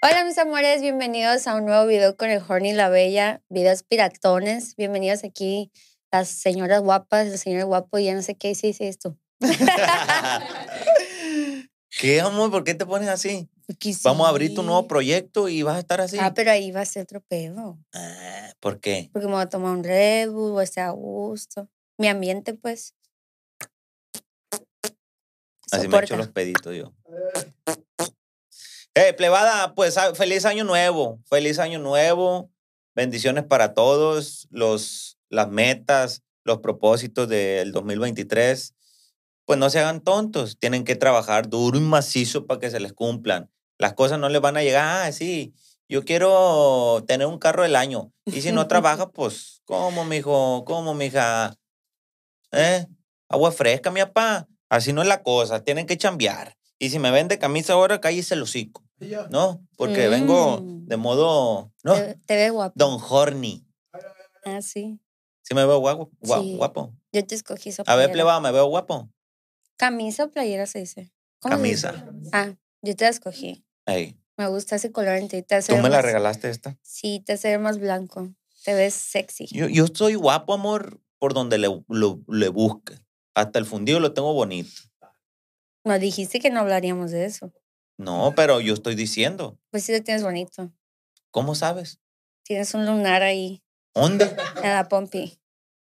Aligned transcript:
Hola 0.00 0.24
mis 0.24 0.38
amores, 0.38 0.80
bienvenidos 0.80 1.48
a 1.48 1.56
un 1.56 1.66
nuevo 1.66 1.84
video 1.84 2.16
con 2.16 2.30
el 2.30 2.40
Horny 2.40 2.72
la 2.72 2.88
Bella, 2.88 3.42
videos 3.48 3.82
piratones. 3.82 4.76
Bienvenidos 4.76 5.24
aquí 5.24 5.72
las 6.12 6.28
señoras 6.28 6.82
guapas, 6.82 7.26
el 7.26 7.36
señor 7.36 7.64
guapo 7.64 7.98
y 7.98 8.04
ya 8.04 8.14
no 8.14 8.22
sé 8.22 8.36
qué 8.36 8.54
sí, 8.54 8.72
sí, 8.72 8.84
esto. 8.84 9.18
¿Qué, 11.90 12.20
amor? 12.20 12.52
¿Por 12.52 12.62
qué 12.62 12.74
te 12.74 12.86
pones 12.86 13.08
así? 13.08 13.48
Porque 13.66 13.92
Vamos 14.04 14.28
a 14.28 14.30
abrir 14.30 14.54
tu 14.54 14.62
nuevo 14.62 14.86
proyecto 14.86 15.48
y 15.48 15.64
vas 15.64 15.74
a 15.74 15.80
estar 15.80 16.00
así. 16.00 16.16
Ah, 16.20 16.32
pero 16.32 16.52
ahí 16.52 16.70
va 16.70 16.82
a 16.82 16.84
ser 16.84 17.02
otro 17.02 17.20
pedo. 17.20 17.76
Ah, 17.92 18.52
¿Por 18.60 18.78
qué? 18.78 19.10
Porque 19.12 19.26
me 19.26 19.32
voy 19.32 19.42
a 19.42 19.48
tomar 19.48 19.72
un 19.72 19.82
Red 19.82 20.30
Bull, 20.30 20.52
voy 20.52 20.60
a 20.60 20.64
estar 20.64 20.86
a 20.86 20.92
gusto. 20.92 21.68
Mi 21.98 22.06
ambiente, 22.06 22.54
pues. 22.54 22.94
Así 25.72 25.88
me 25.88 25.98
echo 25.98 26.06
soporta. 26.06 26.16
los 26.18 26.28
peditos 26.28 26.76
yo. 26.76 26.94
Eh, 29.00 29.12
plebada, 29.12 29.76
pues 29.76 29.96
ah, 29.96 30.12
feliz 30.16 30.44
año 30.44 30.64
nuevo. 30.64 31.20
Feliz 31.30 31.60
año 31.60 31.78
nuevo. 31.78 32.50
Bendiciones 32.96 33.44
para 33.44 33.72
todos. 33.72 34.48
Los, 34.50 35.20
las 35.28 35.48
metas, 35.48 36.24
los 36.42 36.58
propósitos 36.58 37.28
del 37.28 37.70
2023. 37.70 38.74
Pues 39.44 39.56
no 39.56 39.70
se 39.70 39.78
hagan 39.78 40.00
tontos. 40.00 40.58
Tienen 40.58 40.82
que 40.82 40.96
trabajar 40.96 41.48
duro 41.48 41.78
y 41.78 41.80
macizo 41.80 42.44
para 42.44 42.58
que 42.58 42.70
se 42.70 42.80
les 42.80 42.92
cumplan. 42.92 43.48
Las 43.78 43.94
cosas 43.94 44.18
no 44.18 44.28
les 44.28 44.40
van 44.40 44.56
a 44.56 44.64
llegar. 44.64 45.06
Ah, 45.06 45.12
sí, 45.12 45.54
yo 45.88 46.04
quiero 46.04 47.04
tener 47.06 47.28
un 47.28 47.38
carro 47.38 47.62
del 47.62 47.76
año. 47.76 48.12
Y 48.24 48.40
si 48.40 48.50
no 48.50 48.66
trabaja, 48.66 49.12
pues, 49.12 49.62
¿cómo, 49.64 50.04
mijo? 50.06 50.64
¿Cómo, 50.64 50.94
mija? 50.94 51.54
¿Eh? 52.50 52.84
Agua 53.28 53.52
fresca, 53.52 53.92
mi 53.92 54.00
papá. 54.00 54.48
Así 54.68 54.92
no 54.92 55.02
es 55.02 55.08
la 55.08 55.22
cosa. 55.22 55.62
Tienen 55.62 55.86
que 55.86 55.96
chambear. 55.96 56.56
Y 56.80 56.90
si 56.90 56.98
me 56.98 57.12
vende 57.12 57.38
camisa 57.38 57.74
ahora, 57.74 58.00
cállese 58.00 58.34
el 58.34 58.42
hocico. 58.42 58.87
¿No? 59.30 59.66
Porque 59.76 60.08
vengo 60.08 60.60
de 60.86 60.96
modo. 60.96 61.72
No, 61.84 61.94
Te, 61.94 62.14
te 62.26 62.36
ves 62.36 62.52
guapo. 62.52 62.74
Don 62.76 62.98
Horny. 63.00 63.66
Ah, 64.44 64.60
sí. 64.62 64.98
¿Sí 65.42 65.54
me 65.54 65.64
veo 65.64 65.78
guapo? 65.78 66.10
Gua- 66.20 66.40
Sí. 66.42 66.56
guapo? 66.56 66.94
Yo 67.12 67.24
te 67.26 67.34
escogí 67.34 67.70
esa 67.70 67.82
A 67.82 67.94
ver, 67.96 68.06
playera. 68.06 68.12
plebada, 68.12 68.40
¿me 68.40 68.52
veo 68.52 68.66
guapo? 68.66 69.10
Camisa 69.76 70.24
o 70.24 70.30
playera 70.30 70.66
se 70.66 70.80
dice. 70.80 71.12
¿Cómo 71.40 71.56
se 71.56 71.62
dice? 71.62 71.88
Camisa. 71.88 72.30
Ah, 72.32 72.54
yo 72.82 72.96
te 72.96 73.04
la 73.04 73.10
escogí. 73.10 73.64
Ey, 73.86 74.18
Me 74.36 74.46
gusta 74.48 74.76
ese 74.76 74.92
color 74.92 75.14
en 75.16 75.28
ti. 75.28 75.42
Te 75.42 75.54
hace 75.56 75.74
¿Tú 75.74 75.80
me 75.82 75.88
la 75.88 76.00
regalaste 76.02 76.48
esta? 76.50 76.76
Sí, 76.82 77.20
te 77.24 77.32
hace 77.34 77.48
ver 77.48 77.58
más 77.60 77.78
blanco. 77.78 78.28
Te 78.64 78.74
ves 78.74 78.94
sexy. 78.94 79.46
Yo, 79.46 79.68
yo 79.68 79.86
soy 79.92 80.14
guapo, 80.14 80.52
amor, 80.54 81.00
por 81.18 81.34
donde 81.34 81.58
le, 81.58 81.68
lo- 81.88 82.20
le 82.28 82.48
busque. 82.48 82.98
Hasta 83.34 83.58
el 83.58 83.64
fundido 83.66 83.98
lo 84.00 84.12
tengo 84.12 84.32
bonito. 84.34 84.70
Nos 85.84 86.00
dijiste 86.00 86.38
que 86.40 86.50
no 86.50 86.60
hablaríamos 86.60 87.10
de 87.12 87.24
eso. 87.24 87.52
No, 87.98 88.32
pero 88.36 88.60
yo 88.60 88.74
estoy 88.74 88.94
diciendo. 88.94 89.58
Pues 89.70 89.84
sí 89.84 89.92
lo 89.92 90.02
tienes 90.02 90.22
bonito. 90.22 90.72
¿Cómo 91.30 91.54
sabes? 91.54 91.98
Tienes 92.44 92.72
un 92.74 92.86
lunar 92.86 93.22
ahí 93.22 93.62
¿Dónde? 93.94 94.24
en 94.62 94.70
la 94.70 94.88
pompi. 94.88 95.38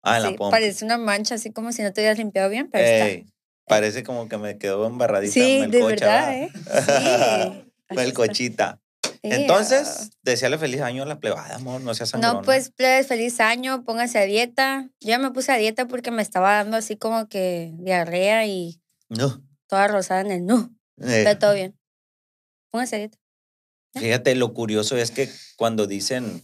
Ah, 0.02 0.18
en 0.18 0.22
Sí, 0.24 0.30
la 0.32 0.36
pompa. 0.36 0.50
Parece 0.50 0.84
una 0.84 0.98
mancha, 0.98 1.34
así 1.36 1.50
como 1.52 1.72
si 1.72 1.82
no 1.82 1.92
te 1.92 2.00
hubieras 2.02 2.18
limpiado 2.18 2.48
bien, 2.50 2.68
pero 2.70 2.84
está. 2.84 3.06
Ey, 3.08 3.26
parece 3.66 4.02
como 4.04 4.28
que 4.28 4.36
me 4.36 4.58
quedó 4.58 4.86
embarradita 4.86 5.32
Sí, 5.32 5.66
de 5.66 5.82
verdad. 5.84 6.34
¿eh? 6.34 6.50
Sí. 6.54 7.64
Está. 7.92 7.94
Melcochita. 7.94 8.78
Entonces, 9.22 10.10
deseale 10.22 10.58
feliz 10.58 10.80
año 10.80 11.02
a 11.02 11.06
la 11.06 11.20
plebada, 11.20 11.54
amor. 11.56 11.80
No 11.80 11.94
seas 11.94 12.10
ah. 12.10 12.12
sangrona. 12.12 12.34
No, 12.34 12.42
pues, 12.42 12.70
plebes, 12.70 13.06
feliz 13.06 13.38
año, 13.40 13.84
pónganse 13.84 14.18
a 14.18 14.22
dieta. 14.22 14.88
Yo 15.00 15.08
ya 15.10 15.18
me 15.18 15.30
puse 15.30 15.52
a 15.52 15.56
dieta 15.56 15.86
porque 15.86 16.10
me 16.10 16.22
estaba 16.22 16.54
dando 16.54 16.76
así 16.76 16.96
como 16.96 17.28
que 17.28 17.72
diarrea 17.78 18.46
y 18.46 18.80
No. 19.08 19.42
toda 19.68 19.88
rosada 19.88 20.20
en 20.22 20.30
el 20.32 20.46
no. 20.46 20.74
Eh, 20.98 21.22
Pero 21.24 21.38
todo 21.38 21.54
bien. 21.54 21.78
Pónganse 22.72 22.96
a 22.96 22.98
dieta. 23.00 23.18
Fíjate, 23.94 24.34
lo 24.34 24.54
curioso 24.54 24.96
es 24.96 25.10
que 25.10 25.28
cuando 25.56 25.86
dicen, 25.86 26.42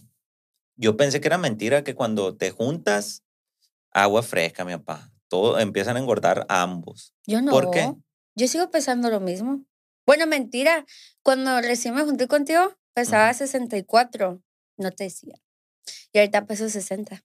yo 0.76 0.96
pensé 0.98 1.20
que 1.20 1.28
era 1.28 1.38
mentira 1.38 1.82
que 1.82 1.94
cuando 1.94 2.36
te 2.36 2.50
juntas, 2.50 3.24
agua 3.90 4.22
fresca, 4.22 4.66
mi 4.66 4.72
papá, 4.76 5.10
todo 5.28 5.58
empiezan 5.58 5.96
a 5.96 6.00
engordar 6.00 6.44
ambos. 6.50 7.14
Yo 7.26 7.40
no. 7.40 7.50
¿Por 7.50 7.70
qué? 7.70 7.90
Yo 8.34 8.46
sigo 8.46 8.70
pesando 8.70 9.08
lo 9.08 9.20
mismo. 9.20 9.64
Bueno, 10.06 10.26
mentira. 10.26 10.84
Cuando 11.22 11.60
recién 11.62 11.94
me 11.94 12.04
junté 12.04 12.28
contigo, 12.28 12.76
pesaba 12.92 13.32
64. 13.32 14.42
No 14.76 14.90
te 14.92 15.04
decía. 15.04 15.40
Y 16.12 16.18
ahorita 16.18 16.44
peso 16.46 16.68
60. 16.68 17.24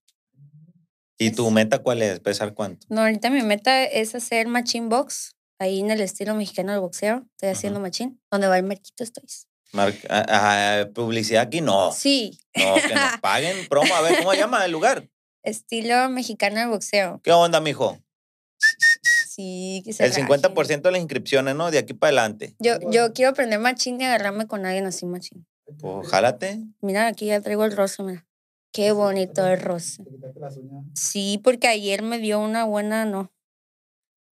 ¿Y 1.17 1.27
Es- 1.27 1.35
tu 1.35 1.51
meta 1.51 1.79
cuál 1.79 2.01
es? 2.01 2.21
¿Pesar 2.21 2.53
cuánto? 2.53 2.87
No, 2.89 3.01
ahorita 3.01 3.29
mi 3.29 3.41
meta 3.41 3.83
es 3.83 4.15
hacer 4.15 4.47
machine 4.47 4.87
box. 4.87 5.35
Ahí 5.59 5.79
en 5.79 5.91
el 5.91 6.01
estilo 6.01 6.35
mexicano 6.35 6.71
del 6.71 6.81
boxeo. 6.81 7.25
Estoy 7.35 7.49
haciendo 7.49 7.79
machine. 7.79 8.17
Donde 8.31 8.47
va 8.47 8.57
el 8.57 8.63
merquito 8.63 9.03
estoy. 9.03 9.23
Mar- 9.71 9.93
publicidad 10.93 11.43
aquí 11.43 11.61
no. 11.61 11.91
Sí. 11.91 12.39
No, 12.55 12.75
que 12.75 12.93
nos 12.93 13.19
paguen 13.21 13.67
promo. 13.69 13.93
A 13.95 14.01
ver, 14.01 14.17
¿cómo 14.19 14.31
se 14.31 14.37
llama 14.37 14.63
el 14.65 14.71
lugar? 14.71 15.09
Estilo 15.43 16.09
mexicano 16.09 16.59
del 16.59 16.69
boxeo. 16.69 17.19
¿Qué 17.23 17.31
onda, 17.31 17.59
mijo? 17.59 17.97
Sí, 19.27 19.81
que 19.83 19.93
se 19.93 20.05
El 20.05 20.11
raje. 20.13 20.23
50% 20.23 20.81
de 20.81 20.91
las 20.91 21.01
inscripciones, 21.01 21.55
¿no? 21.55 21.71
De 21.71 21.79
aquí 21.79 21.93
para 21.93 22.09
adelante. 22.09 22.55
Yo, 22.59 22.75
yo 22.91 23.13
quiero 23.13 23.31
aprender 23.31 23.59
machine 23.59 24.03
y 24.03 24.05
agarrarme 24.07 24.47
con 24.47 24.65
alguien 24.65 24.85
así 24.85 25.05
machine. 25.05 25.43
Pues 25.79 26.07
jálate. 26.07 26.59
Mira, 26.81 27.07
aquí 27.07 27.25
ya 27.27 27.41
traigo 27.41 27.65
el 27.65 27.75
rosa, 27.75 28.03
mira. 28.03 28.25
Qué 28.71 28.91
bonito 28.91 29.45
el 29.47 29.59
rosa. 29.59 30.03
Sí, 30.95 31.39
porque 31.43 31.67
ayer 31.67 32.01
me 32.03 32.19
dio 32.19 32.39
una 32.39 32.63
buena, 32.63 33.05
no. 33.05 33.31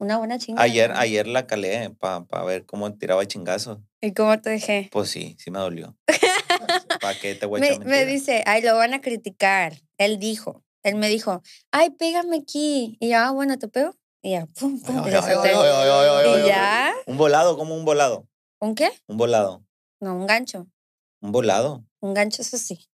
Una 0.01 0.17
buena 0.17 0.39
chingada. 0.39 0.66
Ayer, 0.66 0.91
ayer 0.94 1.28
la 1.28 1.45
calé 1.45 1.91
para 1.91 2.44
ver 2.44 2.66
cómo 2.66 2.91
tiraba 2.91 3.23
chingazo. 3.28 3.84
¿Y 4.01 4.16
cómo 4.16 4.41
te 4.41 4.50
dejé? 4.50 4.89
Pues 4.91 5.12
sí, 5.12 5.35
sí 5.38 5.51
me 5.51 5.59
dolió. 5.59 5.95
¿Para 7.01 7.19
qué 7.19 7.35
te 7.35 7.45
voy 7.45 7.59
a 7.59 7.78
Me, 7.78 7.85
me 7.85 8.06
dice, 8.07 8.44
ay, 8.47 8.63
lo 8.63 8.75
van 8.75 8.95
a 8.95 9.01
criticar. 9.01 9.73
Él 10.00 10.17
dijo, 10.17 10.63
él 10.81 10.95
me 10.95 11.07
dijo, 11.07 11.44
ay, 11.69 11.91
pégame 11.91 12.38
aquí. 12.38 12.97
Y 13.00 13.11
yo, 13.11 13.19
ah, 13.19 13.29
bueno, 13.29 13.59
¿te 13.59 13.67
pego? 13.67 13.95
Y 14.23 14.31
ya, 14.31 14.47
pum, 14.47 14.81
pum. 14.81 15.03
Ay, 15.06 15.13
ay, 15.13 16.41
Y 16.45 16.47
ya, 16.47 16.94
Un 17.06 17.17
volado, 17.17 17.56
como 17.56 17.75
un 17.75 17.85
volado. 17.85 18.28
¿un 18.59 18.73
qué? 18.73 18.90
Un 19.06 19.17
volado. 19.17 19.63
No, 20.00 20.16
un 20.16 20.25
gancho. 20.25 20.66
Un 21.22 21.31
volado. 21.31 21.85
Un 21.99 22.16
gancho 22.16 22.41
es 22.41 22.52
así. 22.55 22.87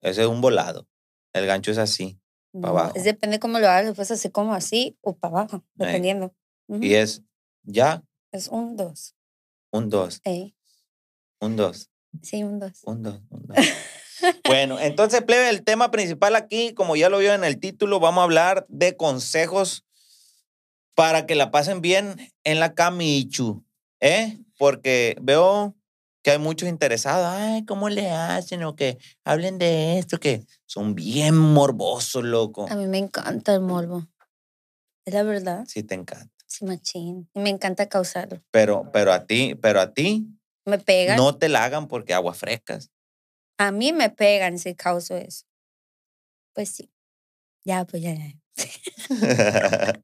Ese 0.00 0.20
es 0.22 0.28
un 0.28 0.40
volado. 0.40 0.86
El 1.32 1.44
gancho 1.46 1.72
es 1.72 1.78
así. 1.78 2.20
Pa' 2.52 2.60
No, 2.60 2.68
abajo. 2.68 2.92
Es 2.94 3.02
depende 3.02 3.40
cómo 3.40 3.58
lo 3.58 3.68
hagas, 3.68 3.84
lo 3.84 3.94
puedes 3.94 4.12
hacer 4.12 4.30
como 4.30 4.54
así 4.54 4.96
o 5.00 5.16
para 5.16 5.40
abajo, 5.40 5.64
Ey. 5.80 6.00
Y 6.80 6.94
es 6.94 7.22
ya, 7.64 8.02
Es 8.30 8.48
un 8.48 8.76
dos. 8.76 9.14
un 9.70 9.88
dos, 9.90 10.20
Ey, 10.24 10.54
un 11.40 11.56
dos, 11.56 11.90
sí, 12.22 12.42
un 12.42 12.58
dos. 12.58 12.80
un 12.84 13.02
dos, 13.02 13.20
un 13.30 13.46
dos. 13.46 13.56
bueno, 14.48 14.78
entonces, 14.80 15.22
plebe, 15.22 15.48
el 15.50 15.64
tema 15.64 15.90
principal 15.90 16.36
aquí, 16.36 16.72
como 16.74 16.96
ya 16.96 17.08
lo 17.08 17.18
vio 17.18 17.34
en 17.34 17.44
el 17.44 17.58
título, 17.58 18.00
vamos 18.00 18.20
a 18.20 18.24
hablar 18.24 18.66
de 18.68 18.96
consejos 18.96 19.84
para 20.94 21.26
que 21.26 21.34
la 21.34 21.50
pasen 21.50 21.80
bien 21.80 22.16
en 22.44 22.60
la 22.60 22.74
camichu, 22.74 23.64
¿eh? 24.00 24.38
Porque 24.58 25.16
veo 25.20 25.74
que 26.22 26.30
hay 26.30 26.38
muchos 26.38 26.68
interesados, 26.68 27.26
ay, 27.26 27.64
¿cómo 27.64 27.88
le 27.88 28.10
hacen? 28.10 28.62
O 28.62 28.76
que 28.76 28.98
hablen 29.24 29.58
de 29.58 29.98
esto, 29.98 30.18
que 30.18 30.44
son 30.66 30.94
bien 30.94 31.36
morbosos, 31.36 32.22
loco. 32.22 32.66
A 32.70 32.76
mí 32.76 32.86
me 32.86 32.98
encanta 32.98 33.54
el 33.54 33.60
morbo. 33.60 34.06
Es 35.04 35.14
la 35.14 35.24
verdad. 35.24 35.64
Sí, 35.66 35.82
te 35.82 35.96
encanta. 35.96 36.31
Machín. 36.62 37.28
Me 37.34 37.50
encanta 37.50 37.88
causarlo. 37.88 38.42
Pero, 38.50 38.90
pero 38.92 39.12
a 39.12 39.26
ti, 39.26 39.54
pero 39.56 39.80
a 39.80 39.92
ti, 39.92 40.26
Me 40.64 40.78
pegan. 40.78 41.16
No 41.16 41.36
te 41.36 41.48
la 41.48 41.64
hagan 41.64 41.88
porque 41.88 42.14
aguas 42.14 42.38
frescas. 42.38 42.90
A 43.58 43.70
mí 43.72 43.92
me 43.92 44.10
pegan 44.10 44.58
si 44.58 44.74
causo 44.74 45.16
eso. 45.16 45.44
Pues 46.54 46.68
sí. 46.70 46.92
Ya, 47.64 47.84
pues 47.84 48.02
ya, 48.02 48.14
ya. 48.14 48.32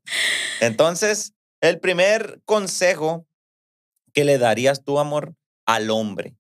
Entonces, 0.60 1.34
el 1.60 1.80
primer 1.80 2.40
consejo 2.44 3.26
que 4.12 4.24
le 4.24 4.38
darías 4.38 4.84
tú, 4.84 4.98
amor, 4.98 5.34
al 5.66 5.90
hombre, 5.90 6.36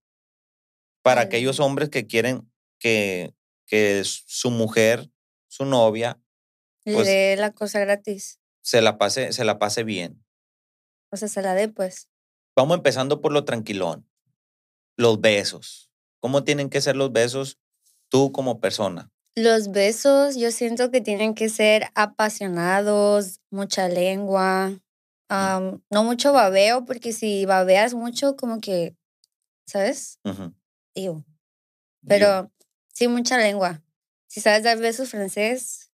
para 1.02 1.22
aquellos 1.22 1.60
hombres 1.60 1.88
que 1.90 2.06
quieren 2.06 2.50
que, 2.78 3.34
que 3.66 4.02
su 4.04 4.50
mujer, 4.50 5.10
su 5.48 5.64
novia, 5.64 6.20
Le 6.84 6.94
Pues- 6.94 7.06
dé 7.06 7.36
la 7.36 7.52
cosa 7.52 7.80
gratis. 7.80 8.37
Se 8.68 8.82
la 8.82 8.98
pase, 8.98 9.32
se 9.32 9.44
la 9.46 9.58
pase 9.58 9.82
bien. 9.82 10.22
O 11.10 11.16
sea, 11.16 11.26
se 11.26 11.40
la 11.40 11.54
dé, 11.54 11.68
pues. 11.68 12.10
Vamos 12.54 12.76
empezando 12.76 13.22
por 13.22 13.32
lo 13.32 13.46
tranquilón. 13.46 14.06
Los 14.94 15.22
besos. 15.22 15.90
¿Cómo 16.20 16.44
tienen 16.44 16.68
que 16.68 16.82
ser 16.82 16.94
los 16.94 17.10
besos 17.10 17.58
tú 18.10 18.30
como 18.30 18.60
persona? 18.60 19.10
Los 19.34 19.70
besos, 19.70 20.36
yo 20.36 20.50
siento 20.50 20.90
que 20.90 21.00
tienen 21.00 21.34
que 21.34 21.48
ser 21.48 21.86
apasionados, 21.94 23.40
mucha 23.50 23.88
lengua, 23.88 24.78
no 25.30 26.04
mucho 26.04 26.34
babeo, 26.34 26.84
porque 26.84 27.14
si 27.14 27.46
babeas 27.46 27.94
mucho, 27.94 28.36
como 28.36 28.60
que, 28.60 28.94
¿sabes? 29.66 30.20
Ew. 30.94 31.24
Pero 32.06 32.52
sí, 32.92 33.08
mucha 33.08 33.38
lengua. 33.38 33.82
Si 34.26 34.42
sabes 34.42 34.62
dar 34.62 34.76
besos 34.76 35.08
francés, 35.08 35.90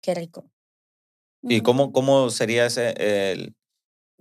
qué 0.00 0.12
rico. 0.12 0.50
¿Y 1.42 1.60
cómo, 1.60 1.92
cómo 1.92 2.30
sería 2.30 2.66
ese, 2.66 2.94
el, 3.32 3.54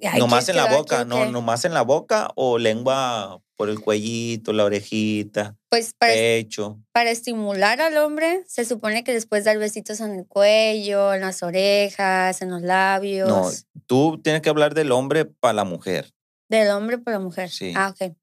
Ay, 0.04 0.20
nomás 0.20 0.46
¿quieres 0.46 0.62
en 0.64 0.70
la 0.72 0.78
boca? 0.78 1.06
No, 1.06 1.26
nomás 1.32 1.66
en 1.66 1.74
la 1.74 1.82
boca 1.82 2.30
o 2.36 2.58
lengua 2.58 3.42
por 3.56 3.70
el 3.70 3.80
cuellito, 3.80 4.52
la 4.52 4.66
orejita, 4.66 5.56
Pues 5.70 5.94
para, 5.94 6.12
pecho. 6.14 6.78
para 6.92 7.10
estimular 7.10 7.80
al 7.80 7.96
hombre, 7.98 8.44
se 8.48 8.66
supone 8.66 9.04
que 9.06 9.14
después 9.14 9.46
dar 9.46 9.58
besitos 9.58 10.02
en 10.02 10.14
el 10.14 10.28
cuello, 10.28 11.14
en 11.14 11.22
las 11.22 11.42
orejas, 11.42 12.42
en 12.42 12.52
los 12.52 12.62
labios. 12.62 13.30
No, 13.30 13.50
tú 13.88 14.20
tienes 14.22 14.42
que 14.42 14.50
hablar 14.50 14.74
del 14.74 14.92
hombre 14.92 15.24
para 15.26 15.54
la 15.54 15.64
mujer. 15.64 16.14
Del 16.50 16.70
hombre 16.72 16.98
para 16.98 17.18
la 17.18 17.24
mujer. 17.24 17.50
Sí. 17.50 17.72
Ah, 17.76 17.90
ok. 17.98 18.14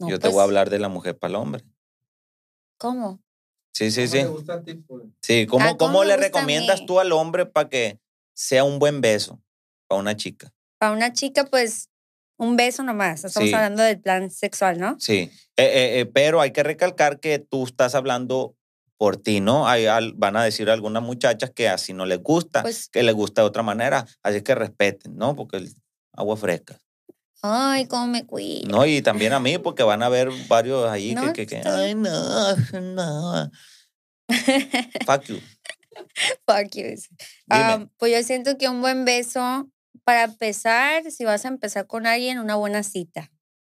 No, 0.00 0.08
Yo 0.10 0.18
te 0.18 0.22
pues, 0.22 0.32
voy 0.34 0.40
a 0.40 0.44
hablar 0.44 0.70
de 0.70 0.78
la 0.80 0.88
mujer 0.88 1.16
para 1.16 1.30
el 1.30 1.36
hombre. 1.36 1.64
¿Cómo? 2.78 3.20
Sí, 3.72 3.90
sí, 3.92 4.02
¿Cómo 4.02 4.12
sí. 4.12 4.18
te 4.18 4.26
gusta 4.26 4.54
a 4.54 4.62
ti, 4.62 4.74
pues? 4.74 5.04
Sí, 5.22 5.46
¿cómo, 5.46 5.64
Ah, 5.64 5.68
¿cómo 5.76 5.92
cómo 5.92 6.04
le 6.04 6.16
recomiendas 6.16 6.84
tú 6.84 6.98
al 7.00 7.12
hombre 7.12 7.46
para 7.46 7.68
que 7.68 8.00
sea 8.38 8.62
un 8.62 8.78
buen 8.78 9.00
beso 9.00 9.42
para 9.88 10.00
una 10.00 10.16
chica? 10.16 10.52
Para 10.78 10.92
una 10.92 11.12
chica, 11.12 11.44
pues, 11.44 11.88
un 12.38 12.56
beso 12.56 12.84
nomás. 12.84 13.24
Estamos 13.24 13.48
Sí. 13.48 13.54
hablando 13.54 13.82
del 13.82 14.00
plan 14.00 14.30
sexual, 14.30 14.78
¿no? 14.78 14.96
Sí, 15.00 15.28
Eh, 15.56 15.64
eh, 15.64 16.00
eh, 16.00 16.06
pero 16.06 16.40
hay 16.40 16.52
que 16.52 16.62
recalcar 16.62 17.18
que 17.18 17.40
tú 17.40 17.64
estás 17.64 17.96
hablando 17.96 18.54
por 18.96 19.16
ti, 19.16 19.40
¿no? 19.40 19.66
Hay, 19.66 19.86
al- 19.86 20.12
van 20.12 20.36
a 20.36 20.44
decir 20.44 20.70
algunas 20.70 21.02
muchachas 21.02 21.50
que 21.50 21.68
así 21.68 21.92
no 21.92 22.06
les 22.06 22.20
gusta, 22.22 22.62
Pues- 22.62 22.88
que 22.88 23.02
les 23.02 23.12
gusta 23.14 23.42
de 23.42 23.48
otra 23.48 23.64
manera, 23.64 24.06
así 24.22 24.40
que 24.42 24.54
respeten, 24.54 25.16
¿no? 25.16 25.34
Porque 25.34 25.56
el 25.56 25.72
agua 26.12 26.36
fresca. 26.36 26.78
Ay, 27.42 27.86
cómo 27.88 28.06
me 28.06 28.24
cuido. 28.24 28.68
No, 28.70 28.86
y 28.86 29.02
también 29.02 29.32
a 29.32 29.40
mí, 29.40 29.58
porque 29.58 29.82
van 29.82 30.04
a 30.04 30.06
haber 30.06 30.28
varios 30.46 30.88
ahí 30.88 31.14
No, 31.14 31.32
que, 31.32 31.44
que, 31.44 31.60
que, 31.60 31.68
ay, 31.68 31.96
no, 31.96 32.56
no. 32.80 33.50
Fuck 35.06 35.24
you. 35.28 35.40
Fuck 36.46 36.74
you. 36.74 36.94
pues 37.96 38.12
yo 38.12 38.22
siento 38.22 38.58
que 38.58 38.68
un 38.68 38.80
buen 38.80 39.04
beso, 39.04 39.70
para 40.04 40.24
empezar, 40.24 41.10
si 41.10 41.24
vas 41.24 41.44
a 41.44 41.48
empezar 41.48 41.86
con 41.86 42.06
alguien, 42.06 42.38
una 42.38 42.56
buena 42.56 42.82
cita. 42.82 43.30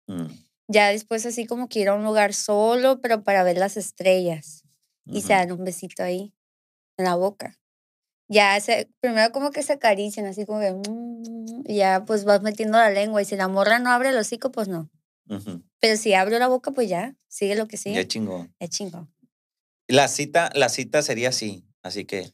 Mm, 0.06 0.26
Ya 0.68 0.88
después 0.88 1.26
así 1.26 1.46
como 1.46 1.68
que 1.68 1.80
ir 1.80 1.88
a 1.88 1.94
un 1.94 2.04
lugar 2.04 2.34
solo, 2.34 3.00
pero 3.00 3.24
para 3.24 3.42
ver 3.42 3.58
las 3.58 3.76
estrellas. 3.76 4.64
Y 5.06 5.22
se 5.22 5.32
dan 5.32 5.50
un 5.50 5.64
besito 5.64 6.04
ahí, 6.04 6.32
en 6.96 7.04
la 7.04 7.16
boca. 7.16 7.58
Ya, 8.28 8.60
se, 8.60 8.88
primero 9.00 9.32
como 9.32 9.50
que 9.50 9.64
se 9.64 9.72
acarician, 9.72 10.26
así 10.26 10.46
como 10.46 10.60
que... 10.60 10.72
mm, 10.72 11.64
ya 11.64 12.04
pues 12.04 12.24
vas 12.24 12.42
metiendo 12.42 12.78
la 12.78 12.90
lengua. 12.90 13.20
Y 13.20 13.24
si 13.24 13.34
la 13.34 13.48
morra 13.48 13.80
no 13.80 13.90
abre 13.90 14.10
el 14.10 14.16
hocico, 14.16 14.52
pues 14.52 14.68
no. 14.68 14.88
Pero 15.80 15.96
si 15.96 16.14
abre 16.14 16.38
la 16.38 16.48
boca, 16.48 16.70
pues 16.72 16.88
ya, 16.88 17.16
sigue 17.28 17.56
lo 17.56 17.66
que 17.66 17.76
sigue. 17.76 17.96
Ya 17.96 18.06
chingón. 18.06 18.54
Es 18.58 18.70
chingón. 18.70 19.12
La 19.88 20.06
cita, 20.06 20.50
la 20.54 20.68
cita 20.68 21.02
sería 21.02 21.30
así. 21.30 21.64
Así 21.82 22.04
que 22.04 22.32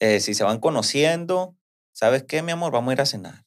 eh, 0.00 0.20
si 0.20 0.34
se 0.34 0.44
van 0.44 0.58
conociendo, 0.60 1.56
¿sabes 1.92 2.24
qué, 2.24 2.42
mi 2.42 2.52
amor? 2.52 2.72
Vamos 2.72 2.90
a 2.90 2.92
ir 2.94 3.00
a 3.00 3.06
cenar. 3.06 3.44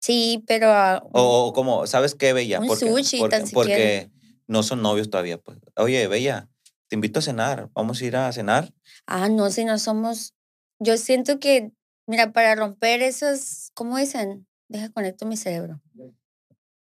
Sí, 0.00 0.44
pero... 0.46 0.70
ah, 0.70 1.02
O, 1.12 1.46
o 1.48 1.52
como, 1.52 1.86
¿sabes 1.86 2.14
qué, 2.14 2.32
Bella? 2.32 2.60
Un 2.60 2.66
Porque, 2.66 2.86
sushi, 2.90 3.18
porque, 3.18 3.36
tan 3.36 3.48
porque 3.50 4.10
no 4.46 4.62
son 4.62 4.82
novios 4.82 5.10
todavía. 5.10 5.38
Pues. 5.38 5.58
Oye, 5.76 6.06
Bella, 6.06 6.48
te 6.88 6.94
invito 6.96 7.18
a 7.18 7.22
cenar. 7.22 7.68
Vamos 7.74 8.00
a 8.00 8.04
ir 8.04 8.16
a 8.16 8.32
cenar. 8.32 8.72
Ah, 9.06 9.28
no, 9.28 9.50
si 9.50 9.64
no 9.64 9.78
somos. 9.78 10.34
Yo 10.78 10.96
siento 10.96 11.40
que, 11.40 11.72
mira, 12.06 12.32
para 12.32 12.54
romper 12.54 13.02
esos, 13.02 13.70
¿cómo 13.74 13.96
dicen? 13.98 14.46
Deja 14.68 14.90
conecto 14.90 15.26
mi 15.26 15.36
cerebro. 15.36 15.80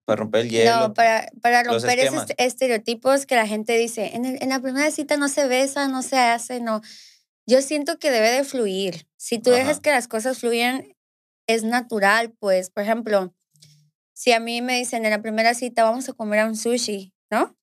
Para 0.05 0.17
romper 0.21 0.43
el 0.43 0.51
hielo. 0.51 0.89
No, 0.89 0.95
para, 0.95 1.29
para 1.41 1.63
romper 1.63 1.99
esos 2.01 2.25
estereotipos 2.37 3.27
que 3.27 3.35
la 3.37 3.47
gente 3.47 3.77
dice, 3.77 4.15
en, 4.15 4.25
el- 4.25 4.43
en 4.43 4.49
la 4.51 4.61
primera 4.61 4.91
cita 4.91 5.17
no 5.17 5.29
se 5.29 5.47
besa, 5.47 5.89
no 5.89 6.03
se 6.03 6.17
hace, 6.19 6.61
no. 6.61 6.81
Yo 7.47 7.63
siento 7.63 7.99
que 7.99 8.11
debe 8.11 8.31
de 8.31 8.45
fluir. 8.45 9.07
Si 9.17 9.39
tú 9.39 9.51
dejas 9.51 9.81
que 9.81 9.91
las 9.91 10.09
cosas 10.09 10.39
fluyan, 10.39 10.97
es 11.47 11.63
natural, 11.63 12.33
pues. 12.39 12.71
Por 12.71 12.83
ejemplo, 12.83 13.35
si 14.13 14.33
a 14.33 14.41
mí 14.41 14.63
me 14.63 14.79
dicen 14.79 15.05
en 15.05 15.13
la 15.13 15.23
primera 15.23 15.55
cita 15.55 15.85
vamos 15.85 16.09
a 16.09 16.13
comer 16.13 16.41
a 16.41 16.47
un 16.47 16.57
sushi, 16.57 17.13
¿no? 17.31 17.57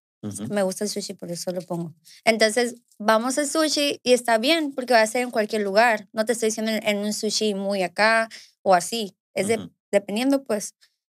Me 0.49 0.63
gusta 0.63 0.85
el 0.85 0.89
sushi, 0.89 1.15
por 1.15 1.31
eso 1.31 1.51
lo 1.51 1.61
pongo. 1.61 1.93
Entonces, 2.23 2.75
vamos 2.97 3.37
al 3.37 3.47
sushi 3.47 3.99
y 4.03 4.13
está 4.13 4.37
bien, 4.37 4.71
porque 4.71 4.93
va 4.93 5.01
a 5.01 5.07
ser 5.07 5.23
en 5.23 5.31
cualquier 5.31 5.63
lugar. 5.63 6.07
No 6.13 6.23
te 6.23 6.31
estoy 6.31 6.47
diciendo 6.47 6.71
en, 6.71 6.97
un 6.99 7.11
sushi 7.11 7.53
muy 7.53 7.83
acá 7.83 8.29
o 8.61 8.73
así. 8.73 9.17
Es 9.33 9.47
de- 9.49 9.69
dependiendo, 9.91 10.43
pues. 10.45 10.75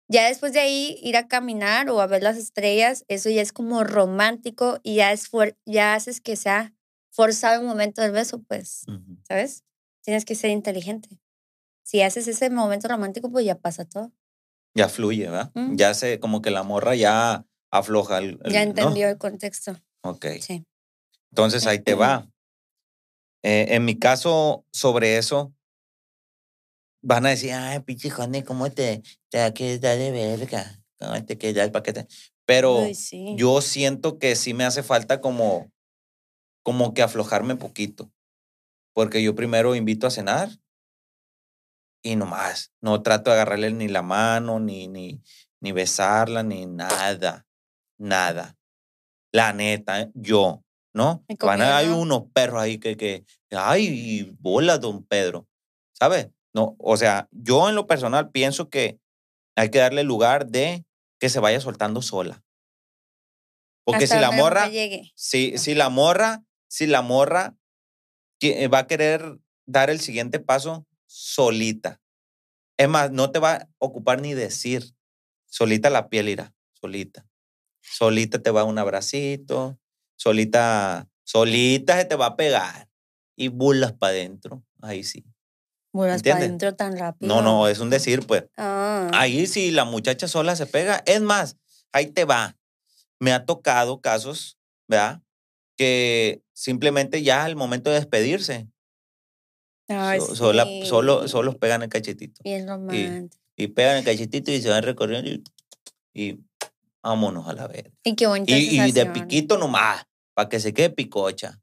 Ya 0.07 0.27
después 0.27 0.53
de 0.53 0.59
ahí, 0.59 0.99
ir 1.01 1.17
a 1.17 1.27
caminar 1.27 1.89
o 1.89 1.99
a 1.99 2.07
ver 2.07 2.23
las 2.23 2.37
estrellas, 2.37 3.03
eso 3.09 3.29
ya 3.29 3.41
es 3.41 3.51
como 3.51 3.83
romántico 3.83 4.79
y 4.83 4.95
ya, 4.95 5.11
es 5.11 5.29
ya 5.65 5.95
haces 5.95 6.21
que 6.21 6.35
sea 6.35 6.73
forzado 7.13 7.61
el 7.61 7.67
momento 7.67 8.01
del 8.01 8.11
beso, 8.11 8.41
pues, 8.43 8.83
Ujú. 8.87 9.17
¿sabes? 9.27 9.63
Tienes 10.01 10.25
que 10.25 10.35
ser 10.35 10.49
inteligente. 10.49 11.19
Si 11.83 12.01
haces 12.01 12.27
ese 12.27 12.49
momento 12.49 12.87
romántico, 12.87 13.31
pues 13.31 13.45
ya 13.45 13.55
pasa 13.59 13.85
todo. 13.85 14.11
Ya 14.75 14.89
fluye, 14.89 15.29
¿verdad? 15.29 15.51
Mm. 15.53 15.75
Ya 15.75 15.93
se, 15.93 16.19
como 16.19 16.41
que 16.41 16.49
la 16.49 16.63
morra 16.63 16.95
ya 16.95 17.45
afloja 17.71 18.17
el. 18.17 18.39
el- 18.43 18.51
Ya 18.51 18.63
¿no? 18.65 18.71
entendió 18.71 19.07
el 19.07 19.17
contexto. 19.17 19.79
Ok. 20.01 20.25
Sí. 20.41 20.65
Entonces 21.31 21.67
ahí 21.67 21.79
te 21.79 21.93
va. 21.93 22.27
Eh, 23.43 23.67
en 23.75 23.85
mi 23.85 23.97
caso, 23.99 24.65
sobre 24.71 25.17
eso, 25.17 25.53
van 27.01 27.25
a 27.25 27.29
decir, 27.29 27.51
ay, 27.51 27.79
pinche 27.81 28.09
Juani, 28.09 28.41
¿cómo 28.43 28.71
te, 28.71 29.03
te 29.29 29.37
da 29.37 29.53
que 29.53 29.77
dar 29.79 29.97
de 29.97 30.11
verga? 30.11 30.81
¿Cómo 30.99 31.23
te 31.25 31.37
queda 31.37 31.63
el 31.63 31.71
paquete? 31.71 32.07
Pero 32.45 32.87
sí. 32.93 33.35
yo 33.37 33.61
siento 33.61 34.17
que 34.17 34.35
sí 34.35 34.53
me 34.53 34.63
hace 34.63 34.83
falta 34.83 35.19
como, 35.21 35.71
como 36.63 36.93
que 36.93 37.03
aflojarme 37.03 37.55
poquito. 37.55 38.11
Porque 38.93 39.21
yo 39.21 39.35
primero 39.35 39.75
invito 39.75 40.07
a 40.07 40.11
cenar 40.11 40.49
y 42.03 42.15
nomás. 42.15 42.73
No 42.81 43.01
trato 43.01 43.29
de 43.29 43.35
agarrarle 43.35 43.71
ni 43.71 43.87
la 43.87 44.01
mano, 44.01 44.59
ni, 44.59 44.87
ni, 44.87 45.21
ni 45.61 45.71
besarla, 45.71 46.43
ni 46.43 46.65
nada. 46.65 47.47
Nada. 47.97 48.57
La 49.31 49.53
neta, 49.53 50.09
yo, 50.13 50.63
¿no? 50.93 51.25
Van 51.39 51.61
a, 51.61 51.77
hay 51.77 51.87
unos 51.87 52.25
perros 52.33 52.61
ahí 52.61 52.77
que, 52.77 52.97
que, 52.97 53.25
ay, 53.51 54.35
bola, 54.39 54.77
don 54.77 55.03
Pedro. 55.03 55.47
¿Sabes? 55.93 56.29
No, 56.53 56.75
o 56.77 56.97
sea, 56.97 57.27
yo 57.31 57.67
en 57.67 57.75
lo 57.75 57.87
personal 57.87 58.29
pienso 58.29 58.69
que 58.69 58.99
hay 59.55 59.71
que 59.71 59.79
darle 59.79 60.03
lugar 60.03 60.47
de 60.47 60.85
que 61.19 61.29
se 61.29 61.39
vaya 61.39 61.59
soltando 61.59 62.01
sola. 62.01 62.43
Porque 63.85 64.03
Hasta 64.05 64.15
si 64.17 64.21
la 64.21 64.31
morra, 64.31 64.69
si, 65.15 65.57
si 65.57 65.73
la 65.73 65.89
morra, 65.89 66.43
si 66.73 66.87
la 66.87 67.03
morra 67.03 67.55
va 68.73 68.79
a 68.79 68.87
querer 68.87 69.37
dar 69.67 69.91
el 69.91 69.99
siguiente 69.99 70.39
paso 70.39 70.87
solita. 71.05 72.01
Es 72.77 72.89
más, 72.89 73.11
no 73.11 73.29
te 73.29 73.37
va 73.37 73.53
a 73.53 73.69
ocupar 73.77 74.21
ni 74.21 74.33
decir. 74.33 74.95
Solita 75.45 75.91
la 75.91 76.09
piel 76.09 76.29
irá, 76.29 76.51
solita. 76.81 77.27
Solita 77.79 78.41
te 78.41 78.49
va 78.49 78.61
a 78.61 78.63
un 78.63 78.79
abracito, 78.79 79.79
solita, 80.15 81.07
solita 81.23 81.95
se 81.95 82.05
te 82.05 82.15
va 82.15 82.25
a 82.25 82.35
pegar 82.35 82.89
y 83.35 83.49
burlas 83.49 83.93
para 83.93 84.13
adentro. 84.13 84.63
Ahí 84.81 85.03
sí. 85.03 85.23
Muras 85.91 86.23
para 86.23 86.37
adentro 86.37 86.73
tan 86.73 86.97
rápido. 86.97 87.35
No, 87.35 87.43
no, 87.43 87.67
es 87.67 87.77
un 87.77 87.91
decir, 87.91 88.25
pues. 88.25 88.45
Ah. 88.57 89.11
Ahí 89.13 89.45
si 89.45 89.69
la 89.69 89.85
muchacha 89.85 90.27
sola 90.27 90.55
se 90.55 90.65
pega. 90.65 91.03
Es 91.05 91.21
más, 91.21 91.55
ahí 91.91 92.07
te 92.07 92.25
va. 92.25 92.57
Me 93.19 93.31
ha 93.31 93.45
tocado 93.45 94.01
casos, 94.01 94.57
¿verdad? 94.87 95.22
Que 95.77 96.41
simplemente 96.53 97.23
ya 97.23 97.43
al 97.45 97.55
momento 97.55 97.89
de 97.89 97.97
despedirse, 97.97 98.67
Ay, 99.87 100.19
so- 100.19 100.35
sola- 100.35 100.65
sí. 100.65 100.83
solo, 100.85 101.27
solos 101.27 101.55
pegan 101.55 101.81
el 101.83 101.89
cachetito. 101.89 102.41
Bien 102.43 102.67
romántico. 102.67 103.37
Y 103.55 103.67
pegan 103.67 103.97
el 103.97 104.03
cachetito 104.05 104.51
y 104.51 104.61
se 104.61 104.69
van 104.69 104.83
recorriendo 104.83 105.29
y, 105.29 105.43
y 106.13 106.39
vámonos 107.01 107.47
a 107.47 107.53
la 107.53 107.67
verga. 107.67 107.91
Y 108.03 108.15
qué 108.15 108.27
bonita 108.27 108.55
Y, 108.57 108.79
y 108.79 108.91
de 108.91 109.05
piquito 109.07 109.57
nomás, 109.57 110.03
para 110.33 110.49
que 110.49 110.59
se 110.59 110.73
quede 110.73 110.89
picocha. 110.89 111.59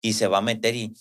Y 0.00 0.12
se 0.12 0.26
va 0.26 0.38
a 0.38 0.42
meter 0.42 0.74
y, 0.74 0.94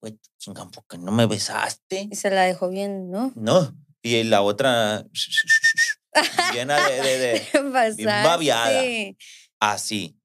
güey, 0.00 0.16
chinga, 0.38 0.66
¿por 0.68 0.84
qué 0.86 0.96
no 0.98 1.10
me 1.12 1.26
besaste? 1.26 2.08
Y 2.10 2.14
se 2.16 2.30
la 2.30 2.42
dejó 2.42 2.68
bien, 2.70 3.10
¿no? 3.10 3.32
No. 3.36 3.76
Y 4.02 4.22
la 4.24 4.42
otra 4.42 5.04
llena 6.52 6.88
de, 6.88 7.02
de- 7.02 7.18
de- 7.18 7.40
Pasaste. 7.72 8.04
babiada. 8.04 8.82
así. 9.60 10.16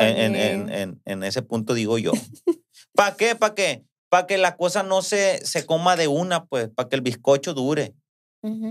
En, 0.00 0.34
en- 0.36 0.68
en- 0.70 1.02
en- 1.04 1.22
ese 1.22 1.42
punto 1.42 1.74
digo 1.74 1.98
yo. 1.98 2.12
¿Para 2.94 3.16
qué? 3.16 3.34
¿Para 3.36 3.54
qué? 3.54 3.84
Para 4.08 4.26
que 4.26 4.38
la 4.38 4.56
cosa 4.56 4.82
no 4.82 5.02
se, 5.02 5.44
se 5.44 5.66
coma 5.66 5.96
de 5.96 6.08
una, 6.08 6.44
pues, 6.46 6.68
para 6.68 6.88
que 6.88 6.96
el 6.96 7.02
bizcocho 7.02 7.54
dure. 7.54 7.94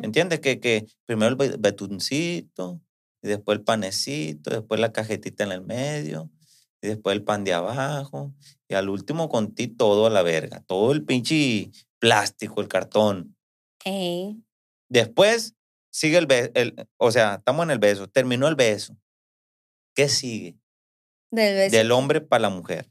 ¿Entiendes? 0.03 0.39
Que, 0.39 0.59
que 0.59 0.85
primero 1.05 1.29
el 1.29 1.35
be- 1.35 1.57
betuncito, 1.59 2.81
y 3.21 3.27
después 3.27 3.57
el 3.57 3.63
panecito, 3.63 4.49
después 4.51 4.79
la 4.79 4.93
cajetita 4.93 5.43
en 5.43 5.51
el 5.51 5.61
medio, 5.61 6.29
y 6.81 6.87
después 6.87 7.15
el 7.15 7.23
pan 7.23 7.43
de 7.43 7.53
abajo, 7.53 8.33
y 8.69 8.75
al 8.75 8.87
último 8.89 9.27
con 9.27 9.53
ti 9.53 9.67
todo 9.67 10.05
a 10.05 10.09
la 10.09 10.21
verga, 10.21 10.63
todo 10.67 10.91
el 10.93 11.03
pinche 11.03 11.71
plástico, 11.99 12.61
el 12.61 12.67
cartón. 12.67 13.35
Ey, 13.83 14.41
Después 14.89 15.55
sigue 15.91 16.17
el 16.19 16.27
beso, 16.27 16.51
o 16.97 17.11
sea, 17.11 17.35
estamos 17.35 17.63
en 17.65 17.71
el 17.71 17.79
beso, 17.79 18.07
terminó 18.07 18.47
el 18.47 18.55
beso. 18.55 18.95
¿Qué 19.95 20.07
sigue? 20.09 20.57
Del 21.31 21.55
beso. 21.55 21.75
Del 21.77 21.91
hombre 21.91 22.21
para 22.21 22.41
la 22.43 22.49
mujer. 22.49 22.89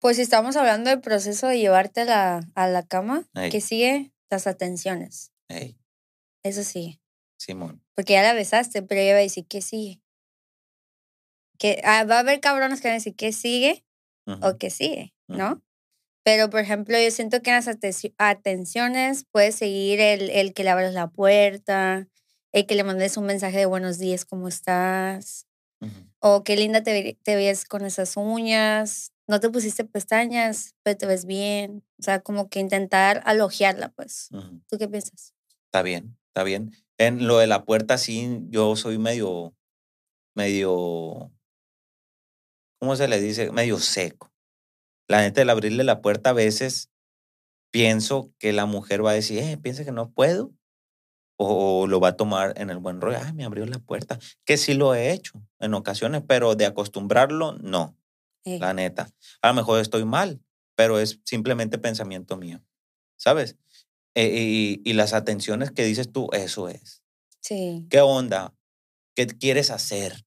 Pues 0.00 0.16
si 0.16 0.22
estamos 0.22 0.56
hablando 0.56 0.90
del 0.90 1.00
proceso 1.00 1.48
de 1.48 1.58
llevarte 1.58 2.02
a 2.02 2.04
la, 2.04 2.40
a 2.54 2.68
la 2.68 2.86
cama, 2.86 3.28
Ey. 3.34 3.50
¿qué 3.50 3.60
sigue? 3.60 4.12
Las 4.30 4.46
atenciones. 4.46 5.32
Ey, 5.48 5.76
Eso 6.44 6.62
sí. 6.62 7.00
Simón. 7.40 7.82
Porque 7.94 8.12
ya 8.12 8.22
la 8.22 8.32
besaste, 8.32 8.82
pero 8.82 9.00
ella 9.00 9.14
va 9.14 9.18
a 9.18 9.22
decir, 9.22 9.46
¿qué 9.48 9.60
sigue? 9.60 10.00
Que, 11.58 11.80
ah, 11.84 12.04
va 12.04 12.16
a 12.16 12.20
haber 12.20 12.38
cabrones 12.40 12.80
que 12.80 12.88
van 12.88 12.92
a 12.94 12.98
decir, 12.98 13.16
¿qué 13.16 13.32
sigue? 13.32 13.84
O 14.42 14.58
qué 14.58 14.68
sigue, 14.70 15.14
¿no? 15.26 15.62
Pero, 16.22 16.50
por 16.50 16.60
ejemplo, 16.60 17.00
yo 17.00 17.10
siento 17.10 17.40
que 17.40 17.48
en 17.50 17.56
las 17.56 17.66
atenci- 17.66 18.14
atenciones 18.18 19.24
puedes 19.32 19.54
seguir 19.54 20.00
el, 20.00 20.28
el 20.28 20.52
que 20.52 20.62
le 20.64 20.70
abres 20.70 20.92
la 20.92 21.08
puerta, 21.08 22.06
el 22.52 22.66
que 22.66 22.74
le 22.74 22.84
mandes 22.84 23.16
un 23.16 23.24
mensaje 23.24 23.56
de 23.56 23.64
buenos 23.66 23.98
días, 23.98 24.26
¿cómo 24.26 24.46
estás? 24.46 25.47
O 26.20 26.42
qué 26.44 26.56
linda 26.56 26.82
te, 26.82 26.92
ve- 26.92 27.18
te 27.22 27.36
ves 27.36 27.64
con 27.64 27.84
esas 27.84 28.16
uñas. 28.16 29.12
No 29.26 29.40
te 29.40 29.50
pusiste 29.50 29.84
pestañas, 29.84 30.74
pero 30.82 30.96
te 30.96 31.06
ves 31.06 31.26
bien. 31.26 31.84
O 31.98 32.02
sea, 32.02 32.20
como 32.20 32.48
que 32.48 32.60
intentar 32.60 33.22
alogiarla, 33.24 33.90
pues. 33.90 34.28
¿Tú 34.68 34.78
qué 34.78 34.88
piensas? 34.88 35.34
Está 35.66 35.82
bien, 35.82 36.16
está 36.28 36.42
bien. 36.44 36.72
En 36.98 37.26
lo 37.26 37.38
de 37.38 37.46
la 37.46 37.64
puerta, 37.64 37.98
sí, 37.98 38.40
yo 38.50 38.74
soy 38.74 38.98
medio, 38.98 39.54
medio, 40.34 41.30
¿cómo 42.80 42.96
se 42.96 43.08
le 43.08 43.20
dice? 43.20 43.50
Medio 43.52 43.78
seco. 43.78 44.32
La 45.08 45.20
neta, 45.22 45.42
el 45.42 45.50
abrirle 45.50 45.84
la 45.84 46.02
puerta 46.02 46.30
a 46.30 46.34
veces 46.34 46.90
pienso 47.72 48.32
que 48.38 48.52
la 48.52 48.66
mujer 48.66 49.04
va 49.04 49.12
a 49.12 49.14
decir, 49.14 49.38
eh, 49.40 49.58
piensa 49.58 49.84
que 49.84 49.92
no 49.92 50.12
puedo. 50.12 50.52
O, 51.40 51.86
lo 51.86 52.00
va 52.00 52.08
a 52.08 52.16
tomar 52.16 52.52
en 52.56 52.68
el 52.70 52.78
buen 52.78 53.00
rollo, 53.00 53.18
ay, 53.24 53.32
me 53.32 53.44
abrió 53.44 53.64
la 53.64 53.78
puerta. 53.78 54.18
Que 54.44 54.56
sí 54.56 54.74
lo 54.74 54.94
he 54.94 55.12
hecho 55.12 55.40
en 55.60 55.72
ocasiones, 55.74 56.22
pero 56.26 56.56
de 56.56 56.66
acostumbrarlo, 56.66 57.52
no, 57.60 57.96
Eh, 58.44 58.58
la 58.58 58.74
neta. 58.74 59.08
A 59.40 59.48
lo 59.48 59.54
mejor 59.54 59.80
estoy 59.80 60.04
mal, 60.04 60.40
pero 60.74 60.98
es 60.98 61.20
simplemente 61.24 61.78
pensamiento 61.78 62.36
mío, 62.36 62.60
¿sabes? 63.16 63.56
Eh, 64.16 64.32
y, 64.34 64.82
y 64.84 64.94
las 64.94 65.12
atenciones 65.14 65.70
que 65.70 65.84
dices 65.84 66.10
tú, 66.10 66.28
eso 66.32 66.68
es. 66.68 67.02
sí. 67.40 67.86
¿Qué 67.88 68.00
onda? 68.00 68.52
¿Qué 69.14 69.26
quieres 69.28 69.70
hacer? 69.70 70.24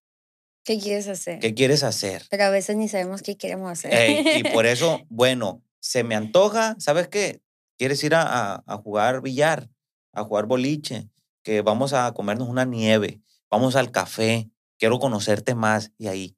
¿Qué 0.63 0.79
quieres 0.79 1.07
hacer? 1.09 1.39
¿Qué 1.39 1.53
quieres 1.53 1.83
hacer? 1.83 2.23
Pero 2.29 2.43
a 2.45 2.49
veces 2.51 2.77
ni 2.77 2.87
sabemos 2.87 3.21
qué 3.21 3.35
queremos 3.35 3.69
hacer. 3.69 3.93
Ey, 3.93 4.23
y 4.39 4.43
por 4.45 4.65
eso, 4.75 5.05
bueno, 5.09 5.61
se 5.81 6.03
me 6.05 6.15
antoja, 6.15 6.75
¿sabes 6.79 7.07
qué? 7.09 7.41
¿Quieres 7.77 8.01
ir 8.03 8.13
a, 8.15 8.21
a- 8.53 8.63
a 8.65 8.77
jugar 8.77 9.21
billar, 9.21 9.67
a 10.13 10.23
jugar 10.23 10.45
boliche? 10.45 11.09
Que 11.43 11.61
vamos 11.61 11.93
a 11.93 12.11
comernos 12.13 12.49
una 12.49 12.65
nieve, 12.65 13.21
vamos 13.49 13.75
al 13.75 13.91
café, 13.91 14.49
quiero 14.77 14.99
conocerte 14.99 15.55
más. 15.55 15.91
Y 15.97 16.07
ahí, 16.07 16.37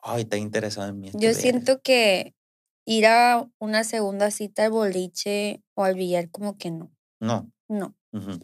ay, 0.00 0.22
está 0.22 0.36
interesado 0.36 0.88
en 0.88 1.00
mí. 1.00 1.08
este 1.08 1.18
Yo 1.20 1.34
siento 1.34 1.80
que 1.82 2.34
ir 2.84 3.06
a 3.06 3.48
una 3.58 3.84
segunda 3.84 4.30
cita 4.30 4.64
al 4.64 4.70
boliche 4.70 5.62
o 5.74 5.84
al 5.84 5.94
billar 5.94 6.30
como 6.30 6.56
que 6.56 6.70
no. 6.70 6.92
No. 7.20 7.50
No. 7.68 7.96
ujú. 8.12 8.38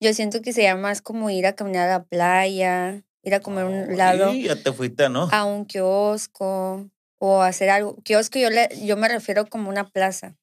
Yo 0.00 0.12
siento 0.12 0.42
que 0.42 0.52
sería 0.52 0.76
más 0.76 1.00
como 1.00 1.30
ir 1.30 1.46
a 1.46 1.54
caminar 1.54 1.88
a 1.88 1.98
la 1.98 2.04
playa, 2.04 3.02
ir 3.22 3.34
a 3.34 3.40
comer 3.40 3.64
un 3.64 3.96
lado, 3.96 4.30
Ay, 4.30 4.42
ya 4.44 4.62
te 4.62 4.72
fuiste, 4.72 5.08
¿no? 5.08 5.28
a 5.32 5.44
un 5.44 5.64
kiosco 5.64 6.90
o 7.18 7.40
hacer 7.40 7.70
algo. 7.70 7.96
Kiosco 8.02 8.38
yo, 8.38 8.50
le, 8.50 8.68
yo 8.84 8.96
me 8.98 9.08
refiero 9.08 9.46
como 9.46 9.70
una 9.70 9.88
plaza 9.88 10.36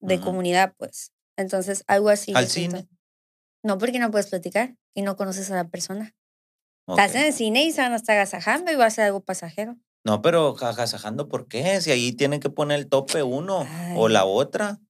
de 0.00 0.20
comunidad, 0.20 0.74
pues. 0.76 1.12
Entonces, 1.42 1.84
algo 1.86 2.08
así. 2.08 2.32
¿Al 2.34 2.48
siento. 2.48 2.78
cine? 2.78 2.88
No, 3.62 3.78
porque 3.78 3.98
no 3.98 4.10
puedes 4.10 4.28
platicar 4.28 4.76
y 4.94 5.02
no 5.02 5.16
conoces 5.16 5.50
a 5.50 5.56
la 5.56 5.68
persona. 5.68 6.14
Estás 6.88 7.14
en 7.14 7.22
el 7.22 7.32
cine 7.32 7.64
y 7.64 7.72
se 7.72 7.80
van 7.80 7.92
a 7.92 7.96
estar 7.96 8.16
agasajando 8.16 8.72
y 8.72 8.74
va 8.74 8.86
a 8.86 8.90
ser 8.90 9.04
algo 9.04 9.20
pasajero. 9.20 9.76
No, 10.04 10.20
pero 10.20 10.54
jagasajando, 10.54 11.28
¿por 11.28 11.46
qué? 11.46 11.80
Si 11.80 11.90
ahí 11.92 12.12
tienen 12.12 12.40
que 12.40 12.50
poner 12.50 12.80
el 12.80 12.88
tope 12.88 13.22
uno 13.22 13.66
o 13.96 14.08
la 14.08 14.24
otra. 14.24 14.80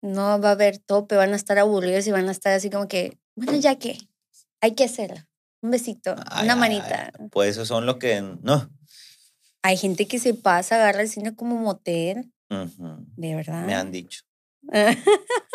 No 0.00 0.40
va 0.40 0.50
a 0.50 0.52
haber 0.52 0.78
tope, 0.78 1.16
van 1.16 1.32
a 1.32 1.36
estar 1.36 1.58
aburridos 1.58 2.06
y 2.06 2.12
van 2.12 2.28
a 2.28 2.32
estar 2.32 2.52
así 2.52 2.70
como 2.70 2.88
que, 2.88 3.18
bueno, 3.34 3.58
ya 3.58 3.78
que, 3.78 3.98
hay 4.60 4.74
que 4.74 4.84
hacerlo. 4.84 5.18
Un 5.60 5.72
besito, 5.72 6.14
Ay, 6.30 6.44
una 6.44 6.54
ay, 6.54 6.60
manita. 6.60 7.12
Pues 7.32 7.50
esos 7.50 7.66
son 7.68 7.84
los 7.84 7.96
que. 7.96 8.22
No. 8.42 8.70
Hay 9.62 9.76
gente 9.76 10.06
que 10.06 10.20
se 10.20 10.34
pasa, 10.34 10.76
agarra 10.76 11.02
el 11.02 11.08
cine 11.08 11.34
como 11.34 11.56
motel, 11.56 12.32
de 12.48 13.34
verdad. 13.34 13.66
Me 13.66 13.74
han 13.74 13.90
dicho. 13.90 14.22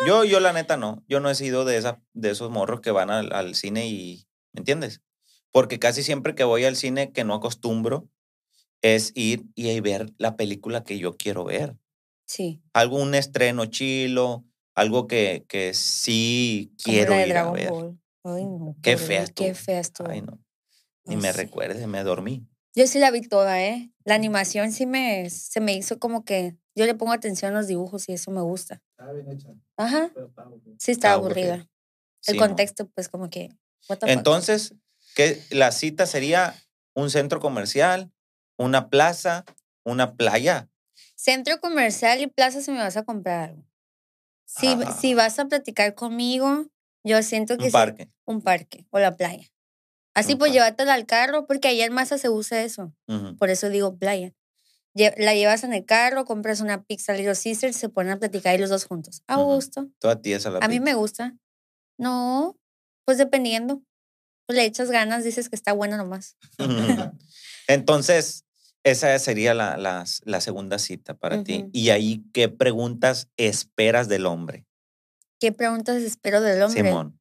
Yo, 0.06 0.24
yo 0.24 0.40
la 0.40 0.52
neta 0.52 0.76
no. 0.76 1.04
Yo 1.08 1.20
no 1.20 1.30
he 1.30 1.34
sido 1.34 1.64
de, 1.64 1.76
esa, 1.76 2.02
de 2.12 2.30
esos 2.30 2.50
morros 2.50 2.80
que 2.80 2.90
van 2.90 3.10
al, 3.10 3.32
al 3.32 3.54
cine 3.54 3.86
y. 3.86 4.26
¿Me 4.52 4.60
entiendes? 4.60 5.00
Porque 5.50 5.78
casi 5.78 6.02
siempre 6.02 6.34
que 6.34 6.44
voy 6.44 6.64
al 6.64 6.76
cine 6.76 7.12
que 7.12 7.24
no 7.24 7.34
acostumbro 7.34 8.08
es 8.82 9.12
ir 9.14 9.46
y 9.54 9.78
ver 9.80 10.12
la 10.18 10.36
película 10.36 10.84
que 10.84 10.98
yo 10.98 11.16
quiero 11.16 11.44
ver. 11.44 11.76
sí, 12.26 12.62
Algún 12.72 13.14
estreno 13.14 13.66
chilo, 13.66 14.44
algo 14.74 15.06
que, 15.06 15.44
que 15.48 15.74
sí 15.74 16.74
quiero 16.82 17.18
ir 17.24 17.36
a 17.36 17.50
ver. 17.50 17.70
Ball. 17.70 17.98
Ay, 18.24 18.44
no. 18.44 18.76
Qué 18.82 18.96
fea 18.96 19.26
Qué 19.26 19.54
fea. 19.54 19.82
Ay, 20.06 20.22
no. 20.22 20.38
Ni 21.04 21.16
me 21.16 21.32
recuerdes, 21.32 21.86
me 21.86 22.02
dormí. 22.02 22.46
Yo 22.74 22.86
sí 22.86 22.98
la 22.98 23.10
vi 23.10 23.22
toda, 23.22 23.62
¿eh? 23.62 23.92
La 24.04 24.14
animación 24.14 24.72
sí 24.72 24.86
me, 24.86 25.30
se 25.30 25.60
me 25.60 25.74
hizo 25.74 25.98
como 25.98 26.24
que 26.24 26.56
yo 26.74 26.86
le 26.86 26.94
pongo 26.94 27.12
atención 27.12 27.52
a 27.54 27.58
los 27.58 27.66
dibujos 27.66 28.08
y 28.08 28.12
eso 28.12 28.30
me 28.30 28.40
gusta. 28.40 28.80
Estaba 28.90 29.12
bien 29.12 29.30
hecha, 29.30 29.48
Ajá, 29.76 30.10
pero 30.14 30.26
estaba 30.26 30.50
sí 30.78 30.90
estaba 30.92 31.14
aburrida. 31.14 31.54
aburrida. 31.54 31.70
El 32.26 32.34
Sí, 32.34 32.38
contexto, 32.38 32.86
pues 32.88 33.08
como 33.08 33.28
que, 33.30 33.48
what 33.88 33.98
the 33.98 34.06
fuck. 34.06 34.08
Entonces, 34.08 34.74
que 35.14 35.42
la 35.50 35.72
cita 35.72 36.06
sería 36.06 36.54
un 36.94 37.10
centro 37.10 37.38
comercial, 37.40 38.10
una 38.56 38.88
plaza, 38.88 39.44
una 39.84 40.14
playa. 40.14 40.68
Centro 41.16 41.60
comercial 41.60 42.20
y 42.20 42.26
plaza 42.28 42.60
si 42.62 42.70
me 42.70 42.78
vas 42.78 42.96
a 42.96 43.02
comprar 43.04 43.50
algo. 43.50 43.64
Si, 44.46 44.68
Ah. 44.68 44.92
si 45.00 45.14
vas 45.14 45.38
a 45.38 45.46
platicar 45.46 45.94
conmigo, 45.94 46.66
yo 47.04 47.22
siento 47.22 47.56
que 47.56 47.64
Un 47.64 47.70
sí, 47.70 47.72
parque. 47.72 48.10
un 48.26 48.40
parque 48.42 48.86
o 48.90 48.98
la 48.98 49.16
playa. 49.16 49.50
Así 50.14 50.32
Un 50.34 50.38
pues 50.38 50.50
parque. 50.50 50.58
llévatela 50.60 50.94
al 50.94 51.06
carro, 51.06 51.46
porque 51.46 51.68
allá 51.68 51.84
en 51.84 51.92
Masa 51.92 52.18
se 52.18 52.28
usa 52.28 52.62
eso. 52.62 52.94
Ujú. 53.08 53.36
Por 53.36 53.50
eso 53.50 53.68
digo 53.68 53.96
playa. 53.98 54.32
La 54.94 55.34
llevas 55.34 55.64
en 55.64 55.72
el 55.74 55.84
carro, 55.84 56.24
compras 56.24 56.60
una 56.60 56.84
pizza 56.84 57.12
Little 57.14 57.34
Caesar, 57.34 57.72
se 57.72 57.88
ponen 57.88 58.12
a 58.12 58.18
platicar 58.18 58.54
y 58.54 58.58
los 58.58 58.70
dos 58.70 58.84
juntos. 58.84 59.22
A 59.26 59.36
gusto. 59.36 59.88
Toda 59.98 60.22
tiesa 60.22 60.50
la 60.50 60.60
A 60.60 60.68
mí 60.68 60.78
me 60.78 60.94
gusta. 60.94 61.34
No, 61.98 62.56
pues 63.04 63.18
dependiendo. 63.18 63.82
Pues 64.46 64.56
le 64.56 64.64
echas 64.64 64.90
ganas, 64.90 65.24
dices 65.24 65.48
que 65.48 65.56
está 65.56 65.72
bueno 65.72 65.96
nomás. 65.96 66.36
Entonces, 67.66 68.44
esa 68.84 69.18
sería 69.18 69.54
la, 69.54 69.76
la- 69.76 70.04
la 70.24 70.40
segunda 70.40 70.78
cita 70.78 71.14
para 71.14 71.42
ti. 71.42 71.66
Y 71.72 71.90
ahí, 71.90 72.22
¿qué 72.32 72.48
preguntas 72.48 73.28
esperas 73.36 74.08
del 74.08 74.26
hombre? 74.26 74.66
¿Qué 75.40 75.50
preguntas 75.50 76.02
espero 76.02 76.40
del 76.40 76.62
hombre? 76.62 76.82
Simón. 76.82 77.18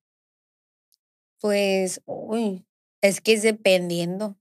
Pues, 1.40 2.02
uy, 2.06 2.66
es 3.02 3.22
que 3.22 3.34
es 3.34 3.42
dependiendo. 3.42 4.38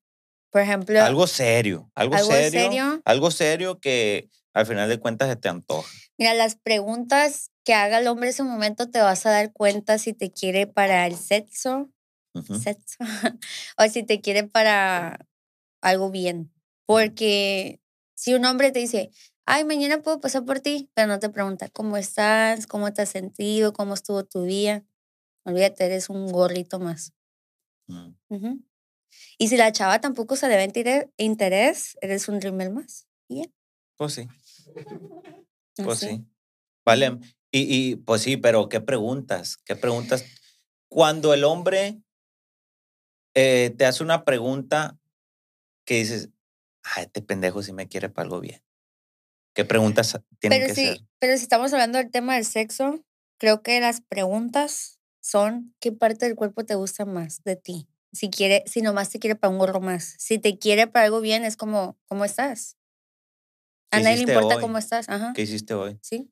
Por 0.52 0.60
ejemplo, 0.60 1.00
Algo 1.00 1.26
serio, 1.26 1.90
algo, 1.94 2.14
¿Algo 2.14 2.28
serio, 2.30 2.60
serio? 2.66 3.02
Algo 3.06 3.30
serio 3.30 3.80
que 3.80 4.28
al 4.52 4.66
final 4.66 4.88
de 4.88 5.00
cuentas 5.00 5.30
se 5.30 5.36
te 5.36 5.48
antoja. 5.48 5.90
mira, 6.18 6.34
las 6.34 6.56
preguntas 6.56 7.50
que 7.64 7.72
haga 7.74 7.98
el 8.00 8.06
hombre 8.06 8.26
en 8.28 8.30
ese 8.34 8.42
momento 8.42 8.90
te 8.90 9.00
vas 9.00 9.24
a 9.24 9.30
dar 9.30 9.52
cuenta 9.52 9.96
si 9.98 10.12
te 10.12 10.30
quiere 10.30 10.66
para 10.66 11.06
el 11.06 11.16
sexo, 11.16 11.90
Ujú. 12.34 12.54
sexo 12.58 12.98
o 13.78 13.84
si 13.88 14.02
te 14.02 14.20
quiere 14.20 14.44
para 14.44 15.26
algo 15.80 16.10
bien. 16.10 16.52
Porque 16.86 17.80
si 18.14 18.34
un 18.34 18.44
hombre 18.44 18.72
te 18.72 18.80
dice, 18.80 19.10
ay, 19.46 19.64
mañana 19.64 20.02
puedo 20.02 20.20
pasar 20.20 20.44
por 20.44 20.60
ti, 20.60 20.90
pero 20.94 21.08
no 21.08 21.18
te 21.18 21.30
pregunta, 21.30 21.68
¿cómo 21.70 21.96
estás? 21.96 22.66
¿Cómo 22.66 22.92
te 22.92 23.02
has 23.02 23.08
sentido? 23.08 23.72
¿Cómo 23.72 23.94
estuvo 23.94 24.22
tu 24.24 24.42
día? 24.42 24.84
Olvídate, 25.44 25.86
eres 25.86 26.10
un 26.10 26.30
gorrito 26.30 26.78
más. 26.78 27.14
Mm. 27.88 28.14
Ujú. 28.28 28.60
Y 29.42 29.48
si 29.48 29.56
la 29.56 29.72
chava 29.72 30.00
tampoco 30.00 30.36
se 30.36 30.48
le 30.48 30.56
ve 30.56 30.64
intere- 30.68 31.10
interés, 31.16 31.98
eres 32.00 32.28
un 32.28 32.40
rimel 32.40 32.70
más. 32.70 33.08
Pues 33.96 34.14
sí, 34.14 34.28
pues 35.76 35.96
Así. 35.98 36.06
sí. 36.06 36.24
Vale. 36.84 37.18
Y, 37.50 37.90
y 37.90 37.96
pues 37.96 38.22
sí, 38.22 38.36
pero 38.36 38.68
¿qué 38.68 38.80
preguntas? 38.80 39.56
¿Qué 39.64 39.74
preguntas? 39.74 40.24
Cuando 40.88 41.34
el 41.34 41.42
hombre 41.42 42.00
eh, 43.34 43.74
te 43.76 43.84
hace 43.84 44.04
una 44.04 44.24
pregunta 44.24 44.96
que 45.84 45.96
dices, 45.96 46.30
ah, 46.84 47.02
este 47.02 47.20
pendejo 47.20 47.64
sí 47.64 47.72
me 47.72 47.88
quiere 47.88 48.10
para 48.10 48.26
algo 48.26 48.38
bien. 48.38 48.62
¿Qué 49.56 49.64
preguntas 49.64 50.20
tienen 50.38 50.60
Pero 50.60 50.68
que 50.68 50.74
sí, 50.80 50.86
ser? 50.86 51.00
pero 51.18 51.36
si 51.36 51.42
estamos 51.42 51.72
hablando 51.72 51.98
del 51.98 52.12
tema 52.12 52.36
del 52.36 52.44
sexo, 52.44 53.04
creo 53.38 53.64
que 53.64 53.80
las 53.80 54.02
preguntas 54.02 55.00
son 55.20 55.74
qué 55.80 55.90
parte 55.90 56.26
del 56.26 56.36
cuerpo 56.36 56.64
te 56.64 56.76
gusta 56.76 57.04
más 57.06 57.42
de 57.42 57.56
ti. 57.56 57.88
Si 58.12 58.28
quiere, 58.30 58.62
si 58.66 58.82
nomás 58.82 59.08
te 59.10 59.18
quiere 59.18 59.36
para 59.36 59.50
un 59.50 59.58
gorro 59.58 59.80
más. 59.80 60.14
Si 60.18 60.38
te 60.38 60.58
quiere 60.58 60.86
para 60.86 61.06
algo 61.06 61.20
bien, 61.20 61.44
es 61.44 61.56
como, 61.56 61.98
¿cómo 62.06 62.24
estás? 62.24 62.76
A 63.90 63.98
¿Qué 63.98 64.02
nadie 64.04 64.16
le 64.18 64.22
importa 64.32 64.56
hoy? 64.56 64.62
cómo 64.62 64.78
estás. 64.78 65.08
Ajá. 65.08 65.32
¿Qué 65.34 65.42
hiciste 65.42 65.74
hoy? 65.74 65.98
Sí, 66.02 66.30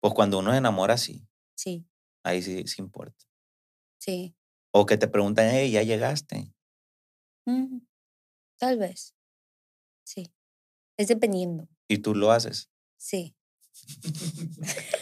Pues 0.00 0.14
cuando 0.14 0.38
uno 0.38 0.52
se 0.52 0.58
enamora, 0.58 0.96
sí. 0.96 1.26
sí, 1.54 1.86
Ahí 2.24 2.42
sí, 2.42 2.66
sí 2.66 2.80
importa. 2.82 3.24
sí. 3.98 4.34
O 4.70 4.84
que 4.86 4.96
te 4.98 5.08
preguntan, 5.08 5.48
hey, 5.50 5.70
¿ya 5.70 5.82
llegaste? 5.82 6.52
Mm, 7.46 7.78
tal 8.58 8.78
vez. 8.78 9.14
Sí. 10.04 10.30
Es 10.98 11.08
dependiendo. 11.08 11.68
Y 11.88 11.98
tú 11.98 12.14
lo 12.14 12.30
haces. 12.32 12.70
Sí. 12.98 13.34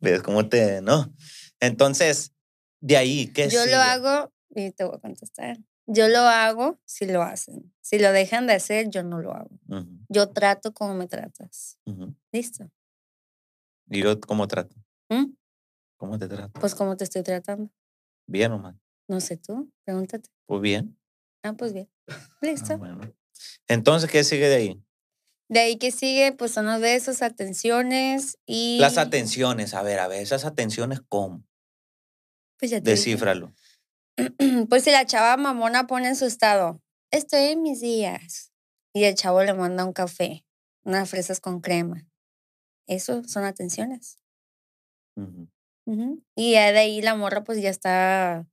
¿Ves 0.00 0.22
cómo 0.22 0.48
te, 0.48 0.80
no? 0.82 1.12
Entonces, 1.60 2.32
de 2.80 2.96
ahí, 2.96 3.28
¿qué 3.32 3.48
Yo 3.48 3.60
sigue? 3.62 3.74
lo 3.74 3.80
hago 3.82 4.32
y 4.50 4.70
te 4.72 4.84
voy 4.84 4.96
a 4.96 4.98
contestar. 4.98 5.58
Yo 5.86 6.08
lo 6.08 6.18
hago 6.20 6.80
si 6.84 7.06
lo 7.06 7.22
hacen. 7.22 7.72
Si 7.80 7.98
lo 7.98 8.10
dejan 8.12 8.46
de 8.46 8.54
hacer, 8.54 8.88
yo 8.90 9.02
no 9.04 9.20
lo 9.20 9.32
hago. 9.32 9.58
Yo 10.08 10.30
trato 10.30 10.72
como 10.74 10.94
me 10.94 11.06
tratas. 11.06 11.78
¿Listo? 12.32 12.70
¿Y 13.88 14.02
yo 14.02 14.20
cómo 14.20 14.48
trato? 14.48 14.74
¿Mm? 15.08 15.26
¿Cómo 15.96 16.18
te 16.18 16.26
trato? 16.28 16.58
Pues 16.60 16.74
como 16.74 16.96
te 16.96 17.04
estoy 17.04 17.22
tratando. 17.22 17.70
¿Bien 18.26 18.50
o 18.52 18.58
mal? 18.58 18.78
No 19.08 19.20
sé 19.20 19.36
tú, 19.36 19.70
pregúntate. 19.84 20.28
Pues 20.46 20.60
bien. 20.60 20.98
Ah, 21.42 21.52
pues 21.54 21.72
bien. 21.72 21.88
Ah, 22.08 22.38
Listo. 22.42 22.78
bueno. 22.78 23.00
Entonces, 23.68 24.10
¿qué 24.10 24.24
sigue 24.24 24.48
de 24.48 24.54
ahí? 24.56 24.82
De 25.48 25.60
ahí 25.60 25.78
que 25.78 25.90
sigue, 25.92 26.32
pues 26.32 26.50
son 26.50 26.66
los 26.66 26.80
besos, 26.80 27.22
atenciones 27.22 28.38
y... 28.46 28.78
Las 28.80 28.98
atenciones. 28.98 29.74
A 29.74 29.82
ver, 29.82 30.00
a 30.00 30.08
ver, 30.08 30.20
esas 30.20 30.44
atenciones, 30.44 31.00
¿cómo? 31.08 31.44
Pues 32.58 32.70
ya 32.70 32.78
te 32.80 32.90
dije. 32.90 32.96
Descífralo. 32.96 33.52
Pues 34.68 34.84
si 34.84 34.90
la 34.90 35.06
chava 35.06 35.36
mamona 35.36 35.86
pone 35.86 36.08
en 36.08 36.16
su 36.16 36.26
estado, 36.26 36.82
estoy 37.10 37.52
en 37.52 37.62
mis 37.62 37.80
días. 37.80 38.52
Y 38.94 39.04
el 39.04 39.14
chavo 39.14 39.42
le 39.42 39.52
manda 39.52 39.84
un 39.84 39.92
café, 39.92 40.44
unas 40.84 41.10
fresas 41.10 41.40
con 41.40 41.60
crema. 41.60 42.06
Eso 42.86 43.22
son 43.24 43.44
atenciones. 43.44 44.18
Y 46.34 46.52
ya 46.52 46.72
de 46.72 46.78
ahí 46.78 47.02
la 47.02 47.14
morra 47.14 47.44
pues 47.44 47.60
ya 47.62 47.70
está 47.70 48.46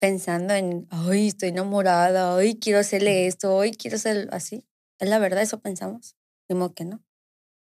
pensando 0.00 0.54
en, 0.54 0.86
ay, 0.90 1.28
estoy 1.28 1.50
enamorada, 1.50 2.36
ay, 2.36 2.58
quiero 2.58 2.78
hacerle 2.78 3.26
esto, 3.26 3.60
ay, 3.60 3.72
quiero 3.72 3.96
hacer 3.96 4.28
así. 4.32 4.66
Es 4.98 5.08
la 5.08 5.18
verdad, 5.18 5.42
eso 5.42 5.60
pensamos. 5.60 6.16
Como 6.48 6.74
que 6.74 6.84
no. 6.84 7.02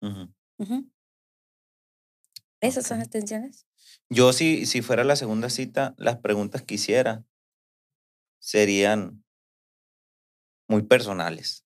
Ujú. 0.01 0.89
Esas 2.61 2.85
son 2.85 2.99
Ok. 2.99 3.07
atenciones. 3.07 3.65
Yo, 4.11 4.33
si, 4.33 4.65
si 4.65 4.81
fuera 4.81 5.03
la 5.03 5.15
segunda 5.15 5.49
cita, 5.51 5.93
las 5.97 6.17
preguntas 6.17 6.63
que 6.63 6.75
hiciera 6.75 7.23
serían 8.41 9.23
muy 10.69 10.83
personales. 10.83 11.65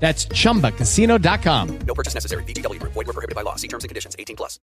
That's 0.00 0.26
chumbacasino.com. 0.28 1.78
No 1.86 1.94
purchase 1.94 2.14
necessary. 2.14 2.44
VGW 2.44 2.78
Group. 2.80 2.92
Void 2.94 3.06
were 3.06 3.12
prohibited 3.12 3.34
by 3.34 3.42
law. 3.42 3.56
See 3.56 3.68
terms 3.68 3.84
and 3.84 3.88
conditions. 3.90 4.14
18 4.18 4.36
plus. 4.36 4.60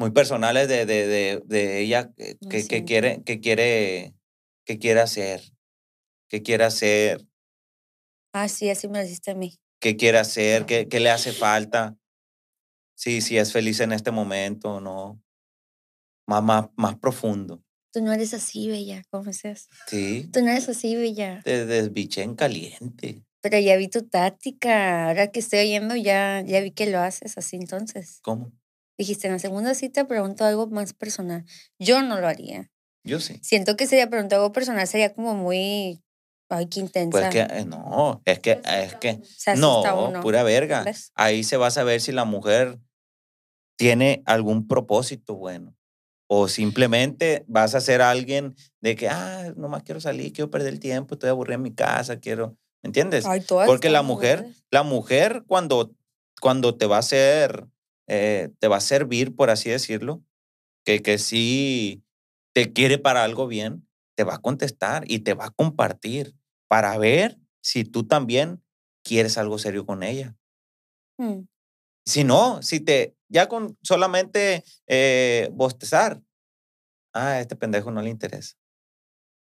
Muy 0.00 0.10
personales 0.12 0.68
de, 0.68 0.86
de, 0.86 1.06
de, 1.08 1.42
de 1.44 1.80
ella 1.80 2.12
eh, 2.18 2.36
que, 2.40 2.48
que 2.48 2.62
sé. 2.62 2.84
quiere, 2.84 3.22
que 3.24 3.40
quiere, 3.40 4.14
que 4.64 4.78
quiere 4.78 5.00
hacer, 5.00 5.40
que 6.28 6.40
quiere 6.42 6.64
hacer, 6.64 7.26
Ah, 8.32 8.46
sí, 8.46 8.70
así 8.70 8.86
me 8.86 8.98
lo 9.00 9.04
hiciste 9.04 9.32
a 9.32 9.34
mí. 9.34 9.58
qué 9.80 9.96
quiere 9.96 10.18
hacer, 10.18 10.66
qué, 10.66 10.86
qué 10.86 11.00
le 11.00 11.10
hace 11.10 11.32
falta. 11.32 11.96
Sí, 12.94 13.20
si 13.22 13.38
es 13.38 13.52
feliz 13.52 13.80
en 13.80 13.90
este 13.90 14.12
momento 14.12 14.74
o 14.74 14.80
no. 14.80 15.20
Más, 16.28 16.44
más, 16.44 16.66
más 16.76 16.96
profundo. 16.98 17.64
Tú 17.92 18.00
no 18.02 18.12
eres 18.12 18.34
así, 18.34 18.68
Bella, 18.68 19.02
¿cómo? 19.10 19.32
Sí, 19.32 20.28
Tú 20.32 20.42
no 20.42 20.50
eres 20.50 20.68
así, 20.68 20.94
Bella. 20.94 21.40
te 21.42 21.66
desbiché 21.66 22.22
en 22.22 22.36
caliente. 22.36 23.24
Pero 23.48 23.64
ya 23.64 23.76
vi 23.78 23.88
tu 23.88 24.02
táctica. 24.06 25.08
Ahora 25.08 25.28
que 25.28 25.40
estoy 25.40 25.60
oyendo, 25.60 25.96
ya, 25.96 26.42
ya 26.42 26.60
vi 26.60 26.70
que 26.70 26.84
lo 26.90 26.98
haces 26.98 27.38
así 27.38 27.56
entonces. 27.56 28.18
¿Cómo? 28.22 28.52
Dijiste, 28.98 29.26
en 29.26 29.32
la 29.32 29.38
segunda 29.38 29.74
cita 29.74 30.06
pregunto 30.06 30.44
algo 30.44 30.66
más 30.66 30.92
personal. 30.92 31.46
Yo 31.78 32.02
no 32.02 32.20
lo 32.20 32.28
haría. 32.28 32.70
Yo 33.04 33.20
sí. 33.20 33.38
Siento 33.42 33.74
que 33.74 33.86
sería 33.86 34.10
preguntar 34.10 34.38
algo 34.40 34.52
personal, 34.52 34.86
sería 34.86 35.14
como 35.14 35.34
muy. 35.34 36.02
Ay, 36.50 36.66
qué 36.66 36.80
intensa. 36.80 37.10
Pues 37.10 37.30
que, 37.30 37.40
eh, 37.40 37.64
no, 37.64 38.20
es 38.26 38.38
que, 38.40 38.60
es 38.64 38.96
que, 38.96 39.20
Se 39.24 39.56
no, 39.56 40.08
uno. 40.08 40.20
pura 40.20 40.42
verga. 40.42 40.82
¿Ves? 40.82 41.10
Ahí 41.14 41.42
se 41.42 41.56
va 41.56 41.68
a 41.68 41.70
saber 41.70 42.02
si 42.02 42.12
la 42.12 42.26
mujer 42.26 42.78
tiene 43.78 44.22
algún 44.26 44.68
propósito 44.68 45.36
bueno. 45.36 45.74
O 46.26 46.48
simplemente 46.48 47.46
vas 47.48 47.74
a 47.74 47.80
ser 47.80 48.02
alguien 48.02 48.54
de 48.82 48.94
que, 48.94 49.08
ah, 49.08 49.54
nomás 49.56 49.84
quiero 49.84 50.02
salir, 50.02 50.34
quiero 50.34 50.50
perder 50.50 50.74
el 50.74 50.80
tiempo, 50.80 51.14
estoy 51.14 51.30
aburrida 51.30 51.54
en 51.54 51.62
mi 51.62 51.74
casa, 51.74 52.20
quiero, 52.20 52.58
¿me 52.82 52.88
entiendes? 52.88 53.26
Ay, 53.26 53.42
Porque 53.48 53.90
la 53.90 54.02
mujer, 54.02 54.46
la 54.70 54.82
mujer 54.82 55.44
cuando, 55.46 55.94
cuando 56.40 56.76
te 56.76 56.86
va 56.86 56.96
a 56.96 57.00
hacer, 57.00 57.66
eh, 58.06 58.50
te 58.58 58.68
va 58.68 58.76
a 58.76 58.80
servir, 58.80 59.34
por 59.34 59.50
así 59.50 59.70
decirlo, 59.70 60.22
que, 60.84 61.02
que 61.02 61.18
sí 61.18 62.02
te 62.54 62.72
quiere 62.72 62.98
para 62.98 63.24
algo 63.24 63.46
bien, 63.46 63.86
te 64.16 64.24
va 64.24 64.34
a 64.34 64.40
contestar 64.40 65.04
y 65.06 65.20
te 65.20 65.34
va 65.34 65.46
a 65.46 65.50
compartir 65.50 66.34
para 66.68 66.96
ver 66.98 67.38
si 67.60 67.84
tú 67.84 68.06
también 68.06 68.62
quieres 69.04 69.38
algo 69.38 69.58
serio 69.58 69.86
con 69.86 70.02
ella. 70.02 70.36
Mm. 71.18 71.42
Si 72.04 72.24
no, 72.24 72.62
si 72.62 72.80
te, 72.80 73.16
ya 73.28 73.48
con 73.48 73.76
solamente 73.82 74.64
eh, 74.86 75.50
bostezar, 75.52 76.22
ah, 77.12 77.32
a 77.32 77.40
este 77.40 77.56
pendejo 77.56 77.90
no 77.90 78.02
le 78.02 78.10
interesa. 78.10 78.56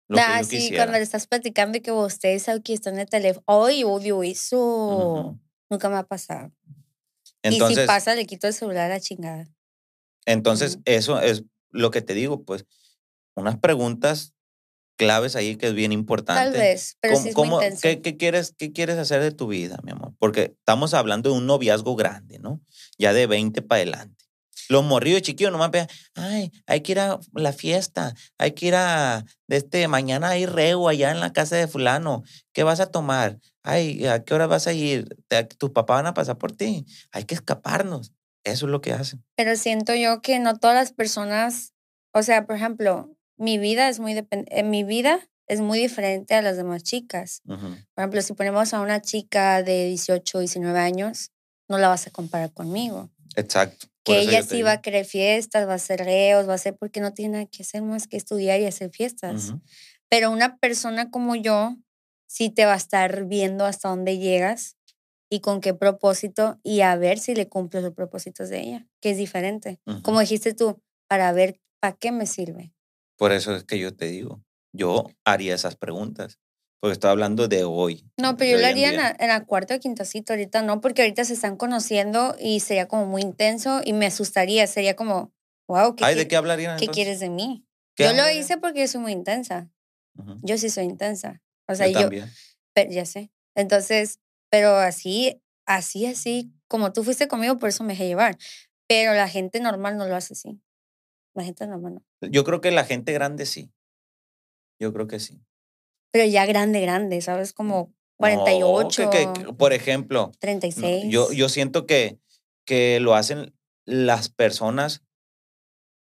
Lo 0.09 0.17
que 0.17 0.23
Ah, 0.23 0.39
yo 0.41 0.45
sí, 0.45 0.57
quisiera. 0.57 0.85
cuando 0.85 0.99
le 0.99 1.05
estás 1.05 1.27
platicando 1.27 1.79
y 1.79 1.81
que 1.83 1.93
ustedes 1.93 2.49
aquí 2.49 2.73
están 2.73 2.95
en 2.95 3.01
el 3.01 3.09
teléfono. 3.09 3.45
Ay, 3.47 3.85
odio 3.85 4.23
eso. 4.23 4.59
Ujú. 4.59 5.39
Nunca 5.71 5.89
me 5.91 5.97
ha 5.97 6.03
pasado. 6.05 6.51
y 7.43 7.49
Entonces, 7.55 7.81
si 7.83 7.87
pasa, 7.87 8.15
le 8.15 8.27
quito 8.27 8.47
el 8.47 8.55
celular 8.55 8.87
a 8.91 8.95
la 8.95 9.01
chingada. 9.01 9.47
entonces 10.27 10.75
Ujú. 10.75 10.83
eso 10.87 11.21
es 11.21 11.45
lo 11.71 11.91
que 11.91 12.03
te 12.03 12.15
digo, 12.15 12.43
pues, 12.45 12.65
unas 13.35 13.59
preguntas 13.59 14.33
claves 14.97 15.37
ahí 15.37 15.57
que 15.57 15.69
es 15.69 15.75
bien 15.75 15.93
importante. 15.93 16.43
Tal 16.43 16.53
vez, 16.53 16.97
pero 17.01 17.15
¿Cómo- 17.15 17.23
sí 17.23 17.29
es 17.67 17.73
muy 17.73 17.79
qué, 17.81 18.03
qué 18.03 18.17
quieres, 18.17 18.55
¿Qué 18.59 18.73
quieres 18.73 18.99
hacer 18.99 19.23
de 19.23 19.31
tu 19.31 19.47
vida, 19.47 19.79
mi 19.85 19.93
amor? 19.93 20.13
Porque 20.19 20.55
estamos 20.59 20.93
hablando 20.95 21.31
de 21.31 21.37
un 21.37 21.47
noviazgo 21.47 21.95
grande, 21.97 22.39
¿no? 22.41 22.61
Ya 22.99 23.13
de 23.13 23.27
20 23.27 23.63
para 23.63 23.83
adelante. 23.83 24.18
Los 24.69 24.85
morrillos 24.85 25.23
chiquillos 25.23 25.53
nomás 25.53 25.71
vean, 25.71 25.89
ay, 26.15 26.53
hay 26.67 26.81
que 26.81 26.93
ir 26.93 27.01
a 27.01 27.19
la 27.33 27.53
fiesta, 27.53 28.15
hay 28.39 28.53
que 28.53 28.67
ir 28.67 28.75
a, 28.75 29.25
de 29.47 29.57
este, 29.57 29.87
mañana 29.89 30.31
hay 30.31 30.47
reo 30.47 30.89
allá 30.89 31.11
en 31.11 31.21
la 31.21 31.33
casa 31.33 31.57
de 31.57 31.69
fulano, 31.69 32.23
¿qué 32.53 32.63
vas 32.63 32.81
a 32.81 32.91
tomar? 32.91 33.39
Ay, 33.63 34.07
¿a 34.07 34.25
qué 34.25 34.35
hora 34.35 34.47
vas 34.47 34.67
a 34.67 34.73
ir? 34.73 35.17
¿Tus 35.59 35.71
papás 35.71 35.99
van 35.99 36.07
a 36.07 36.15
pasar 36.15 36.39
por 36.39 36.53
ti? 36.53 36.87
Hay 37.13 37.25
que 37.25 37.35
escaparnos. 37.35 38.13
Eso 38.45 38.67
es 38.67 38.73
lo 38.73 38.81
que 38.81 38.93
hacen. 38.93 39.25
Pero 39.37 39.57
siento 39.57 39.95
yo 39.95 40.23
que 40.23 40.39
no 40.39 40.57
todas 40.59 40.77
las 40.77 40.93
personas, 40.93 41.75
o 42.13 42.23
sea, 42.23 42.47
por 42.47 42.57
ejemplo, 42.57 43.15
mi 43.37 43.59
vida 43.59 43.89
es 43.89 44.01
muy 44.01 44.27
en 44.31 44.71
mi 44.71 44.85
vida 44.85 45.29
es 45.49 45.61
muy 45.61 45.79
diferente 45.79 46.35
a 46.35 46.43
las 46.43 46.57
demás 46.57 46.83
chicas. 46.83 47.43
Por 47.47 47.59
ejemplo, 47.97 48.23
si 48.23 48.35
ponemos 48.35 48.75
a 48.75 48.81
una 48.81 49.01
chica 49.01 49.63
de 49.63 49.87
18, 49.87 50.41
19 50.41 50.79
años, 50.79 51.33
no 51.69 51.79
la 51.79 51.89
vas 51.89 52.07
a 52.07 52.11
comparar 52.11 52.53
conmigo. 52.53 53.11
Exacto. 53.35 53.89
Que 54.15 54.21
ella 54.21 54.43
sí 54.43 54.63
va 54.63 54.73
a 54.73 54.81
querer 54.83 55.05
fiestas, 55.05 55.67
va 55.67 55.73
a 55.73 55.77
hacer 55.77 56.01
reos, 56.01 56.49
va 56.49 56.53
a 56.53 56.57
hacer 56.57 56.77
porque 56.77 57.01
no 57.01 57.13
tiene 57.15 57.33
nada 57.33 57.47
que 57.47 57.63
hacer 57.63 57.83
más 57.83 58.09
que 58.09 58.17
estudiar 58.17 58.61
y 58.61 58.67
hacer 58.67 58.91
fiestas. 58.91 59.55
Pero 60.09 60.31
una 60.31 60.59
persona 60.59 61.11
como 61.11 61.37
yo, 61.37 61.77
sí 62.27 62.51
te 62.51 62.65
va 62.65 62.75
a 62.75 62.77
estar 62.77 63.27
viendo 63.27 63.65
hasta 63.65 63.89
dónde 63.89 64.19
llegas 64.19 64.77
y 65.31 65.41
con 65.41 65.61
qué 65.61 65.75
propósito 65.75 66.59
y 66.63 66.81
a 66.81 66.97
ver 66.97 67.19
si 67.19 67.35
le 67.35 67.49
cumples 67.49 67.83
los 67.83 67.93
propósitos 67.93 68.49
de 68.49 68.61
ella, 68.61 68.87
que 69.01 69.11
es 69.11 69.17
diferente. 69.17 69.81
Como 70.03 70.21
dijiste 70.21 70.55
tú, 70.55 70.83
para 71.09 71.33
ver 71.33 71.61
para 71.81 71.97
qué 71.97 72.13
me 72.13 72.27
sirve. 72.27 72.75
Por 73.17 73.33
eso 73.33 73.55
es 73.55 73.65
que 73.65 73.79
yo 73.79 73.95
te 73.95 74.07
digo, 74.07 74.43
yo 74.73 75.07
haría 75.25 75.55
esas 75.55 75.77
preguntas, 75.77 76.39
porque 76.81 76.93
estoy 76.93 77.11
hablando 77.11 77.49
de 77.49 77.65
hoy. 77.65 78.05
No, 78.17 78.37
pero 78.37 78.53
yo 78.53 78.57
lo 78.59 78.65
en 78.65 78.71
haría 78.71 78.89
en 78.89 78.95
día. 78.95 79.03
la, 79.03 79.17
en 79.19 79.29
la 79.29 79.45
cuarta 79.45 79.75
o 79.75 79.81
quinta 79.81 80.05
cita, 80.05 80.35
ahorita 80.35 80.63
no, 80.63 80.81
porque 80.81 81.03
ahorita 81.03 81.25
se 81.25 81.35
están 81.35 81.57
conociendo 81.57 82.37
y 82.39 82.61
sería 82.61 82.87
como 82.87 83.07
muy 83.07 83.23
intenso 83.23 83.81
y 83.85 83.93
me 83.93 84.07
asustaría, 84.07 84.67
sería 84.67 84.95
como, 84.95 85.33
wow, 85.67 85.97
¿qué, 85.97 86.05
Ay, 86.05 86.15
¿de 86.15 86.29
qué 86.29 86.37
hablarían 86.37 86.79
qué 86.79 86.89
quieres 86.89 87.21
de 87.21 87.31
mí? 87.31 87.67
¿Qué 87.97 88.05
Yo 88.05 88.13
lo 88.13 88.31
hice 88.31 88.59
porque 88.59 88.81
yo 88.81 88.89
soy 88.89 89.01
muy 89.01 89.13
intensa, 89.13 89.69
yo 90.43 90.57
sí 90.59 90.71
soy 90.71 90.85
intensa. 90.85 91.43
O 91.69 91.75
sea, 91.75 91.87
yo 91.87 91.95
yo, 91.95 92.01
también. 92.01 92.31
pero 92.73 92.91
ya 92.91 93.05
sé. 93.05 93.31
Entonces, 93.55 94.21
pero 94.51 94.77
así, 94.77 95.43
así, 95.67 96.07
así, 96.07 96.53
como 96.69 96.93
tú 96.93 97.05
fuiste 97.05 97.29
conmigo, 97.29 97.59
por 97.59 97.69
eso 97.69 97.85
me 97.85 97.93
dejé 97.93 98.07
llevar. 98.07 98.39
Pero 98.87 99.15
la 99.15 99.29
gente 99.29 99.61
normal 99.61 99.97
no 99.97 100.07
lo 100.07 100.17
hace 100.17 100.35
así. 100.35 100.61
La 101.35 101.45
gente 101.45 101.67
normal 101.67 101.95
no. 101.95 102.29
Yo 102.31 102.43
creo 102.45 102.61
que 102.61 102.71
la 102.71 102.85
gente 102.85 103.13
grande 103.13 103.47
sí. 103.47 103.71
Yo 104.81 104.93
creo 104.93 105.07
que 105.09 105.21
sí. 105.21 105.41
Pero 106.11 106.25
ya 106.25 106.47
grande, 106.47 106.81
grande, 106.81 107.21
¿sabes? 107.21 107.53
Como 107.53 107.93
No, 107.93 107.95
48, 108.19 109.11
que- 109.11 109.33
que- 109.33 109.53
por 109.53 109.73
ejemplo, 109.73 110.27
no, 110.27 110.39
36. 110.41 111.05
yo, 111.13 111.33
yo 111.33 111.49
siento 111.49 111.87
que, 111.87 112.19
que 112.65 112.99
lo 113.01 113.15
hacen 113.15 113.55
las 113.85 114.29
personas 114.29 115.03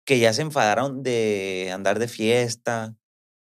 que 0.07 0.19
ya 0.19 0.33
se 0.33 0.43
enfadaron 0.43 1.03
de 1.03 1.71
andar 1.75 1.99
de 1.99 2.09
fiesta, 2.09 2.95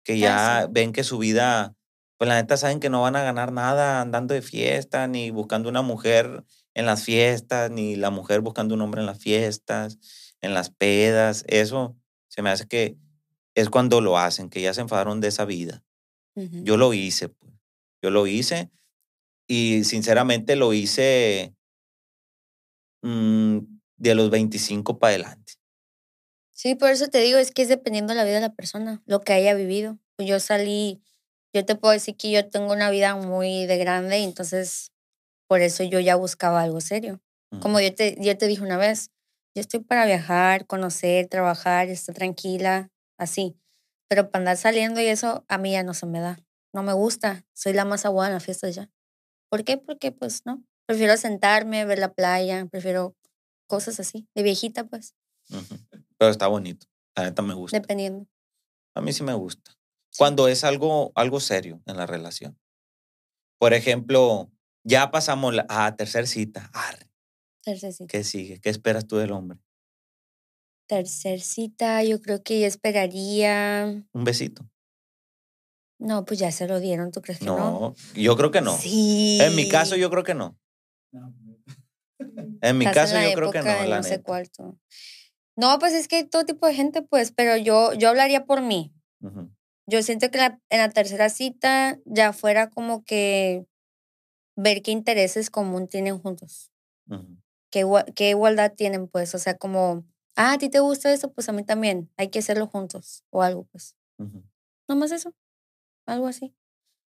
que 0.04 0.18
ya 0.20 0.60
Ah, 0.60 0.64
sí. 0.66 0.70
ven 0.74 0.92
que 0.92 1.04
su 1.04 1.18
vida, 1.20 1.76
pues 2.18 2.28
la 2.28 2.36
neta 2.36 2.58
saben 2.58 2.80
que 2.80 2.90
no 2.90 3.02
van 3.04 3.16
a 3.16 3.24
ganar 3.24 3.52
nada 3.52 4.02
andando 4.02 4.34
de 4.34 4.42
fiesta, 4.42 5.08
ni 5.08 5.30
buscando 5.30 5.70
una 5.70 5.82
mujer 5.84 6.44
en 6.74 6.86
las 6.86 7.04
fiestas, 7.04 7.70
ni 7.72 7.96
la 7.96 8.10
mujer 8.10 8.42
buscando 8.42 8.74
un 8.76 8.82
hombre 8.82 9.02
en 9.02 9.08
las 9.08 9.20
fiestas, 9.20 9.98
en 10.42 10.54
las 10.54 10.70
pedas. 10.72 11.44
Eso 11.48 11.96
se 12.28 12.42
me 12.42 12.50
hace 12.50 12.68
que 12.68 12.98
es 13.56 13.70
cuando 13.70 14.02
lo 14.02 14.18
hacen, 14.18 14.50
que 14.50 14.62
ya 14.62 14.74
se 14.74 14.82
enfadaron 14.82 15.22
de 15.22 15.28
esa 15.30 15.46
vida. 15.46 15.84
Yo 16.64 16.78
lo 16.78 16.94
hice, 16.94 17.30
pues. 17.30 17.54
Yo 18.02 18.12
lo 18.12 18.28
hice 18.28 18.70
y 19.48 19.84
sinceramente 19.84 20.56
lo 20.56 20.74
hice 20.74 21.56
mm, 23.02 23.60
de 23.98 24.16
los 24.16 24.30
25 24.30 25.00
para 25.00 25.12
adelante. 25.12 25.54
Sí, 26.54 26.76
por 26.76 26.90
eso 26.90 27.08
te 27.08 27.20
digo, 27.20 27.38
es 27.38 27.52
que 27.52 27.62
es 27.62 27.70
dependiendo 27.70 28.14
de 28.14 28.18
la 28.18 28.24
vida 28.24 28.36
de 28.36 28.42
la 28.42 28.54
persona, 28.56 29.04
lo 29.06 29.22
que 29.22 29.34
haya 29.34 29.54
vivido. 29.54 30.00
Yo 30.18 30.40
salí, 30.40 31.02
yo 31.54 31.66
te 31.66 31.76
puedo 31.76 31.94
decir 31.94 32.18
que 32.18 32.32
yo 32.32 32.50
tengo 32.50 32.74
una 32.74 32.90
vida 32.90 33.16
muy 33.16 33.68
de 33.68 33.78
grande 33.78 34.20
y 34.20 34.24
entonces 34.24 34.92
por 35.48 35.62
eso 35.62 35.84
yo 35.84 36.00
ya 36.00 36.16
buscaba 36.16 36.62
algo 36.62 36.82
serio. 36.82 37.22
Como 37.62 37.80
yo 37.80 37.94
te, 37.94 38.18
yo 38.20 38.38
te 38.38 38.48
dije 38.48 38.62
una 38.62 38.78
vez, 38.78 39.12
yo 39.56 39.62
estoy 39.62 39.80
para 39.80 40.06
viajar, 40.06 40.68
conocer, 40.68 41.28
trabajar, 41.28 41.88
estar 41.90 42.14
tranquila, 42.14 42.90
así. 43.18 43.56
Pero 44.10 44.30
para 44.30 44.42
andar 44.42 44.58
saliendo 44.58 45.02
y 45.02 45.06
eso, 45.08 45.46
a 45.48 45.58
mí 45.58 45.72
ya 45.72 45.84
no 45.84 45.94
se 45.94 46.06
me 46.06 46.20
da. 46.20 46.40
No 46.74 46.84
me 46.84 46.94
gusta. 46.94 47.46
Soy 47.54 47.74
la 47.74 47.86
más 47.86 48.06
aguada 48.06 48.30
en 48.30 48.34
las 48.36 48.44
fiestas 48.46 48.76
ya. 48.76 48.90
¿Por 49.50 49.64
qué? 49.64 49.78
Porque 49.78 50.12
pues 50.12 50.46
no. 50.46 50.64
Prefiero 50.86 51.18
sentarme, 51.18 51.86
ver 51.86 52.00
la 52.00 52.14
playa, 52.14 52.66
prefiero 52.66 53.16
cosas 53.68 54.00
así, 54.00 54.28
de 54.36 54.44
viejita 54.44 54.86
pues. 54.86 55.16
Pero 56.18 56.32
está 56.32 56.48
bonito. 56.48 56.88
La 57.16 57.24
neta 57.24 57.42
me 57.42 57.54
gusta. 57.54 57.78
dependiendo. 57.80 58.28
A 58.96 59.02
mí 59.02 59.12
sí 59.12 59.24
me 59.24 59.34
gusta. 59.34 59.72
Cuando 60.18 60.48
es 60.48 60.64
algo, 60.64 61.12
algo 61.16 61.40
serio 61.40 61.82
en 61.86 61.98
la 61.98 62.06
relación. 62.06 62.58
Por 63.60 63.74
ejemplo, 63.74 64.52
ya 64.84 65.12
pasamos 65.12 65.54
la, 65.54 65.66
a 65.70 65.96
tercer 65.96 66.28
cita. 66.28 66.70
Arre, 66.74 67.10
Tercer 67.64 67.92
cita. 67.92 68.08
¿Qué 68.08 68.24
sigue? 68.24 68.60
¿Qué 68.60 68.70
esperas 68.70 69.08
tú 69.08 69.18
del 69.18 69.32
hombre? 69.32 69.60
Tercer 70.88 71.42
cita, 71.42 72.02
yo 72.04 72.22
creo 72.22 72.42
que 72.44 72.62
yo 72.62 72.66
esperaría. 72.68 74.04
¿Un 74.14 74.24
besito? 74.24 74.66
No, 76.00 76.26
pues 76.26 76.40
ya 76.40 76.52
se 76.52 76.68
lo 76.68 76.80
dieron, 76.80 77.12
¿tú 77.12 77.22
crees 77.22 77.40
que 77.40 77.46
no? 77.46 77.58
No, 77.58 77.96
yo 78.16 78.38
creo 78.38 78.52
que 78.52 78.62
no. 78.62 78.78
Sí. 78.78 79.40
En 79.42 79.56
mi 79.56 79.68
caso, 79.68 79.96
yo 79.96 80.10
creo 80.10 80.24
que 80.24 80.34
no. 80.36 80.58
En 82.62 82.78
mi 82.78 82.86
Estás 82.86 82.94
caso, 83.12 83.18
en 83.18 83.30
yo 83.30 83.36
creo 83.36 83.52
que 83.52 83.60
no, 83.60 83.86
la 83.86 83.98
no 83.98 84.04
sé 84.04 84.22
cuánto. 84.22 84.78
No, 85.56 85.80
pues 85.80 85.94
es 85.94 86.08
que 86.08 86.18
hay 86.18 86.24
todo 86.28 86.46
tipo 86.46 86.68
de 86.68 86.76
gente, 86.76 87.02
pues, 87.02 87.32
pero 87.32 87.58
yo, 87.58 87.94
yo 87.94 88.10
hablaría 88.10 88.46
por 88.46 88.62
mí. 88.62 88.94
Yo 89.88 90.04
siento 90.04 90.30
que 90.30 90.38
la- 90.38 90.60
en 90.70 90.80
la 90.80 90.90
tercera 90.90 91.30
cita 91.30 91.98
ya 92.06 92.32
fuera 92.34 92.70
como 92.70 93.04
que 93.04 93.66
ver 94.56 94.82
qué 94.82 94.92
intereses 94.92 95.50
común 95.50 95.88
tienen 95.88 96.20
juntos, 96.20 96.72
qué, 97.72 97.86
qué 98.16 98.30
igualdad 98.30 98.74
tienen, 98.76 99.08
pues, 99.08 99.34
o 99.34 99.40
sea, 99.40 99.58
como, 99.58 100.06
ah, 100.38 100.54
a 100.54 100.58
ti 100.58 100.70
te 100.70 100.80
gusta 100.80 101.12
eso, 101.12 101.34
pues 101.34 101.50
a 101.50 101.52
mí 101.52 101.64
también, 101.64 102.10
hay 102.16 102.30
que 102.30 102.40
hacerlo 102.40 102.68
juntos 102.68 103.24
o 103.32 103.42
algo, 103.42 103.66
pues. 103.66 103.98
Ujú. 104.20 104.44
Nomás 104.88 105.12
eso, 105.12 105.34
algo 106.06 106.28
así. 106.28 106.56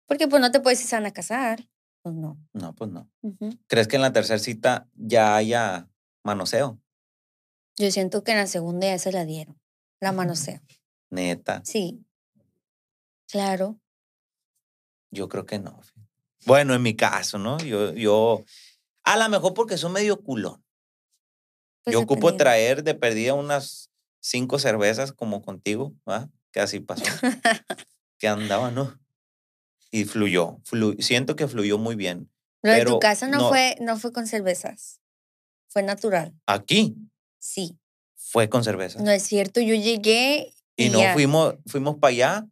Porque 0.06 0.26
pues 0.26 0.40
no 0.40 0.50
te 0.50 0.60
puedes 0.60 0.90
ir 0.90 0.96
a 0.98 1.10
casar, 1.10 1.68
pues 2.02 2.14
no. 2.14 2.38
No, 2.54 2.74
pues 2.74 2.90
no. 2.90 3.10
¿Crees 3.66 3.88
que 3.88 3.96
en 3.96 4.02
la 4.02 4.12
tercera 4.12 4.38
cita 4.38 4.88
ya 4.94 5.36
haya 5.36 5.90
manoseo? 6.24 6.80
Yo 7.76 7.90
siento 7.90 8.24
que 8.24 8.32
en 8.32 8.38
la 8.38 8.46
segunda 8.46 8.86
ya 8.86 8.98
se 8.98 9.12
la 9.12 9.24
dieron, 9.24 9.60
la 10.00 10.12
manoseo. 10.12 10.60
Neta, 11.10 11.62
Sí. 11.64 12.04
Claro. 13.30 13.78
yo 15.10 15.28
creo 15.28 15.44
que 15.44 15.58
no. 15.58 15.80
Bueno, 16.46 16.74
en 16.74 16.82
mi 16.82 16.94
caso, 16.94 17.38
¿no? 17.38 17.58
Yo, 17.58 17.92
yo, 17.92 18.42
a 19.04 19.16
lo 19.16 19.28
mejor 19.28 19.52
porque 19.54 19.76
soy 19.76 19.92
medio 19.92 20.22
culón. 20.22 20.62
Pues, 21.88 21.92
yo 21.94 22.00
ocupo 22.00 22.34
traer 22.36 22.82
de 22.84 22.94
perdida 22.94 23.34
unas 23.34 23.90
cinco 24.20 24.58
cervezas 24.58 25.12
como 25.12 25.42
contigo, 25.42 25.94
¿va? 26.08 26.28
Que 26.52 26.60
así 26.60 26.80
pasó. 26.80 27.04
que 28.18 28.28
andaba, 28.28 28.70
¿no? 28.70 28.98
Y 29.90 30.04
fluyó, 30.04 30.58
flu- 30.64 31.00
siento 31.00 31.36
que 31.36 31.48
fluyó 31.48 31.78
muy 31.78 31.94
bien. 31.96 32.30
Lo 32.62 32.72
de 32.72 32.78
pero 32.78 32.90
tu 32.92 32.98
casa 32.98 33.26
no, 33.28 33.38
no. 33.38 33.48
fue 33.48 33.76
no 33.80 33.96
fue 33.98 34.12
con 34.12 34.26
cervezas. 34.26 35.00
Fue 35.68 35.82
natural. 35.82 36.34
Aquí 36.46 36.96
Sí. 37.38 37.78
fue 38.16 38.48
con 38.48 38.64
cerveza. 38.64 39.00
No 39.02 39.10
es 39.10 39.22
cierto, 39.22 39.60
yo 39.60 39.74
llegué 39.74 40.52
y, 40.76 40.86
y 40.86 40.90
no 40.90 41.00
ya. 41.00 41.12
fuimos, 41.14 41.54
fuimos 41.66 41.96
para 41.98 42.10
allá 42.10 42.46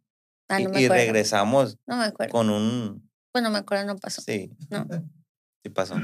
Ah, 0.49 0.61
y, 0.61 0.63
no 0.63 0.69
y 0.79 0.85
acuerdo. 0.85 0.93
regresamos 0.93 1.77
No 1.85 1.97
me 1.97 2.05
acuerdo. 2.05 2.31
con 2.31 2.49
un... 2.49 3.11
Pues 3.33 3.43
no 3.43 3.49
me 3.51 3.57
acuerdo, 3.57 3.85
no 3.85 3.97
pasó. 3.97 4.21
Sí, 4.21 4.49
No. 4.69 4.87
sí 5.63 5.69
pasó. 5.69 5.95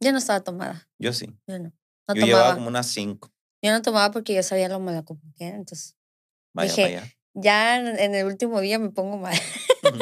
Yo 0.00 0.12
no 0.12 0.18
estaba 0.18 0.40
tomada. 0.40 0.88
Yo 1.00 1.12
sí. 1.12 1.26
Yo 1.48 1.58
no. 1.58 1.72
No 2.08 2.14
yo 2.14 2.22
llevaba 2.24 2.42
tomaba. 2.44 2.54
como 2.56 2.68
unas 2.68 2.86
cinco. 2.86 3.30
Yo 3.62 3.72
no 3.72 3.82
tomaba 3.82 4.10
porque 4.10 4.34
yo 4.34 4.42
sabía 4.42 4.68
lo 4.68 4.80
mala 4.80 5.04
que 5.04 5.14
era. 5.46 5.56
Entonces, 5.56 5.96
Vaya, 6.54 6.72
Dije, 6.74 7.16
ya 7.34 7.76
en 7.76 8.14
el 8.14 8.26
último 8.26 8.60
día 8.60 8.78
me 8.78 8.90
pongo 8.90 9.18
mal. 9.18 9.34
vaya. 9.82 9.92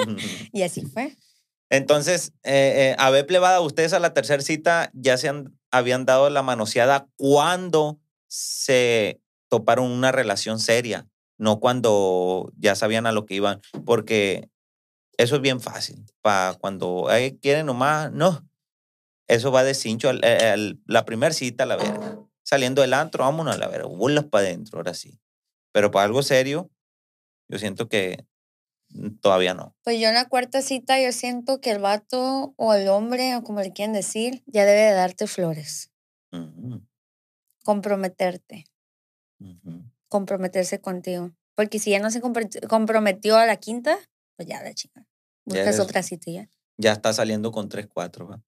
y 0.52 0.62
así 0.62 0.82
fue. 0.82 1.16
Entonces, 1.70 2.32
eh, 2.44 2.92
eh, 2.92 2.96
a 2.98 3.10
ver, 3.10 3.26
plebada, 3.26 3.60
ustedes 3.60 3.92
a 3.92 3.98
la 3.98 4.14
tercera 4.14 4.40
cita 4.42 4.90
ya 4.94 5.16
se 5.18 5.28
han- 5.28 5.58
habían 5.72 6.06
dado 6.06 6.30
la 6.30 6.42
manoseada 6.42 7.08
cuando 7.16 7.98
se 8.28 9.20
toparon 9.48 9.90
una 9.90 10.12
relación 10.12 10.60
seria, 10.60 11.08
no 11.38 11.58
cuando 11.58 12.52
ya 12.56 12.76
sabían 12.76 13.06
a 13.06 13.12
lo 13.12 13.26
que 13.26 13.34
iban, 13.34 13.60
porque 13.84 14.48
eso 15.18 15.36
es 15.36 15.42
bien 15.42 15.60
fácil. 15.60 16.04
Para 16.22 16.54
cuando 16.54 17.08
"Ay, 17.08 17.36
quieren 17.38 17.66
nomás, 17.66 18.12
no. 18.12 18.46
Eso 19.28 19.50
va 19.50 19.64
de 19.64 19.74
cincho. 19.74 20.08
al- 20.08 20.24
eh, 20.24 20.50
al- 20.50 20.80
la 20.86 21.04
primera 21.04 21.32
cita 21.32 21.64
a 21.64 21.66
la 21.66 21.76
verga. 21.76 22.18
Saliendo 22.42 22.82
del 22.82 22.94
antro, 22.94 23.24
vámonos 23.24 23.54
a 23.56 23.58
la 23.58 23.68
verga. 23.68 23.86
Bolas 23.88 24.24
para 24.24 24.46
adentro, 24.46 24.78
ahora 24.78 24.94
sí. 24.94 25.18
Pero 25.72 25.90
para 25.90 26.04
algo 26.04 26.22
serio, 26.22 26.70
yo 27.48 27.58
siento 27.58 27.88
que 27.88 28.24
mm, 28.90 29.16
todavía 29.20 29.52
no. 29.52 29.74
Pues 29.82 30.00
yo 30.00 30.06
en 30.08 30.14
la 30.14 30.28
cuarta 30.28 30.62
cita 30.62 31.00
yo 31.00 31.10
siento 31.10 31.60
que 31.60 31.72
el 31.72 31.80
vato 31.80 32.54
o 32.56 32.72
el 32.74 32.86
hombre, 32.88 33.34
o 33.34 33.42
como 33.42 33.60
le 33.60 33.72
quieran 33.72 33.92
decir, 33.92 34.44
ya 34.46 34.64
debe 34.64 34.80
de 34.82 34.92
darte 34.92 35.26
flores. 35.26 35.90
Ujú, 36.32 36.82
Comprometerte. 37.64 38.64
ujú. 39.40 39.82
Comprometerse 40.08 40.80
contigo. 40.80 41.32
Porque 41.56 41.78
si 41.80 41.90
ya 41.90 41.98
no 41.98 42.10
se 42.10 42.22
compro- 42.22 42.68
comprometió 42.68 43.36
a 43.36 43.46
la 43.46 43.56
quinta, 43.56 43.98
pues 44.36 44.48
ya 44.48 44.62
la 44.62 44.72
chica. 44.72 45.00
Ya 45.46 45.56
Buscas 45.62 45.66
eres- 45.74 45.80
otra 45.80 46.02
cita 46.04 46.30
ya. 46.30 46.48
Ya 46.78 46.92
está 46.92 47.12
saliendo 47.12 47.50
con 47.50 47.68
3, 47.68 47.86
4. 47.92 48.28
¿va? 48.28 48.42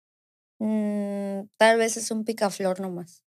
Mm, 0.60 1.48
tal 1.58 1.78
vez 1.78 1.98
es 1.98 2.12
un 2.12 2.26
picaflor 2.26 2.80
nomás. 2.80 3.24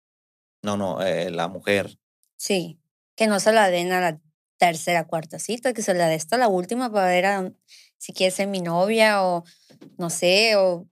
No, 0.62 0.78
no, 0.78 1.02
eh, 1.02 1.30
la 1.30 1.48
mujer. 1.48 2.00
Sí. 2.38 2.80
Que 3.16 3.28
no 3.28 3.40
se 3.40 3.52
la 3.52 3.70
den 3.70 3.92
a 3.92 4.02
la 4.02 4.22
tercera, 4.58 5.08
cuarta 5.08 5.40
cita, 5.40 5.74
que 5.74 5.82
se 5.82 5.94
la 5.94 6.08
dé 6.08 6.16
hasta 6.16 6.38
la 6.38 6.48
última 6.48 6.92
para 6.92 7.08
ver 7.08 7.26
a, 7.26 7.54
si 7.98 8.14
quiere 8.14 8.32
ser 8.32 8.48
mi 8.48 8.62
novia 8.62 9.24
o 9.24 9.44
no 9.98 10.10
sé, 10.10 10.56
o 10.56 10.88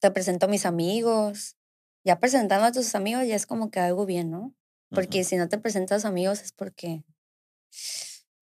te 0.00 0.10
presento 0.10 0.46
a 0.46 0.48
mis 0.48 0.66
amigos. 0.66 1.56
Ya 2.04 2.18
presentando 2.18 2.66
a 2.66 2.72
tus 2.72 2.94
amigos 2.94 3.26
ya 3.26 3.36
es 3.36 3.46
como 3.46 3.70
que 3.70 3.78
algo 3.78 4.06
bien, 4.06 4.30
¿no? 4.30 4.54
Porque 4.90 5.24
si 5.24 5.36
no 5.36 5.48
te 5.48 5.56
presentas 5.56 6.04
amigos 6.04 6.42
es 6.42 6.52
porque... 6.52 7.04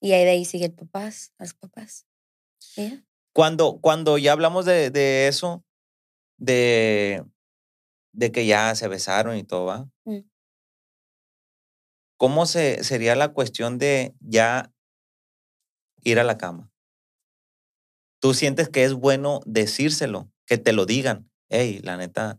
Y 0.01 0.13
ahí 0.13 0.25
de 0.25 0.31
ahí 0.31 0.45
sigue 0.45 0.65
el 0.65 0.73
papás, 0.73 1.33
a 1.39 1.45
los 1.45 1.55
papás. 1.55 2.07
¿Y 2.77 2.89
ya? 2.89 3.05
Cuando, 3.33 3.79
cuando 3.81 4.19
ya 4.19 4.33
hablamos 4.33 4.65
de, 4.65 4.91
de 4.91 5.29
eso, 5.29 5.65
de, 6.41 7.25
de 8.13 8.33
que 8.33 8.47
ya 8.47 8.75
se 8.75 8.89
besaron 8.89 9.37
y 9.37 9.45
todo, 9.45 9.67
¿va? 9.67 9.89
Mm. 10.05 10.21
¿Cómo 12.17 12.47
se, 12.47 12.83
sería 12.83 13.15
la 13.15 13.29
cuestión 13.29 13.79
de 13.79 14.15
ya 14.21 14.73
ir 16.03 16.19
a 16.19 16.25
la 16.25 16.37
cama? 16.37 16.71
¿Tú 18.21 18.35
sientes 18.35 18.69
que 18.69 18.85
es 18.85 18.93
bueno 18.93 19.41
decírselo, 19.47 20.31
que 20.47 20.59
te 20.59 20.73
lo 20.73 20.85
digan? 20.85 21.31
Hey, 21.49 21.81
la 21.83 21.97
neta, 21.97 22.39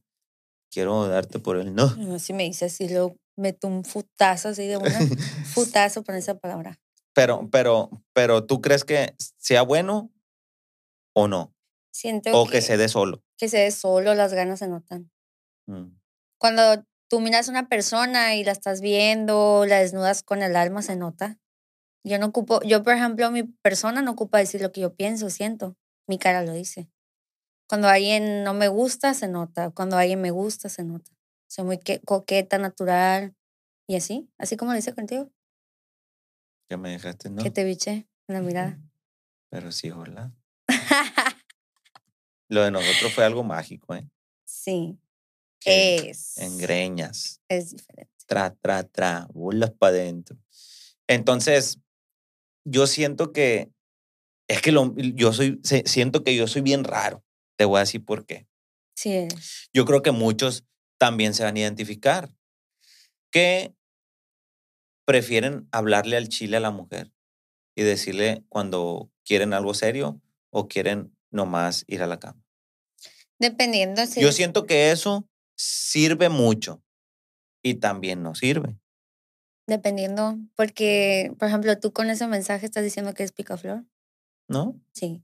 quiero 0.71 1.07
darte 1.07 1.39
por 1.39 1.57
el 1.57 1.73
no. 1.73 1.95
No, 1.95 2.19
si 2.19 2.33
me 2.33 2.43
dice 2.43 2.65
así, 2.65 2.87
luego 2.87 3.15
meto 3.35 3.67
un 3.67 3.83
futazo 3.83 4.49
así 4.49 4.67
de 4.67 4.77
una. 4.77 4.99
futazo 5.53 6.03
por 6.03 6.15
esa 6.15 6.37
palabra. 6.37 6.79
Pero, 7.13 7.49
pero, 7.51 7.89
pero, 8.13 8.45
¿tú 8.45 8.61
crees 8.61 8.85
que 8.85 9.15
sea 9.37 9.63
bueno 9.63 10.11
o 11.13 11.27
no? 11.27 11.55
Siento 11.91 12.29
O 12.39 12.47
que 12.47 12.61
se 12.61 12.77
dé 12.77 12.87
solo. 12.87 13.23
Que 13.41 13.49
se 13.49 13.57
dé 13.57 13.71
solo, 13.71 14.13
las 14.13 14.33
ganas 14.35 14.59
se 14.59 14.67
notan. 14.67 15.09
Mm. 15.67 15.97
Cuando 16.39 16.85
tú 17.09 17.19
miras 17.21 17.47
a 17.47 17.51
una 17.51 17.67
persona 17.67 18.35
y 18.35 18.43
la 18.43 18.51
estás 18.51 18.81
viendo, 18.81 19.65
la 19.65 19.79
desnudas 19.79 20.21
con 20.21 20.43
el 20.43 20.55
alma, 20.55 20.83
se 20.83 20.95
nota. 20.95 21.39
Yo 22.05 22.19
no 22.19 22.27
ocupo, 22.27 22.61
yo 22.61 22.83
por 22.83 22.93
ejemplo, 22.93 23.31
mi 23.31 23.41
persona 23.43 24.03
no 24.03 24.11
ocupa 24.11 24.37
decir 24.37 24.61
lo 24.61 24.71
que 24.71 24.81
yo 24.81 24.93
pienso, 24.95 25.31
siento. 25.31 25.75
Mi 26.07 26.19
cara 26.19 26.43
lo 26.43 26.53
dice. 26.53 26.87
Cuando 27.67 27.87
alguien 27.87 28.43
no 28.43 28.53
me 28.53 28.67
gusta, 28.67 29.15
se 29.15 29.27
nota. 29.27 29.71
Cuando 29.71 29.97
alguien 29.97 30.21
me 30.21 30.29
gusta, 30.29 30.69
se 30.69 30.83
nota. 30.83 31.11
Soy 31.49 31.65
muy 31.65 31.79
que- 31.79 31.99
coqueta, 32.01 32.59
natural. 32.59 33.35
Y 33.87 33.95
así, 33.95 34.29
así 34.37 34.55
como 34.55 34.71
lo 34.73 34.77
hice 34.77 34.93
contigo, 34.93 35.31
Ya 36.69 36.77
me 36.77 36.91
dejaste, 36.91 37.31
¿no? 37.31 37.41
que 37.41 37.49
te 37.49 37.63
biché 37.63 38.07
en 38.27 38.35
la 38.35 38.41
mirada. 38.41 38.79
Pero 39.49 39.71
sí, 39.71 39.89
hola. 39.89 40.31
Lo 42.51 42.63
de 42.63 42.71
nosotros 42.71 43.13
fue 43.13 43.23
algo 43.23 43.43
mágico, 43.43 43.95
¿eh? 43.95 44.05
sí, 44.43 44.99
Que 45.61 46.09
es. 46.09 46.37
En 46.37 46.57
greñas. 46.57 47.39
Es 47.47 47.71
diferente. 47.71 48.11
Tra, 48.25 48.53
tra, 48.53 48.83
tra. 48.83 49.27
Bolas 49.33 49.71
para 49.71 49.93
adentro. 49.93 50.37
Entonces, 51.07 51.79
yo 52.65 52.87
siento 52.87 53.31
que. 53.31 53.71
Es 54.49 54.61
que 54.61 54.73
lo, 54.73 54.93
yo 54.97 55.31
soy. 55.31 55.61
Siento 55.63 56.25
que 56.25 56.35
yo 56.35 56.45
soy 56.45 56.61
bien 56.61 56.83
raro. 56.83 57.23
Te 57.55 57.63
voy 57.63 57.77
a 57.77 57.81
decir 57.81 58.03
por 58.03 58.25
qué. 58.25 58.47
Sí. 58.95 59.29
Yo 59.71 59.85
creo 59.85 60.01
que 60.01 60.11
muchos 60.11 60.65
también 60.97 61.33
se 61.33 61.45
van 61.45 61.55
a 61.55 61.59
identificar. 61.59 62.35
Que 63.31 63.73
prefieren 65.05 65.69
hablarle 65.71 66.17
al 66.17 66.27
chile 66.27 66.57
a 66.57 66.59
la 66.59 66.71
mujer 66.71 67.13
y 67.77 67.83
decirle 67.83 68.43
cuando 68.49 69.09
quieren 69.23 69.53
algo 69.53 69.73
serio 69.73 70.21
o 70.49 70.67
quieren 70.67 71.15
nomás 71.31 71.83
ir 71.87 72.03
a 72.03 72.07
la 72.07 72.19
cama. 72.19 72.43
Dependiendo 73.39 74.05
si. 74.05 74.21
Yo 74.21 74.31
siento 74.31 74.65
que 74.65 74.91
eso 74.91 75.27
sirve 75.55 76.29
mucho 76.29 76.83
y 77.63 77.75
también 77.75 78.21
no 78.21 78.35
sirve. 78.35 78.77
Dependiendo, 79.67 80.37
porque, 80.55 81.31
por 81.39 81.47
ejemplo, 81.47 81.79
tú 81.79 81.93
con 81.93 82.09
ese 82.09 82.27
mensaje 82.27 82.65
estás 82.65 82.83
diciendo 82.83 83.13
que 83.13 83.23
es 83.23 83.31
picaflor. 83.31 83.85
¿No? 84.47 84.79
Sí. 84.93 85.23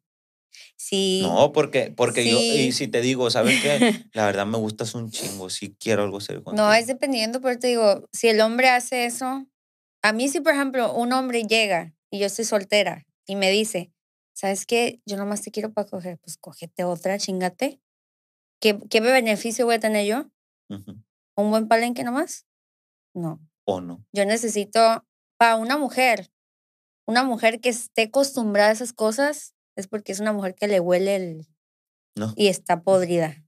Sí. 0.78 1.20
No, 1.24 1.52
porque, 1.52 1.92
porque 1.96 2.30
yo, 2.30 2.40
y 2.40 2.72
Sí. 2.72 2.72
si 2.72 2.88
te 2.88 3.02
digo, 3.02 3.30
¿sabes 3.30 3.62
qué? 3.62 3.70
La 4.14 4.26
verdad 4.26 4.46
me 4.46 4.58
gustas 4.58 4.96
un 4.96 5.12
chingo, 5.12 5.50
si 5.50 5.76
quiero 5.76 6.04
algo 6.04 6.22
serio 6.22 6.44
contigo. 6.44 6.66
No, 6.66 6.74
es 6.74 6.88
dependiendo, 6.88 7.42
pero 7.42 7.60
te 7.60 7.68
digo, 7.68 8.08
si 8.14 8.30
el 8.30 8.40
hombre 8.42 8.70
hace 8.70 9.06
eso, 9.06 9.46
a 10.02 10.14
mí 10.14 10.30
si, 10.30 10.40
por 10.40 10.54
ejemplo, 10.54 10.94
un 10.94 11.14
hombre 11.14 11.44
llega 11.44 11.94
y 12.10 12.20
yo 12.20 12.28
estoy 12.28 12.46
soltera 12.46 13.06
y 13.26 13.36
me 13.36 13.52
dice, 13.52 13.92
¿sabes 14.38 14.68
qué? 14.68 15.02
Yo 15.08 15.18
nomás 15.18 15.42
te 15.42 15.50
quiero 15.50 15.74
para 15.74 15.90
coger, 15.90 16.20
pues 16.20 16.38
cógete 16.38 16.84
otra, 16.84 17.18
chingate. 17.18 17.82
¿Qué, 18.62 18.80
qué 18.90 19.02
beneficio 19.02 19.66
voy 19.66 19.76
a 19.76 19.80
tener 19.80 20.06
yo? 20.06 20.30
Ujú. 20.70 21.04
¿Un 21.36 21.50
buen 21.50 21.68
palenque 21.68 22.04
nomás? 22.04 22.46
No. 23.16 23.40
¿O 23.66 23.82
no? 23.82 24.06
Yo 24.14 24.26
necesito, 24.26 25.06
para 25.38 25.56
una 25.56 25.78
mujer, 25.78 26.32
una 27.08 27.24
mujer 27.24 27.60
que 27.60 27.70
esté 27.70 28.04
acostumbrada 28.04 28.70
a 28.70 28.74
esas 28.74 28.94
cosas, 28.94 29.56
es 29.76 29.88
porque 29.88 30.12
es 30.12 30.20
una 30.20 30.34
mujer 30.34 30.54
que 30.54 30.68
le 30.68 30.80
huele 30.80 31.16
el, 31.16 31.48
No. 32.16 32.34
y 32.36 32.48
está 32.48 32.84
podrida. 32.84 33.44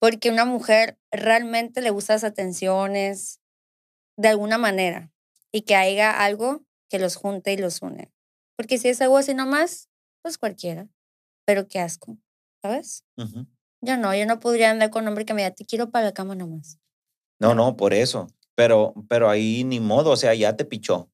Porque 0.00 0.30
una 0.30 0.44
mujer 0.44 0.98
realmente 1.12 1.82
le 1.82 1.90
gusta 1.90 2.14
las 2.14 2.24
atenciones 2.24 3.40
de 4.16 4.28
alguna 4.28 4.58
manera 4.58 5.12
y 5.52 5.62
que 5.62 5.76
haya 5.76 6.10
algo 6.24 6.64
que 6.88 6.98
los 6.98 7.14
junte 7.14 7.52
y 7.52 7.58
los 7.58 7.80
une. 7.80 8.12
Porque 8.56 8.78
si 8.78 8.88
es 8.88 9.00
algo 9.00 9.18
así 9.18 9.34
nomás, 9.34 9.88
pues 10.26 10.38
cualquiera. 10.38 10.88
Pero 11.46 11.68
qué 11.68 11.78
asco, 11.78 12.18
¿sabes? 12.60 13.04
Ujú. 13.16 13.46
Yo 13.80 13.96
no, 13.96 14.12
yo 14.12 14.26
no 14.26 14.40
podría 14.40 14.72
andar 14.72 14.90
con 14.90 15.04
un 15.04 15.08
hombre 15.10 15.24
que 15.24 15.34
me 15.34 15.42
diga, 15.42 15.54
te 15.54 15.64
quiero 15.64 15.90
para 15.92 16.06
la 16.06 16.12
cama 16.12 16.34
nomás. 16.34 16.80
No, 17.38 17.54
no, 17.54 17.76
por 17.76 17.94
eso. 17.94 18.26
Pero, 18.56 18.92
pero 19.08 19.30
ahí 19.30 19.62
ni 19.62 19.78
modo, 19.78 20.10
o 20.10 20.16
sea, 20.16 20.34
ya 20.34 20.56
te 20.56 20.64
pichó. 20.64 21.08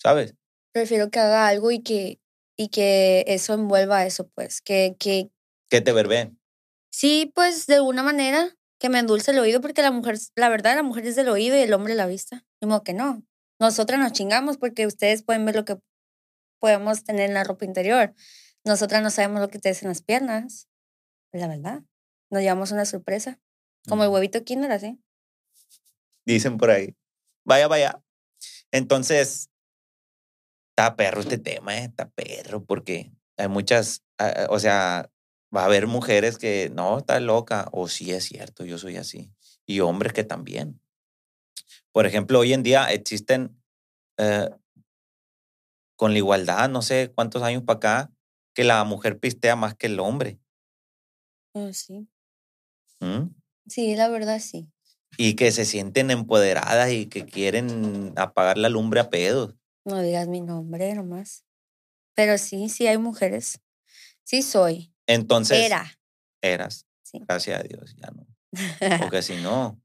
¿Sabes? 0.00 0.36
Prefiero 0.72 1.10
que 1.10 1.18
haga 1.18 1.48
algo 1.48 1.72
y 1.72 1.82
que, 1.82 2.20
y 2.56 2.68
que 2.68 3.24
eso 3.26 3.54
envuelva 3.54 3.98
a 3.98 4.06
eso, 4.06 4.28
pues. 4.28 4.60
Que, 4.60 4.94
que 5.00 5.32
Que 5.68 5.80
te 5.80 5.92
verbé. 5.92 6.32
sí, 6.92 7.32
pues 7.34 7.66
de 7.66 7.74
alguna 7.76 8.04
manera, 8.04 8.56
que 8.78 8.88
me 8.88 9.00
endulce 9.00 9.32
el 9.32 9.40
oído, 9.40 9.60
porque 9.60 9.82
la 9.82 9.90
mujer, 9.90 10.16
la 10.36 10.48
verdad, 10.48 10.76
la 10.76 10.84
mujer 10.84 11.06
es 11.06 11.16
del 11.16 11.28
oído 11.28 11.56
y 11.56 11.60
el 11.62 11.72
hombre 11.72 11.96
la 11.96 12.06
vista. 12.06 12.44
Modo 12.62 12.84
que 12.84 12.94
no. 12.94 13.24
Nosotras 13.60 13.98
nos 13.98 14.12
chingamos 14.12 14.58
porque 14.58 14.86
ustedes 14.86 15.24
pueden 15.24 15.44
ver 15.44 15.56
lo 15.56 15.64
que 15.64 15.78
podemos 16.58 17.04
tener 17.04 17.28
en 17.28 17.34
la 17.34 17.44
ropa 17.44 17.64
interior. 17.64 18.14
Nosotras 18.64 19.02
no 19.02 19.10
sabemos 19.10 19.40
lo 19.40 19.48
que 19.48 19.58
te 19.58 19.70
en 19.70 19.88
las 19.88 20.02
piernas. 20.02 20.68
La 21.32 21.48
verdad. 21.48 21.82
Nos 22.30 22.42
llevamos 22.42 22.72
una 22.72 22.84
sorpresa. 22.84 23.40
Como 23.88 24.04
el 24.04 24.10
huevito 24.10 24.44
kinder, 24.44 24.70
así. 24.72 25.00
Dicen 26.26 26.58
por 26.58 26.70
ahí. 26.70 26.94
Vaya, 27.44 27.68
vaya. 27.68 28.02
Entonces, 28.70 29.50
está 30.78 30.94
perro 30.94 31.20
este 31.20 31.38
tema, 31.38 31.76
¿eh? 31.76 31.84
está 31.84 32.08
perro, 32.10 32.64
porque 32.64 33.10
hay 33.36 33.48
muchas, 33.48 34.04
o 34.48 34.58
sea, 34.60 35.10
va 35.54 35.62
a 35.62 35.64
haber 35.64 35.86
mujeres 35.86 36.38
que 36.38 36.70
no, 36.72 36.98
está 36.98 37.18
loca, 37.18 37.68
o 37.72 37.88
sí 37.88 38.12
es 38.12 38.24
cierto, 38.24 38.64
yo 38.64 38.78
soy 38.78 38.96
así, 38.96 39.32
y 39.66 39.80
hombres 39.80 40.12
que 40.12 40.22
también. 40.22 40.80
Por 41.90 42.06
ejemplo, 42.06 42.38
hoy 42.38 42.52
en 42.52 42.62
día 42.62 42.92
existen, 42.92 43.60
eh, 44.18 44.50
con 45.98 46.12
la 46.12 46.18
igualdad, 46.18 46.68
no 46.68 46.80
sé 46.80 47.10
cuántos 47.12 47.42
años 47.42 47.64
para 47.64 47.76
acá, 47.78 48.12
que 48.54 48.62
la 48.62 48.84
mujer 48.84 49.18
pistea 49.18 49.56
más 49.56 49.74
que 49.74 49.88
el 49.88 49.98
hombre. 49.98 50.38
Oh, 51.52 51.72
sí. 51.72 52.08
¿m? 53.00 53.30
Sí, 53.66 53.96
la 53.96 54.08
verdad, 54.08 54.38
sí. 54.38 54.70
Y 55.16 55.34
que 55.34 55.50
se 55.50 55.64
sienten 55.64 56.12
empoderadas 56.12 56.92
y 56.92 57.06
que 57.06 57.26
quieren 57.26 58.12
apagar 58.16 58.58
la 58.58 58.68
lumbre 58.68 59.00
a 59.00 59.10
pedos. 59.10 59.56
No 59.84 60.00
digas 60.00 60.28
mi 60.28 60.40
nombre 60.40 60.94
nomás. 60.94 61.44
Pero 62.14 62.38
sí, 62.38 62.68
sí 62.68 62.86
hay 62.86 62.98
mujeres. 62.98 63.60
Sí 64.22 64.42
soy. 64.42 64.94
Entonces, 65.08 65.58
Era. 65.66 65.98
eras. 66.40 66.86
Sí. 67.02 67.18
Gracias 67.26 67.58
a 67.58 67.62
Dios, 67.64 67.96
ya 67.96 68.12
no. 68.12 68.24
Porque 69.00 69.22
si 69.22 69.34
no, 69.36 69.82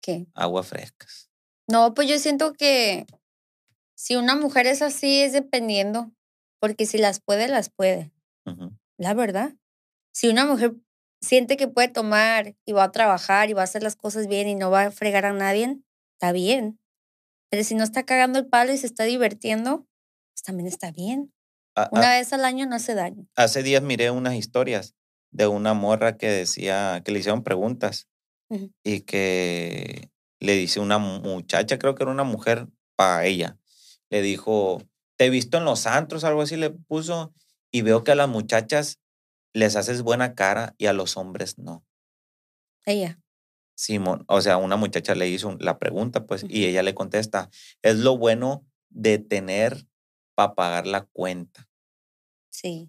¿Qué? 0.00 0.26
agua 0.32 0.62
frescas. 0.62 1.28
No, 1.68 1.92
pues 1.92 2.08
yo 2.08 2.18
siento 2.18 2.54
que 2.54 3.04
si 4.04 4.16
una 4.16 4.36
mujer 4.36 4.66
es 4.66 4.82
así 4.82 5.22
es 5.22 5.32
dependiendo, 5.32 6.12
porque 6.60 6.84
si 6.84 6.98
las 6.98 7.20
puede, 7.20 7.48
las 7.48 7.70
puede, 7.70 8.12
la 8.98 9.14
verdad. 9.14 9.54
Si 10.12 10.28
una 10.28 10.44
mujer 10.44 10.74
siente 11.22 11.56
que 11.56 11.68
puede 11.68 11.88
tomar 11.88 12.54
y 12.66 12.72
va 12.72 12.84
a 12.84 12.92
trabajar 12.92 13.48
y 13.48 13.54
va 13.54 13.62
a 13.62 13.64
hacer 13.64 13.82
las 13.82 13.96
cosas 13.96 14.26
bien 14.26 14.46
y 14.46 14.56
no 14.56 14.70
va 14.70 14.82
a 14.82 14.90
fregar 14.90 15.24
a 15.24 15.32
nadie, 15.32 15.78
está 16.16 16.32
bien. 16.32 16.78
Pero 17.50 17.64
si 17.64 17.74
no 17.74 17.82
está 17.82 18.04
cagando 18.04 18.38
el 18.38 18.46
palo 18.46 18.74
y 18.74 18.76
se 18.76 18.86
está 18.86 19.04
divirtiendo, 19.04 19.86
pues 20.34 20.42
también 20.44 20.66
está 20.66 20.92
bien. 20.92 21.32
Una 21.90 22.10
vez 22.10 22.30
al 22.34 22.44
año 22.44 22.66
no 22.66 22.76
hace 22.76 22.94
daño. 22.94 23.26
hace 23.36 23.62
días 23.62 23.82
miré 23.82 24.10
unas 24.10 24.34
historias 24.34 24.94
de 25.32 25.46
una 25.46 25.72
morra 25.72 26.18
que 26.18 26.28
decía, 26.28 27.00
que 27.04 27.10
le 27.10 27.20
hicieron 27.20 27.42
preguntas 27.42 28.06
y 28.84 29.00
que 29.00 30.10
le 30.40 30.52
dice 30.52 30.78
una 30.80 30.98
mu- 30.98 31.20
muchacha, 31.20 31.78
creo 31.78 31.94
que 31.94 32.02
era 32.02 32.12
una 32.12 32.24
mujer 32.24 32.68
para 32.96 33.24
ella, 33.24 33.58
le 34.14 34.22
dijo, 34.22 34.80
te 35.18 35.24
he 35.24 35.30
visto 35.30 35.58
en 35.58 35.64
los 35.64 35.88
antros, 35.88 36.22
algo 36.22 36.42
así 36.42 36.54
le 36.54 36.70
puso, 36.70 37.34
y 37.72 37.82
veo 37.82 38.04
que 38.04 38.12
a 38.12 38.14
las 38.14 38.28
muchachas 38.28 39.00
les 39.52 39.74
haces 39.74 40.02
buena 40.02 40.36
cara 40.36 40.72
y 40.78 40.86
a 40.86 40.92
los 40.92 41.16
hombres 41.16 41.58
no. 41.58 41.84
Ella. 42.86 43.18
Simón, 43.76 44.24
o 44.28 44.40
sea, 44.40 44.56
una 44.58 44.76
muchacha 44.76 45.16
le 45.16 45.28
hizo 45.28 45.56
la 45.58 45.80
pregunta, 45.80 46.26
pues, 46.26 46.46
y 46.48 46.64
ella 46.64 46.84
le 46.84 46.94
contesta, 46.94 47.50
es 47.82 47.96
lo 47.96 48.16
bueno 48.16 48.64
de 48.88 49.18
tener 49.18 49.84
para 50.36 50.54
pagar 50.54 50.86
la 50.86 51.02
cuenta. 51.06 51.68
Sí, 52.52 52.88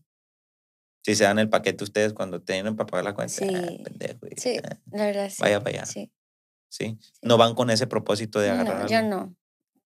Si 1.03 1.15
se 1.15 1.23
dan 1.23 1.39
el 1.39 1.49
paquete 1.49 1.83
ustedes 1.83 2.13
cuando 2.13 2.39
tienen 2.43 2.75
para 2.75 2.85
pagar 2.85 3.05
la 3.05 3.15
cuenta, 3.15 3.33
ah, 3.33 3.67
Sí. 3.67 3.83
pendejo, 3.83 4.19
sí, 4.37 4.57
ah, 4.63 4.77
la 4.91 5.05
verdad 5.07 5.29
sí. 5.31 5.37
Vaya 5.41 5.59
para 5.59 5.77
allá. 5.77 5.85
Sí. 5.87 6.11
¿sí? 6.69 6.99
No 7.23 7.37
van 7.37 7.55
con 7.55 7.71
ese 7.71 7.87
propósito 7.87 8.39
de 8.39 8.51
agarrar 8.51 8.83
No, 8.83 8.87
yo 8.87 9.01
no. 9.01 9.35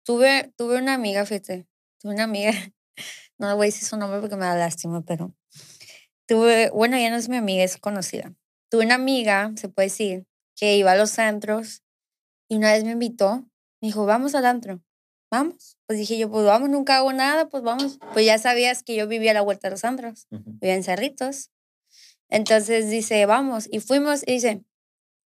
Tuve, 0.09 0.51
tuve 0.57 0.79
una 0.79 0.95
amiga, 0.95 1.23
fíjate. 1.23 1.67
Tuve 2.01 2.15
una 2.15 2.23
amiga, 2.23 2.51
no 3.37 3.55
voy 3.55 3.65
a 3.65 3.67
decir 3.67 3.87
su 3.87 3.95
nombre 3.95 4.19
porque 4.19 4.37
me 4.37 4.45
da 4.47 4.55
lástima, 4.55 5.03
pero 5.05 5.35
tuve, 6.27 6.71
bueno, 6.71 6.97
ya 6.97 7.11
no 7.11 7.15
es 7.15 7.29
mi 7.29 7.37
amiga, 7.37 7.63
es 7.63 7.77
conocida. 7.77 8.33
Tuve 8.71 8.85
una 8.85 8.95
amiga, 8.95 9.51
se 9.55 9.69
puede 9.69 9.85
decir, 9.89 10.25
que 10.55 10.77
iba 10.77 10.93
a 10.93 10.95
los 10.95 11.19
antros 11.19 11.83
y 12.49 12.55
una 12.57 12.71
vez 12.71 12.85
me 12.85 12.93
invitó, 12.93 13.47
me 13.81 13.89
dijo, 13.89 14.07
vamos 14.07 14.33
al 14.33 14.47
antro, 14.47 14.81
vamos. 15.29 15.77
Pues 15.85 15.99
dije 15.99 16.17
yo, 16.17 16.27
pues 16.31 16.43
vamos, 16.43 16.69
nunca 16.71 16.97
hago 16.97 17.13
nada, 17.13 17.47
pues 17.47 17.61
vamos. 17.61 17.99
Pues 18.11 18.25
ya 18.25 18.39
sabías 18.39 18.81
que 18.81 18.95
yo 18.95 19.07
vivía 19.07 19.29
a 19.29 19.35
la 19.35 19.41
vuelta 19.41 19.67
de 19.67 19.73
los 19.73 19.85
antros, 19.85 20.25
Ujú. 20.31 20.53
vivía 20.59 20.73
en 20.73 20.83
Cerritos. 20.83 21.51
Entonces 22.29 22.89
dice, 22.89 23.27
vamos, 23.27 23.67
y 23.71 23.79
fuimos 23.79 24.23
y 24.25 24.31
dice, 24.31 24.63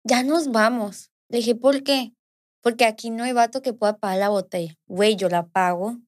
ya 0.05 0.23
nos 0.23 0.51
vamos. 0.51 1.11
Le 1.29 1.41
dije, 1.41 1.55
¿por 1.55 1.83
qué? 1.83 2.15
Porque 2.63 2.85
aquí 2.85 3.11
no 3.11 3.25
hay 3.25 3.33
vato 3.33 3.63
que 3.63 3.73
pueda 3.73 3.99
pagar 3.99 4.19
la 4.19 4.29
botella. 4.29 4.77
Güey, 4.87 5.17
yo 5.17 5.29
la 5.29 5.47
pago. 5.47 5.99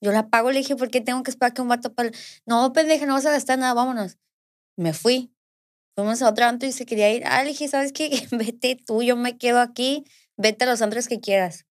Yo 0.00 0.12
la 0.12 0.28
pago, 0.28 0.50
le 0.50 0.58
dije, 0.58 0.76
¿por 0.76 0.90
qué 0.90 1.00
tengo 1.00 1.22
que 1.22 1.30
esperar 1.30 1.54
que 1.54 1.62
un 1.62 1.68
vato 1.68 1.94
pague? 1.94 2.12
No, 2.46 2.72
pendeja, 2.72 3.06
no 3.06 3.14
vas 3.14 3.26
a 3.26 3.30
gastar 3.32 3.58
nada, 3.58 3.74
vámonos. 3.74 4.18
Me 4.76 4.92
fui. 4.92 5.32
Fuimos 5.94 6.22
a 6.22 6.28
otro 6.28 6.44
antro 6.46 6.68
y 6.68 6.72
se 6.72 6.86
quería 6.86 7.12
ir. 7.12 7.22
Ah, 7.26 7.42
le 7.42 7.50
dije, 7.50 7.68
¿sabes 7.68 7.92
qué? 7.92 8.10
Vete 8.32 8.76
tú, 8.76 9.02
yo 9.02 9.16
me 9.16 9.38
quedo 9.38 9.60
aquí. 9.60 10.04
Vete 10.36 10.64
a 10.64 10.68
los 10.68 10.82
antros 10.82 11.08
que 11.08 11.20
quieras. 11.20 11.66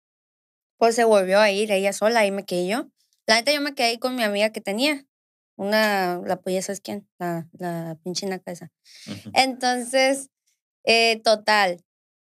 Pues 0.77 0.95
se 0.95 1.03
volvió 1.03 1.39
a 1.39 1.51
ir 1.51 1.71
ella 1.71 1.93
sola, 1.93 2.21
ahí 2.21 2.31
me 2.31 2.45
quedé 2.45 2.67
yo. 2.67 2.89
La 3.25 3.35
neta, 3.35 3.53
yo 3.53 3.61
me 3.61 3.73
quedé 3.73 3.87
ahí 3.87 3.97
con 3.99 4.15
mi 4.15 4.23
amiga 4.23 4.51
que 4.51 4.61
tenía. 4.61 5.05
Una, 5.55 6.19
la 6.25 6.41
pues 6.41 6.55
ya 6.55 6.61
sabes 6.61 6.81
quién, 6.81 7.07
la, 7.19 7.47
la 7.53 7.97
pinche 8.03 8.25
naca 8.25 8.51
esa. 8.51 8.71
Entonces, 9.33 10.29
eh, 10.83 11.21
total, 11.23 11.83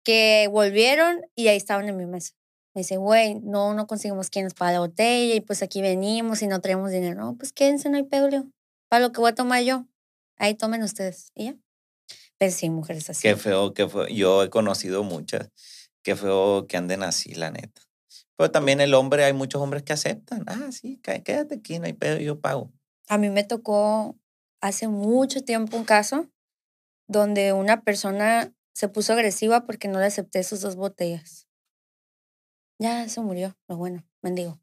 que 0.03 0.47
volvieron 0.51 1.21
y 1.35 1.47
ahí 1.47 1.57
estaban 1.57 1.87
en 1.87 1.97
mi 1.97 2.05
mesa. 2.05 2.33
Me 2.73 2.81
dice, 2.81 2.97
güey, 2.97 3.35
no, 3.35 3.73
no 3.73 3.85
conseguimos 3.85 4.29
quién 4.29 4.45
nos 4.45 4.53
paga 4.53 4.73
la 4.73 4.79
botella 4.79 5.35
y 5.35 5.41
pues 5.41 5.61
aquí 5.61 5.81
venimos 5.81 6.41
y 6.41 6.47
no 6.47 6.61
traemos 6.61 6.91
dinero. 6.91 7.19
No, 7.19 7.35
pues 7.35 7.51
quédense, 7.51 7.89
no 7.89 7.97
hay 7.97 8.03
pedo. 8.03 8.47
Para 8.89 9.05
lo 9.05 9.11
que 9.11 9.19
voy 9.19 9.31
a 9.31 9.35
tomar 9.35 9.61
yo, 9.63 9.85
ahí 10.37 10.55
tomen 10.55 10.81
ustedes. 10.83 11.31
Y 11.35 11.45
ya. 11.45 11.55
Pero 12.37 12.51
sí, 12.51 12.69
mujeres 12.69 13.09
así. 13.09 13.21
Qué 13.21 13.35
feo, 13.35 13.73
qué 13.73 13.87
feo. 13.87 14.07
Yo 14.07 14.43
he 14.43 14.49
conocido 14.49 15.03
muchas. 15.03 15.49
Qué 16.01 16.15
feo 16.15 16.65
que 16.67 16.77
anden 16.77 17.03
así, 17.03 17.35
la 17.35 17.51
neta. 17.51 17.81
Pero 18.37 18.51
también 18.51 18.81
el 18.81 18.93
hombre, 18.93 19.23
hay 19.23 19.33
muchos 19.33 19.61
hombres 19.61 19.83
que 19.83 19.93
aceptan. 19.93 20.43
Ah, 20.47 20.71
sí, 20.71 20.99
quédate 21.03 21.55
aquí, 21.55 21.77
no 21.77 21.85
hay 21.85 21.93
pedo, 21.93 22.17
yo 22.17 22.39
pago. 22.39 22.71
A 23.07 23.17
mí 23.17 23.29
me 23.29 23.43
tocó 23.43 24.17
hace 24.61 24.87
mucho 24.87 25.43
tiempo 25.43 25.77
un 25.77 25.83
caso 25.83 26.27
donde 27.07 27.53
una 27.53 27.81
persona 27.81 28.51
se 28.73 28.87
puso 28.89 29.13
agresiva 29.13 29.65
porque 29.65 29.87
no 29.87 29.99
le 29.99 30.05
acepté 30.05 30.43
sus 30.43 30.61
dos 30.61 30.75
botellas. 30.75 31.47
Ya 32.79 33.07
se 33.09 33.21
murió, 33.21 33.55
lo 33.67 33.77
bueno, 33.77 34.03
mendigo. 34.21 34.59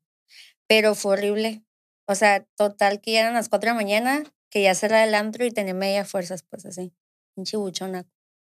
Pero 0.67 0.95
fue 0.95 1.15
horrible. 1.15 1.65
O 2.07 2.15
sea, 2.15 2.45
total 2.57 3.01
que 3.01 3.13
ya 3.13 3.21
eran 3.21 3.35
las 3.35 3.49
4 3.49 3.69
de 3.71 3.75
la 3.75 3.83
mañana, 3.83 4.25
que 4.51 4.63
ya 4.63 4.75
cerraba 4.75 5.05
el 5.05 5.15
antro 5.15 5.45
y 5.45 5.51
tenía 5.51 5.75
media 5.75 6.05
fuerzas, 6.05 6.43
pues 6.43 6.67
así. 6.67 6.93
Pinche 7.35 7.57
buchona, 7.57 8.07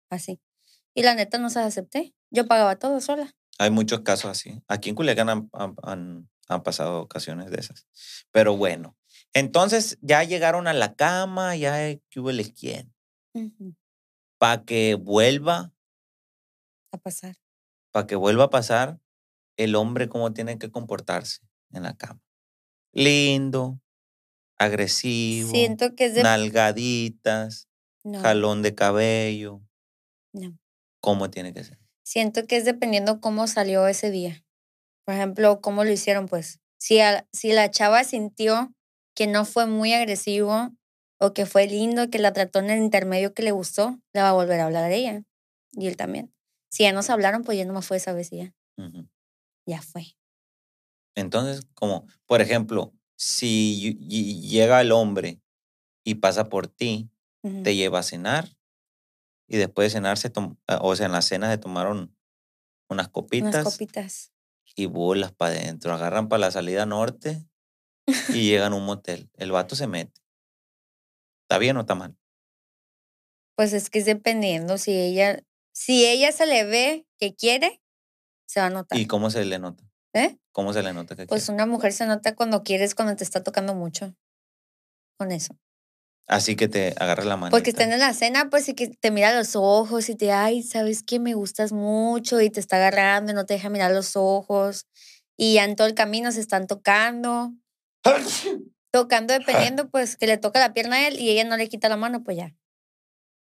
así. 0.10 0.40
Y 0.94 1.04
la 1.04 1.16
neta 1.16 1.38
no 1.38 1.50
se 1.50 1.60
las 1.60 1.70
acepté. 1.70 2.14
Yo 2.32 2.48
pagaba 2.48 2.78
todo 2.78 3.02
sola. 3.02 3.32
Hay 3.58 3.72
muchos 3.72 4.02
casos 4.02 4.32
así. 4.32 4.62
Aquí 4.68 4.90
en 4.90 4.96
Culiacán 4.96 5.30
han, 5.30 5.50
han- 5.54 5.76
han- 5.84 6.30
han 6.48 6.64
pasado 6.64 7.02
ocasiones 7.02 7.50
de 7.50 7.60
esas. 7.60 7.88
Pero 8.32 8.56
bueno, 8.58 8.98
entonces 9.34 9.98
ya 10.02 10.24
llegaron 10.24 10.68
a 10.68 10.74
la 10.74 10.96
cama, 10.96 11.56
ya 11.56 11.78
que 12.10 12.20
hubo 12.20 12.30
el 12.30 12.54
quién. 12.54 12.94
Ujú, 13.34 13.74
Para 14.38 14.64
que 14.66 14.96
vuelva, 14.96 15.74
A 16.92 16.98
pasar. 16.98 17.36
para 17.92 18.08
que 18.08 18.16
vuelva 18.16 18.46
a 18.46 18.50
pasar, 18.50 19.00
el 19.58 19.76
hombre 19.76 20.10
cómo 20.10 20.34
tiene 20.34 20.58
que 20.58 20.70
comportarse 20.72 21.40
en 21.72 21.84
la 21.84 21.96
cama. 21.96 22.22
Lindo, 22.94 23.80
agresivo, 24.58 25.50
Siento 25.52 25.96
que 25.96 26.06
es 26.06 26.16
de... 26.16 26.24
nalgaditas, 26.24 27.68
no, 28.04 28.22
jalón 28.22 28.62
de 28.62 28.76
cabello. 28.76 29.62
no. 30.34 30.58
¿Cómo 31.02 31.30
tiene 31.30 31.54
que 31.54 31.64
ser? 31.64 31.80
Siento 32.04 32.48
que 32.48 32.58
es 32.58 32.66
dependiendo 32.66 33.22
cómo 33.22 33.48
salió 33.48 33.88
ese 33.88 34.10
día. 34.12 34.44
Por 35.06 35.14
ejemplo, 35.16 35.62
cómo 35.62 35.84
lo 35.84 35.92
hicieron, 35.92 36.28
pues. 36.28 36.60
Si, 36.80 37.00
a- 37.00 37.28
si 37.32 37.52
la 37.54 37.70
chava 37.70 38.04
sintió 38.04 38.74
que 39.16 39.28
no 39.28 39.46
fue 39.46 39.66
muy 39.68 39.94
agresivo 39.94 40.72
o 41.26 41.34
que 41.34 41.46
fue 41.46 41.68
lindo, 41.68 42.10
que 42.10 42.20
la 42.20 42.34
trató 42.34 42.60
en 42.60 42.70
el 42.70 42.80
intermedio 42.84 43.34
que 43.34 43.44
le 43.44 43.52
gustó, 43.52 44.00
le 44.14 44.22
va 44.22 44.30
a 44.30 44.34
volver 44.34 44.60
a 44.60 44.66
hablar 44.66 44.84
a 44.86 44.92
ella. 44.92 45.24
Y 45.72 45.88
él 45.88 45.98
también. 45.98 46.34
Si 46.70 46.84
ya 46.84 46.92
nos 46.94 47.10
hablaron, 47.10 47.44
pues 47.44 47.58
ya 47.58 47.66
no 47.66 47.74
me 47.74 47.82
fue 47.82 47.98
esa 47.98 48.14
vez 48.14 48.32
y 48.32 48.38
ya. 48.38 48.54
Ujú. 48.78 49.08
Ya 49.66 49.82
fue. 49.82 50.16
Entonces, 51.16 51.66
como, 51.74 52.08
por 52.26 52.42
ejemplo, 52.42 52.94
si 53.16 53.98
ll- 53.98 54.08
ll- 54.08 54.42
llega 54.42 54.82
el 54.82 54.92
hombre 54.92 55.42
y 56.04 56.16
pasa 56.16 56.50
por 56.50 56.68
ti, 56.68 57.10
Ujú. 57.44 57.64
te 57.64 57.76
lleva 57.76 58.00
a 58.00 58.04
cenar 58.04 58.50
y 59.48 59.58
después 59.58 59.86
de 59.92 59.98
cenar, 59.98 60.18
se 60.18 60.32
ah, 60.68 60.80
o 60.82 60.96
sea, 60.96 61.06
en 61.06 61.12
la 61.14 61.22
cena 61.22 61.50
se 61.50 61.58
tomaron 61.58 62.16
unas 62.90 63.08
copitas 63.10 63.54
Unas 63.56 63.64
copitas. 63.74 64.32
y 64.76 64.86
bolas 64.88 65.32
para 65.32 65.54
adentro. 65.56 65.94
Agarran 65.94 66.28
para 66.28 66.42
la 66.42 66.52
salida 66.52 66.86
norte 66.86 67.46
y 68.34 68.48
llegan 68.50 68.74
a 68.74 68.76
un 68.76 68.86
motel. 68.86 69.30
El 69.38 69.52
vato 69.52 69.76
se 69.76 69.88
mete. 69.88 70.22
¿Está 71.46 71.60
bien 71.60 71.78
o 71.78 71.82
está 71.82 71.94
mal? 71.94 72.18
Pues 73.56 73.74
es 73.74 73.90
que 73.90 74.00
es 74.00 74.06
dependiendo. 74.06 74.78
Si 74.78 74.92
ella, 74.92 75.44
si 75.74 76.06
ella 76.06 76.32
se 76.32 76.48
le 76.48 76.64
ve 76.64 77.08
que 77.20 77.36
quiere, 77.36 77.82
se 78.48 78.60
va 78.60 78.66
a 78.68 78.70
notar. 78.72 78.98
¿Y 79.00 79.06
cómo 79.06 79.30
se 79.30 79.46
le 79.46 79.60
nota? 79.60 79.84
¿Eh? 80.14 80.38
¿Cómo 80.52 80.74
se 80.74 80.82
le 80.82 80.92
nota 80.94 81.16
que 81.16 81.28
Pues 81.28 81.46
quiere? 81.46 81.54
una 81.54 81.66
mujer 81.66 81.94
se 81.94 82.06
nota 82.08 82.36
cuando 82.36 82.64
quieres, 82.64 82.96
cuando 82.96 83.16
te 83.16 83.24
está 83.24 83.44
tocando 83.44 83.76
mucho. 83.76 84.16
Con 85.20 85.32
eso. 85.32 85.56
Así 86.28 86.56
que 86.56 86.68
te 86.68 86.96
agarra 86.98 87.24
la 87.26 87.38
mano. 87.38 87.52
Porque 87.52 87.70
están 87.70 87.92
en 87.92 88.00
la 88.00 88.14
cena, 88.14 88.50
pues, 88.50 88.68
y 88.68 88.74
que 88.74 88.88
te 88.88 89.12
mira 89.12 89.30
a 89.30 89.36
los 89.36 89.56
ojos 89.56 90.10
y 90.10 90.16
te, 90.16 90.32
ay, 90.32 90.64
sabes 90.64 91.04
que 91.04 91.20
me 91.20 91.36
gustas 91.36 91.72
mucho 91.72 92.42
y 92.42 92.50
te 92.50 92.60
está 92.60 92.78
agarrando 92.78 93.32
y 93.32 93.36
no 93.36 93.46
te 93.46 93.54
deja 93.54 93.70
mirar 93.70 93.92
los 93.92 94.16
ojos. 94.16 94.88
Y 95.38 95.54
ya 95.56 95.66
en 95.66 95.76
todo 95.76 95.86
el 95.86 95.94
camino 95.94 96.32
se 96.32 96.40
están 96.40 96.66
tocando, 96.66 97.54
tocando 99.02 99.34
dependiendo, 99.34 99.90
pues, 99.90 100.16
que 100.16 100.26
le 100.26 100.38
toca 100.38 100.60
la 100.60 100.74
pierna 100.74 100.96
a 100.96 101.08
él 101.08 101.20
y 101.20 101.30
ella 101.30 101.44
no 101.44 101.58
le 101.58 101.68
quita 101.68 101.90
la 101.90 101.98
mano, 101.98 102.24
pues 102.24 102.38
ya. 102.38 102.56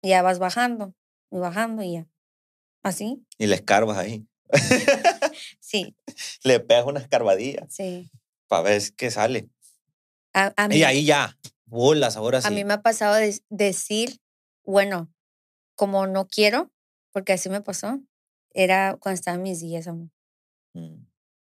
Ya 0.02 0.20
vas 0.22 0.38
bajando 0.40 0.94
y 1.30 1.38
bajando 1.38 1.82
y 1.82 1.92
ya. 1.92 2.06
¿Así? 2.82 3.24
Y 3.38 3.46
le 3.46 3.54
escarbas 3.54 3.98
ahí. 3.98 4.26
Sí, 5.60 5.96
Le 6.44 6.60
pegas 6.60 6.86
una 6.86 7.00
escarbadilla 7.00 7.66
sí. 7.68 8.10
para 8.46 8.62
ver 8.62 8.82
qué 8.96 9.10
sale. 9.10 9.48
A, 10.32 10.52
a 10.56 10.68
mí, 10.68 10.76
Y 10.76 10.84
ahí 10.84 11.04
ya. 11.04 11.36
Bolas, 11.66 12.16
ahora 12.16 12.40
sí. 12.40 12.46
a 12.48 12.50
mí 12.50 12.64
me 12.64 12.74
ha 12.74 12.82
pasado 12.82 13.14
de- 13.14 13.40
decir, 13.48 14.20
bueno, 14.64 15.12
como 15.76 16.06
no 16.06 16.26
quiero, 16.28 16.70
porque 17.12 17.32
así 17.32 17.48
me 17.48 17.62
pasó, 17.62 18.00
era 18.52 18.96
cuando 19.00 19.14
estaba 19.14 19.36
en 19.36 19.42
mis 19.42 19.60
días, 19.60 19.86
amor. 19.88 20.10
Mm. 20.74 21.06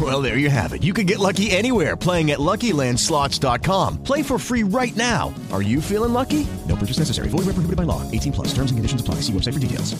Well, 0.00 0.20
there 0.22 0.36
you 0.36 0.50
have 0.50 0.72
it. 0.74 0.84
You 0.84 0.92
can 0.92 1.06
get 1.06 1.18
lucky 1.18 1.50
anywhere 1.50 1.96
playing 1.96 2.30
at 2.30 2.38
LuckyLandSlots.com. 2.38 4.02
Play 4.04 4.22
for 4.22 4.38
free 4.38 4.62
right 4.62 4.94
now. 4.96 5.34
Are 5.50 5.62
you 5.62 5.80
feeling 5.80 6.12
lucky? 6.12 6.46
No 6.68 6.76
purchase 6.76 6.98
necessary. 6.98 7.28
Void 7.30 7.46
where 7.46 7.54
prohibited 7.54 7.76
by 7.76 7.84
law. 7.84 8.02
18 8.12 8.32
plus. 8.32 8.48
Terms 8.52 8.70
and 8.70 8.78
conditions 8.78 9.00
apply. 9.00 9.16
See 9.22 9.32
website 9.32 9.54
for 9.54 9.60
details. 9.60 9.96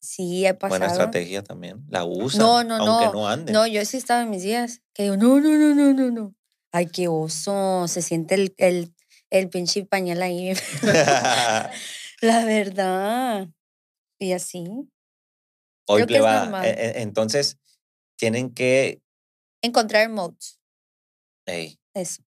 Sí, 0.00 0.44
he 0.44 0.52
pasado. 0.52 0.68
Buena 0.68 0.86
estrategia 0.86 1.42
también. 1.42 1.86
La 1.88 2.04
usa. 2.04 2.38
No, 2.38 2.62
no, 2.62 2.76
aunque 2.76 3.06
no. 3.06 3.12
no 3.12 3.26
ande. 3.26 3.52
No, 3.52 3.66
yo 3.66 3.84
sí 3.86 3.96
estaba 3.96 4.22
en 4.22 4.30
mis 4.30 4.42
días. 4.42 4.82
Que 4.92 5.04
digo, 5.04 5.16
no, 5.16 5.40
no, 5.40 5.48
no, 5.56 5.74
no, 5.74 5.92
no, 5.94 6.10
no. 6.10 6.34
Ay, 6.72 6.86
qué 6.86 7.08
oso. 7.08 7.88
Se 7.88 8.02
siente 8.02 8.34
el, 8.34 8.54
el, 8.58 8.94
el 9.30 9.48
pinche 9.48 9.84
pañal 9.86 10.22
ahí. 10.22 10.52
La 12.20 12.44
verdad. 12.44 13.48
Y 14.20 14.32
así. 14.32 14.64
Hoy 15.86 16.02
Creo 16.02 16.06
que 16.06 16.16
es 16.18 16.22
va. 16.22 16.40
normal. 16.44 16.66
e- 16.66 16.70
e- 16.70 17.02
Entonces, 17.02 17.58
tienen 18.16 18.50
que 18.52 19.00
Encontrar 19.64 20.10
modes. 20.10 20.60
Ey. 21.46 21.80
Eso. 21.94 22.22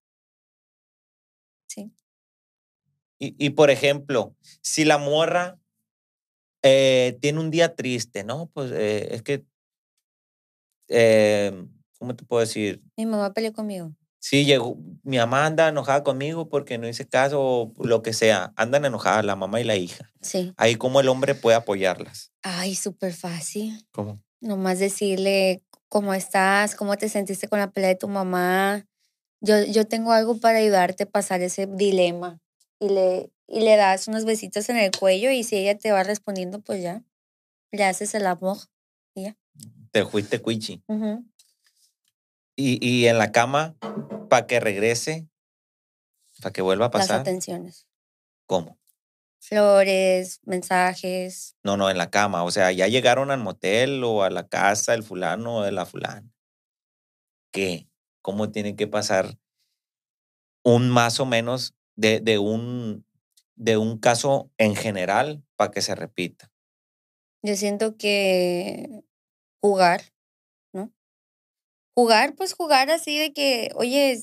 Sí. 1.68 1.92
Y, 3.20 3.36
y, 3.38 3.52
por 3.52 3.70
ejemplo, 3.70 4.36
si 4.62 4.86
la 4.86 4.98
morra 4.98 5.60
eh, 6.64 7.16
tiene 7.22 7.40
un 7.40 7.52
día 7.52 7.76
triste, 7.76 8.24
¿no? 8.24 8.48
Pues 8.48 8.72
eh, 8.72 9.14
es 9.14 9.22
que, 9.22 9.46
eh, 10.88 11.68
¿cómo 12.00 12.16
te 12.16 12.26
puedo 12.26 12.40
decir? 12.40 12.82
Mi 12.96 13.06
mamá 13.06 13.32
peleó 13.34 13.54
conmigo. 13.54 13.94
Sí, 14.20 14.44
llegó, 14.46 14.76
mi 15.04 15.18
mamá 15.18 15.46
anda 15.46 15.68
enojada 15.68 16.04
conmigo 16.04 16.50
porque 16.50 16.80
no 16.80 16.88
hice 16.88 17.08
caso 17.08 17.40
o 17.40 17.74
lo 17.86 18.02
que 18.02 18.14
sea. 18.14 18.52
Andan 18.56 18.84
enojadas 18.86 19.24
la 19.24 19.36
mamá 19.36 19.62
y 19.62 19.64
la 19.64 19.76
hija. 19.76 20.12
Sí. 20.22 20.54
Ahí 20.58 20.76
cómo 20.76 21.02
el 21.02 21.08
hombre 21.08 21.36
puede 21.36 21.56
apoyarlas. 21.56 22.32
Ay, 22.42 22.74
súper 22.74 23.14
fácil. 23.14 23.88
¿Cómo? 23.92 24.24
Nomás 24.42 24.80
decirle 24.80 25.64
cómo 25.90 26.14
estás, 26.14 26.76
cómo 26.76 26.98
te 26.98 27.10
sentiste 27.10 27.48
con 27.48 27.60
la 27.60 27.72
pelea 27.72 27.90
de 27.90 27.96
tu 27.96 28.08
mamá. 28.08 28.86
Yo, 29.42 29.64
yo 29.66 29.86
tengo 29.86 30.12
algo 30.12 30.40
para 30.40 30.60
ayudarte 30.60 31.04
a 31.04 31.10
pasar 31.10 31.42
ese 31.42 31.68
dilema. 31.68 32.40
Y 32.80 32.90
le, 32.90 33.32
y 33.48 33.62
le 33.62 33.76
das 33.76 34.08
unos 34.08 34.26
besitos 34.26 34.70
en 34.70 34.78
el 34.78 34.92
cuello 34.92 35.32
y 35.32 35.44
si 35.44 35.58
ella 35.58 35.78
te 35.78 35.92
va 35.92 36.04
respondiendo, 36.04 36.62
pues 36.62 36.82
ya. 36.82 37.04
Le 37.72 37.84
haces 37.84 38.14
el 38.16 38.26
amor 38.26 38.58
y 39.14 39.24
ya. 39.24 39.38
Te 39.92 40.06
fuiste 40.06 40.40
cuichi. 40.42 40.84
Ujú. 40.88 41.26
Y, 42.56 42.86
y 42.86 43.08
en 43.08 43.18
la 43.18 43.32
cama, 43.32 43.76
para 44.30 44.48
que 44.48 44.60
regrese, 44.60 45.28
para 46.42 46.54
que 46.54 46.62
vuelva 46.62 46.88
a 46.88 46.90
Las 46.90 47.08
pasar. 47.08 47.22
atenciones. 47.22 47.88
¿Cómo? 48.48 48.77
Flores, 49.40 50.40
mensajes. 50.44 51.56
No, 51.64 51.78
no, 51.78 51.90
en 51.90 51.98
la 51.98 52.10
cama. 52.10 52.44
O 52.44 52.52
sea, 52.52 52.72
ya 52.72 52.88
llegaron 52.88 53.32
al 53.32 53.40
motel 53.40 54.04
o 54.04 54.24
a 54.24 54.30
la 54.30 54.48
casa 54.48 54.92
del 54.92 55.04
fulano 55.04 55.58
o 55.58 55.64
de 55.64 55.72
la 55.72 55.86
fulana. 55.86 56.30
¿Qué? 57.52 57.88
¿Cómo 58.22 58.52
tiene 58.52 58.76
que 58.76 58.88
pasar 58.88 59.38
un 60.64 60.90
más 60.90 61.20
o 61.20 61.26
menos 61.26 61.76
de, 61.96 62.20
de 62.20 62.40
un, 62.40 63.06
de 63.56 63.78
un 63.78 63.98
caso 64.00 64.52
en 64.58 64.76
general 64.76 65.44
para 65.56 65.72
que 65.72 65.82
se 65.82 65.96
repita? 65.96 66.52
Yo 67.42 67.56
siento 67.56 67.96
que 67.98 69.04
jugar, 69.62 70.02
¿no? 70.74 70.92
Jugar, 71.96 72.36
pues 72.36 72.54
jugar 72.54 72.90
así 72.90 73.18
de 73.18 73.32
que, 73.32 73.72
oye, 73.76 74.20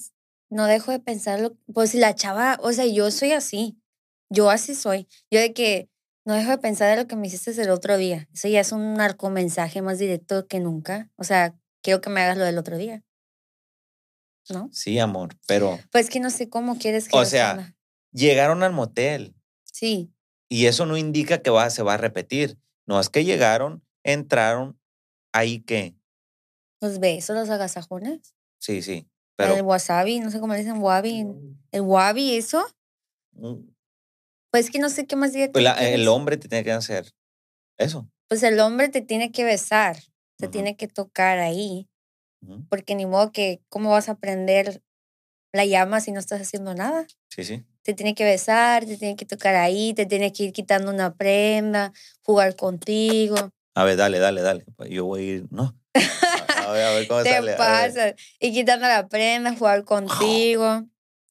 no 0.51 0.67
dejo 0.67 0.91
de 0.91 1.01
pensarlo. 1.01 1.57
Pues 1.73 1.95
la 1.95 2.15
chava, 2.15 2.59
o 2.61 2.73
sea, 2.73 2.87
yo 2.87 3.11
soy 3.11 3.33
así. 3.33 3.81
Yo 4.35 4.51
así 4.51 4.75
soy. 4.75 5.09
Yo 5.31 5.41
de 5.41 5.53
que 5.53 5.89
no 6.25 6.35
dejo 6.35 6.51
de 6.51 6.59
pensar 6.59 6.91
de 6.91 7.03
lo 7.03 7.09
que 7.09 7.17
me 7.17 7.27
hiciste 7.27 7.51
el 7.63 7.71
otro 7.71 7.97
día. 7.97 8.29
Eso 8.33 8.49
ya 8.49 8.61
es 8.61 8.73
un 8.73 8.95
narcomensaje 8.95 9.83
más 9.83 9.99
directo 9.99 10.47
que 10.47 10.61
nunca. 10.61 11.11
O 11.17 11.25
sea, 11.25 11.55
quiero 11.83 12.01
que 12.01 12.11
me 12.11 12.21
hagas 12.21 12.39
lo 12.39 12.45
del 12.45 12.59
otro 12.59 12.77
día. 12.77 13.03
¿No? 14.51 14.69
Sí, 14.73 14.99
amor, 14.99 15.37
pero, 15.47 15.79
Pues 15.91 16.11
que 16.11 16.21
no 16.21 16.29
sé 16.29 16.51
cómo 16.51 16.77
quieres 16.77 17.09
que 17.09 17.17
o 17.17 17.25
sea, 17.25 17.75
llegaron 18.13 18.63
al 18.63 18.75
motel 18.75 19.35
Sí, 19.65 20.13
y 20.51 20.67
eso 20.67 20.87
no 20.87 20.97
indica 20.97 21.43
que 21.43 21.51
va, 21.51 21.69
se 21.71 21.83
va 21.83 21.95
a 21.95 21.97
repetir. 21.97 22.59
No 22.87 23.01
es 23.01 23.09
que 23.09 23.25
llegaron, 23.25 23.83
entraron, 24.03 24.79
ahí 25.33 25.61
que, 25.61 25.97
los 26.81 27.01
besos, 27.01 27.35
los 27.35 27.51
agasajones. 27.51 28.35
sí, 28.59 28.83
sí, 28.83 29.09
el 29.39 29.63
wasabi, 29.63 30.21
no 30.21 30.31
sé 30.31 30.39
cómo 30.39 30.53
le 30.53 30.61
dicen 30.61 30.81
wabi. 30.81 31.27
El 31.73 31.81
wabi, 31.81 32.37
eso. 32.37 32.65
mm, 33.33 33.74
Pues 34.55 34.71
que 34.71 34.79
no 34.79 34.89
sé 34.89 35.05
qué 35.05 35.17
más 35.17 35.33
directo 35.33 35.55
pues 35.55 35.65
el 35.81 36.07
hombre 36.07 36.37
te 36.37 36.47
tiene 36.47 36.63
que 36.63 36.71
hacer 36.71 37.11
eso. 37.77 38.09
Pues 38.29 38.45
el 38.45 38.61
hombre 38.61 38.89
te 38.89 39.01
tiene 39.01 39.33
que 39.33 39.43
besar, 39.43 39.97
te 40.37 40.47
tiene 40.47 40.77
que 40.77 40.87
tocar 40.87 41.41
ahí, 41.41 41.89
porque 42.69 42.95
ni 42.95 43.05
modo 43.05 43.33
que, 43.33 43.63
¿cómo 43.69 43.91
vas 43.91 44.09
a 44.09 44.15
prender 44.15 44.81
la 45.53 45.65
llama 45.65 46.01
si 46.01 46.13
no 46.13 46.21
estás 46.21 46.41
haciendo 46.41 46.73
nada? 46.73 47.05
Sí, 47.31 47.43
sí. 47.43 47.65
Te 47.83 47.95
tiene 47.95 48.15
que 48.15 48.23
besar, 48.23 48.85
te 48.85 48.97
tiene 48.97 49.17
que 49.17 49.25
tocar 49.27 49.57
ahí, 49.57 49.93
te 49.93 50.07
tiene 50.07 50.33
que 50.33 50.45
ir 50.45 50.53
quitando 50.53 50.93
una 50.93 51.17
prenda, 51.17 51.93
jugar 52.23 52.55
contigo. 52.55 53.51
A 53.75 53.83
ver, 53.83 53.97
dale, 53.97 54.21
dale, 54.21 54.41
dale. 54.41 54.67
Pues 54.77 54.89
Yo 54.89 55.05
voy 55.05 55.21
a 55.21 55.25
ir, 55.25 55.47
no. 55.51 55.77
A, 55.95 56.71
ver, 56.71 56.85
a 56.85 56.93
ver 56.93 57.09
cómo 57.09 57.25
Te 57.25 57.31
sale. 57.31 57.47
ver. 57.47 57.57
pasa. 57.57 58.15
Y 58.39 58.53
quitando 58.53 58.87
la 58.87 59.09
prenda, 59.09 59.57
jugar 59.57 59.83
contigo. 59.83 60.85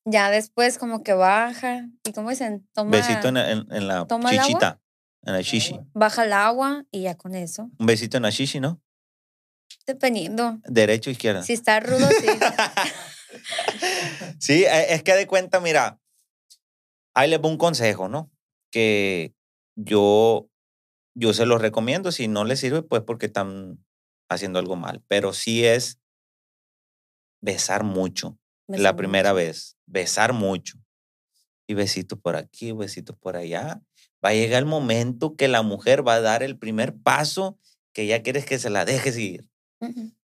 Ya 0.05 0.29
después 0.29 0.77
como 0.77 1.03
que 1.03 1.13
baja. 1.13 1.87
¿Y 2.03 2.11
cómo 2.13 2.29
dicen? 2.29 2.67
Toma, 2.73 2.91
Besito 2.91 3.29
en, 3.29 3.37
en- 3.37 3.67
en 3.71 3.87
la 3.87 4.05
¿Toma 4.05 4.31
el 4.31 4.39
agua? 4.39 4.45
chichita, 4.47 4.81
en 5.23 5.33
la 5.33 5.41
shishi. 5.41 5.79
baja 5.93 6.25
el 6.25 6.33
agua 6.33 6.83
y 6.91 7.03
ya 7.03 7.15
con 7.15 7.35
eso. 7.35 7.69
Un 7.79 7.85
besito 7.85 8.17
en 8.17 8.23
la 8.23 8.29
shishi, 8.29 8.59
¿no? 8.59 8.81
Dependiendo. 9.85 10.59
Derecho 10.65 11.09
o 11.09 11.13
izquierda. 11.13 11.43
Si 11.43 11.53
está 11.53 11.79
rudo, 11.79 12.07
sí. 12.19 12.27
Sí, 14.39 14.63
eh, 14.65 14.93
es 14.93 15.03
que 15.03 15.13
de 15.15 15.25
cuenta, 15.25 15.59
mira, 15.59 15.99
ahí 17.15 17.29
les 17.29 17.39
voy 17.41 17.51
un 17.51 17.57
consejo, 17.57 18.07
¿no? 18.07 18.29
Que 18.71 19.33
yo, 19.75 20.49
yo 21.15 21.33
se 21.33 21.45
los 21.47 21.61
recomiendo. 21.61 22.11
Si 22.11 22.27
no 22.27 22.43
les 22.43 22.59
sirve, 22.59 22.83
pues 22.83 23.01
porque 23.01 23.25
están 23.27 23.83
haciendo 24.29 24.59
algo 24.59 24.75
mal. 24.75 25.01
Pero 25.07 25.33
sí 25.33 25.65
es 25.65 25.99
besar 27.41 27.83
mucho. 27.83 28.37
Besar 28.67 28.83
la 28.83 28.91
mucho. 28.91 28.97
primera 28.97 29.33
vez, 29.33 29.77
besar 29.85 30.33
mucho. 30.33 30.77
Y 31.67 31.73
besitos 31.73 32.19
por 32.19 32.35
aquí, 32.35 32.71
besitos 32.71 33.15
por 33.17 33.35
allá. 33.35 33.81
Va 34.23 34.29
a 34.29 34.33
llegar 34.33 34.59
el 34.59 34.65
momento 34.65 35.35
que 35.35 35.47
la 35.47 35.61
mujer 35.61 36.07
va 36.07 36.15
a 36.15 36.21
dar 36.21 36.43
el 36.43 36.57
primer 36.57 36.95
paso 36.95 37.57
que 37.93 38.05
ya 38.07 38.21
quieres 38.21 38.45
que 38.45 38.59
se 38.59 38.69
la 38.69 38.85
dejes 38.85 39.17
ir. 39.17 39.47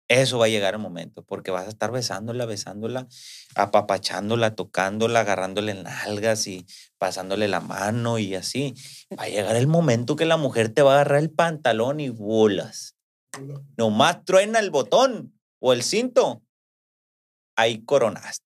Eso 0.08 0.38
va 0.38 0.46
a 0.46 0.48
llegar 0.48 0.74
el 0.74 0.80
momento, 0.80 1.24
porque 1.24 1.50
vas 1.50 1.66
a 1.66 1.70
estar 1.70 1.90
besándola, 1.90 2.44
besándola, 2.44 3.06
apapachándola, 3.54 4.54
tocándola, 4.54 5.20
agarrándole 5.20 5.74
nalgas 5.74 6.46
y 6.46 6.66
pasándole 6.98 7.48
la 7.48 7.60
mano 7.60 8.18
y 8.18 8.34
así. 8.34 8.74
Va 9.18 9.24
a 9.24 9.28
llegar 9.28 9.56
el 9.56 9.66
momento 9.66 10.16
que 10.16 10.26
la 10.26 10.36
mujer 10.36 10.68
te 10.68 10.82
va 10.82 10.92
a 10.92 10.94
agarrar 10.96 11.20
el 11.20 11.30
pantalón 11.30 12.00
y 12.00 12.10
bolas. 12.10 12.96
Nomás 13.78 14.24
truena 14.24 14.58
el 14.58 14.70
botón 14.70 15.38
o 15.58 15.72
el 15.72 15.82
cinto. 15.82 16.43
Ahí 17.56 17.84
coronaste. 17.84 18.44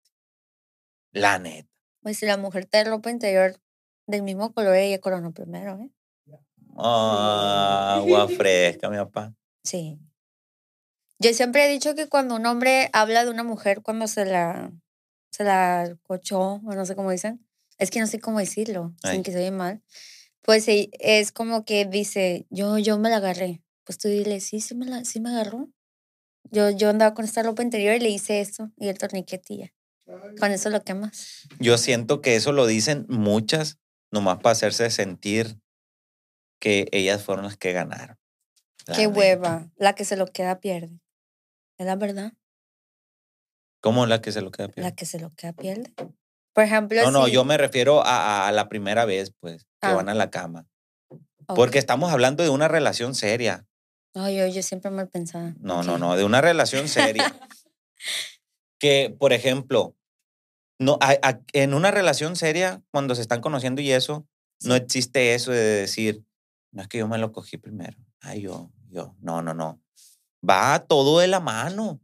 La 1.13 1.39
neta. 1.39 1.69
Pues 2.03 2.19
si 2.19 2.27
la 2.27 2.37
mujer 2.37 2.67
te 2.67 2.79
da 2.79 2.91
ropa 2.91 3.11
interior 3.11 3.61
del 4.07 4.23
mismo 4.23 4.53
color, 4.53 4.75
ella 4.77 5.01
coronó 5.01 5.33
primero, 5.33 5.79
¿eh? 5.79 5.91
Ah, 6.77 7.97
agua 7.97 8.29
fresca, 8.29 8.89
mi 8.89 8.97
papá. 8.97 9.35
Sí. 9.65 9.99
Yo 11.19 11.35
siempre 11.35 11.67
he 11.67 11.73
dicho 11.73 11.97
que 11.97 12.09
cuando 12.09 12.37
un 12.37 12.47
hombre 12.47 12.89
habla 12.93 13.25
de 13.25 13.31
una 13.31 13.43
mujer 13.43 13.83
cuando 13.83 14.07
se 14.07 14.25
la, 14.25 14.73
se 15.31 15.43
la 15.43 15.97
cochó, 16.05 16.61
o 16.65 16.75
no 16.75 16.87
sé 16.87 16.95
cómo 16.95 17.11
dicen, 17.11 17.45
es 17.79 17.91
que 17.91 17.99
no 17.99 18.07
sé 18.07 18.21
cómo 18.21 18.39
decirlo, 18.39 18.95
Ay. 19.03 19.15
sin 19.15 19.23
que 19.25 19.33
se 19.33 19.39
oye 19.39 19.51
mal, 19.51 19.83
pues 20.43 20.67
es 20.69 21.33
como 21.33 21.65
que 21.65 21.85
dice, 21.85 22.47
yo, 22.51 22.79
yo 22.79 22.99
me 22.99 23.11
la 23.11 23.17
agarré. 23.17 23.63
Pues 23.85 23.99
tú 23.99 24.09
dile, 24.09 24.41
sí, 24.41 24.61
sí 24.61 24.75
me, 24.75 24.87
la, 24.87 25.05
sí 25.05 25.21
me 25.21 25.31
agarró. 25.31 25.69
Yo, 26.51 26.71
yo 26.71 26.91
andaba 26.91 27.15
con 27.15 27.25
esta 27.25 27.43
ropa 27.43 27.63
interior 27.63 27.95
y 27.95 28.01
le 28.01 28.09
hice 28.11 28.41
esto 28.41 28.71
y 28.77 28.89
el 28.89 28.99
torniquete 28.99 29.55
y 29.55 29.59
ya. 29.59 29.73
Con 30.41 30.53
eso 30.53 30.71
lo 30.71 30.83
quemas. 30.83 31.47
Yo 31.61 31.77
siento 31.79 32.23
que 32.23 32.37
eso 32.37 32.53
lo 32.53 32.67
dicen 32.67 33.05
muchas, 33.09 33.79
nomás 34.11 34.39
para 34.39 34.53
hacerse 34.53 34.91
sentir 34.91 35.59
que 36.61 36.89
ellas 36.93 37.23
fueron 37.23 37.45
las 37.45 37.57
que 37.57 37.73
ganaron. 37.73 38.17
La 38.87 38.97
Qué 38.97 39.07
neta. 39.07 39.19
hueva. 39.19 39.71
La 39.77 39.95
que 39.95 40.05
se 40.07 40.17
lo 40.17 40.27
queda 40.27 40.61
pierde. 40.61 41.01
Es 41.77 41.87
la 41.87 41.97
verdad. 41.97 42.33
¿Cómo 43.81 44.07
la 44.07 44.21
que 44.21 44.33
se 44.33 44.41
lo 44.41 44.51
queda 44.51 44.71
La 44.77 44.95
que 44.95 45.05
se 45.07 45.21
lo 45.21 45.31
queda 45.31 45.53
pierde. 45.53 45.93
Por 46.55 46.65
ejemplo, 46.65 47.01
No, 47.05 47.11
no, 47.13 47.27
si- 47.27 47.33
yo 47.33 47.45
me 47.45 47.57
refiero 47.59 48.03
a, 48.05 48.49
a- 48.49 48.53
la 48.53 48.69
primera 48.69 49.05
vez, 49.05 49.33
pues, 49.39 49.65
que 49.81 49.89
Ah. 49.89 49.95
van 49.95 50.09
a 50.09 50.15
la 50.15 50.31
cama. 50.31 50.67
Ok. 51.47 51.55
Porque 51.55 51.79
estamos 51.79 52.11
hablando 52.13 52.43
de 52.43 52.49
una 52.51 52.67
relación 52.67 53.15
seria. 53.15 53.67
No, 54.19 54.29
yo, 54.29 54.49
yo 54.49 54.63
siempre 54.65 54.91
mal 54.91 55.09
pensada. 55.09 55.55
No, 55.61 55.85
no, 55.85 55.97
no, 55.97 56.17
de 56.17 56.25
una 56.25 56.41
relación 56.41 56.89
seria. 56.89 57.33
que, 58.81 59.15
por 59.17 59.33
ejemplo, 59.33 59.97
no, 60.81 60.99
a- 61.01 61.19
a- 61.23 61.41
en 61.53 61.73
una 61.73 61.93
relación 61.93 62.35
seria, 62.35 62.83
cuando 62.91 63.15
se 63.15 63.23
están 63.23 63.41
conociendo 63.41 63.81
y 63.81 63.93
eso, 63.93 64.27
no 64.65 64.75
existe 64.75 65.35
eso 65.35 65.53
de 65.53 65.61
decir, 65.61 66.25
no 66.73 66.83
es 66.83 66.89
que 66.89 66.99
yo 66.99 67.07
me 67.07 67.19
lo 67.19 67.31
cogí 67.31 67.59
primero. 67.59 67.97
Ay, 68.21 68.43
yo, 68.43 68.73
yo. 68.91 69.15
No, 69.21 69.41
no, 69.41 69.55
no. 69.55 69.81
Va 70.49 70.85
todo 70.85 71.21
de 71.21 71.29
la 71.29 71.39
mano. 71.39 72.01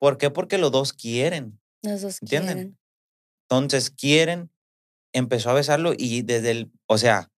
¿Por 0.00 0.18
qué? 0.18 0.30
Porque 0.30 0.58
los 0.58 0.72
dos 0.72 0.92
quieren. 0.92 1.60
Los 1.82 2.02
dos 2.02 2.20
¿Entienden? 2.22 2.54
quieren. 2.54 2.78
Entonces 3.48 3.90
quieren, 3.90 4.50
empezó 5.12 5.50
a 5.50 5.54
besarlo 5.54 5.92
y 5.96 6.22
desde 6.22 6.50
el, 6.50 6.72
o 6.86 6.98
sea, 6.98 7.30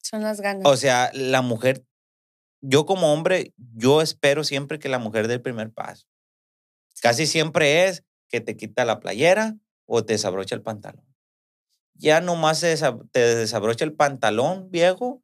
Son 0.00 0.22
las 0.22 0.40
ganas. 0.40 0.62
o 0.64 0.76
sea, 0.76 1.10
la 1.12 1.42
mujer, 1.42 1.84
yo 2.62 2.86
como 2.86 3.12
hombre, 3.12 3.52
yo 3.74 4.00
espero 4.00 4.44
siempre 4.44 4.78
que 4.78 4.88
la 4.88 4.98
mujer 4.98 5.28
dé 5.28 5.34
el 5.34 5.42
primer 5.42 5.70
paso. 5.70 6.06
Casi 7.00 7.26
siempre 7.26 7.88
es 7.88 8.04
que 8.28 8.40
te 8.40 8.56
quita 8.56 8.84
la 8.84 9.00
playera 9.00 9.56
o 9.84 10.04
te 10.04 10.14
desabrocha 10.14 10.54
el 10.54 10.62
pantalón. 10.62 11.04
Ya 11.94 12.20
nomás 12.20 12.60
te 12.60 13.20
desabrocha 13.20 13.84
el 13.84 13.92
pantalón, 13.92 14.70
viejo. 14.70 15.22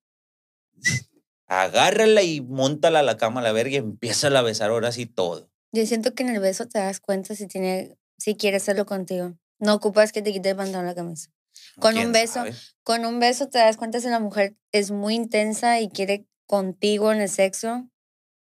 Agárrala 1.46 2.22
y 2.22 2.42
montala 2.42 2.98
a 2.98 3.02
la 3.02 3.16
cama 3.16 3.40
a 3.40 3.44
la 3.44 3.52
verga 3.52 3.74
y 3.74 3.76
empieza 3.76 4.26
a 4.26 4.42
besar 4.42 4.70
ahora 4.70 4.92
sí 4.92 5.06
todo. 5.06 5.48
Yo 5.72 5.86
siento 5.86 6.14
que 6.14 6.22
en 6.24 6.30
el 6.30 6.40
beso 6.40 6.66
te 6.66 6.78
das 6.78 7.00
cuenta 7.00 7.34
si 7.34 7.46
tiene 7.46 7.96
si 8.18 8.34
quiere 8.34 8.58
hacerlo 8.58 8.84
contigo. 8.84 9.38
No 9.58 9.74
ocupas 9.74 10.12
que 10.12 10.22
te 10.22 10.32
quite 10.32 10.50
el 10.50 10.56
pantalón 10.56 10.86
la 10.86 10.94
camisa. 10.94 11.30
Con 11.78 11.94
¿Quién 11.94 12.08
un 12.08 12.12
beso, 12.12 12.34
sabe? 12.34 12.54
con 12.82 13.04
un 13.06 13.18
beso 13.20 13.48
te 13.48 13.58
das 13.58 13.76
cuenta 13.76 14.00
si 14.00 14.08
la 14.08 14.20
mujer 14.20 14.56
es 14.72 14.90
muy 14.90 15.14
intensa 15.14 15.80
y 15.80 15.88
quiere 15.88 16.26
contigo 16.48 17.12
en 17.12 17.20
el 17.20 17.28
sexo 17.28 17.88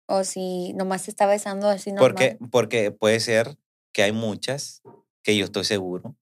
o 0.06 0.24
si 0.24 0.72
nomás 0.72 1.04
te 1.04 1.10
está 1.10 1.26
besando 1.26 1.68
así 1.68 1.92
normal. 1.92 2.10
Porque, 2.10 2.38
porque 2.50 2.90
puede 2.92 3.20
ser 3.20 3.58
que 3.92 4.02
hay 4.02 4.12
muchas 4.12 4.80
que 5.22 5.36
yo 5.36 5.44
estoy 5.44 5.64
seguro. 5.64 6.16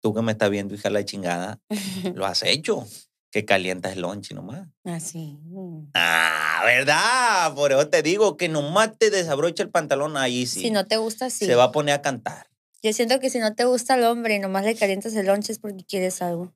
Tú 0.00 0.14
que 0.14 0.22
me 0.22 0.32
estás 0.32 0.50
viendo, 0.50 0.74
hija 0.74 0.90
la 0.90 1.04
chingada, 1.04 1.60
lo 2.14 2.26
has 2.26 2.44
hecho. 2.44 2.86
Que 3.30 3.44
calientas 3.44 3.94
el 3.94 4.02
lonche 4.02 4.32
nomás. 4.32 4.68
Así. 4.84 5.40
Ah, 5.94 6.62
¿verdad? 6.64 7.52
Por 7.56 7.72
eso 7.72 7.88
te 7.88 8.00
digo 8.00 8.36
que 8.36 8.48
nomás 8.48 8.96
te 8.96 9.10
desabrocha 9.10 9.64
el 9.64 9.70
pantalón 9.70 10.16
ahí 10.16 10.46
sí. 10.46 10.60
Si 10.60 10.70
no 10.70 10.86
te 10.86 10.98
gusta, 10.98 11.30
sí. 11.30 11.46
Se 11.46 11.56
va 11.56 11.64
a 11.64 11.72
poner 11.72 11.96
a 11.96 12.02
cantar. 12.02 12.46
Yo 12.80 12.92
siento 12.92 13.18
que 13.18 13.30
si 13.30 13.40
no 13.40 13.56
te 13.56 13.64
gusta 13.64 13.96
el 13.96 14.04
hombre 14.04 14.36
y 14.36 14.38
nomás 14.38 14.64
le 14.64 14.76
calientas 14.76 15.16
el 15.16 15.26
lonche 15.26 15.50
es 15.50 15.58
porque 15.58 15.82
quieres 15.84 16.22
algo. 16.22 16.52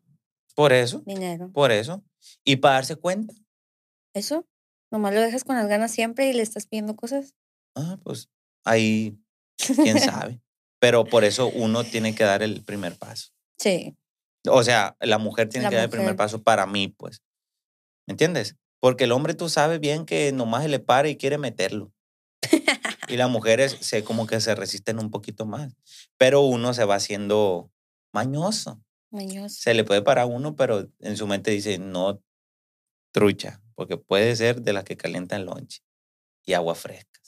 Por 0.55 0.73
eso, 0.73 1.03
Dinero. 1.05 1.51
por 1.53 1.73
eso. 1.73 2.05
Y 2.45 2.57
para 2.57 2.75
darse 2.75 2.95
cuenta. 2.95 3.35
¿Eso? 4.19 4.45
Nomás 4.91 5.15
lo 5.15 5.21
dejas 5.21 5.45
con 5.45 5.55
las 5.57 5.69
ganas 5.69 5.93
siempre 5.93 6.29
y 6.29 6.33
le 6.33 6.43
estás 6.43 6.67
pidiendo 6.67 6.97
cosas. 6.97 7.35
Ah, 7.77 7.99
pues 8.03 8.29
ahí, 8.65 9.17
quién 9.57 10.01
sabe. 10.01 10.41
Pero 10.81 11.05
por 11.05 11.25
eso 11.25 11.49
uno 11.49 11.85
tiene 11.85 12.15
que 12.15 12.25
dar 12.25 12.43
el 12.43 12.65
primer 12.65 12.97
paso. 12.97 13.31
Sí. 13.59 13.97
O 14.49 14.63
sea, 14.65 14.97
la 15.01 15.19
mujer 15.19 15.49
tiene 15.49 15.65
La 15.65 15.71
que 15.71 15.77
dar 15.77 15.85
el 15.85 15.91
primer 15.91 16.17
paso 16.17 16.43
para 16.43 16.67
mí, 16.67 16.89
pues. 16.89 17.23
¿Me 18.07 18.13
entiendes? 18.13 18.57
Porque 18.81 19.05
el 19.05 19.13
hombre 19.13 19.35
tú 19.35 19.49
sabes 19.49 19.79
bien 19.79 20.05
que 20.05 20.33
nomás 20.33 20.63
se 20.63 20.69
le 20.69 20.81
para 20.81 21.09
y 21.09 21.17
quiere 21.17 21.39
meterlo. 21.39 21.93
y 23.09 23.17
las 23.17 23.31
mujeres 23.31 23.77
se 23.81 24.03
como 24.03 24.27
que 24.27 24.41
se 24.41 24.55
resisten 24.55 24.99
un 24.99 25.11
poquito 25.11 25.47
más. 25.47 25.77
Pero 26.17 26.43
uno 26.43 26.75
se 26.75 26.85
va 26.85 26.97
haciendo 26.97 27.71
mañoso. 28.13 28.81
Mañoso. 29.11 29.57
Se 29.61 29.75
le 29.75 29.85
puede 29.85 30.03
parar 30.03 30.25
a 30.25 30.27
uno, 30.27 30.57
pero 30.57 30.89
en 31.01 31.17
su 31.17 31.27
mente 31.27 31.51
dice, 31.51 31.79
no, 31.79 32.23
trucha, 33.13 33.61
porque 33.79 33.97
puede 33.97 34.35
ser 34.35 34.63
de 34.63 34.73
las 34.73 34.83
que 34.83 34.97
calientan 34.97 35.47
lonche 35.47 35.85
y 36.45 36.55
agua 36.55 36.75
fresca. 36.75 37.21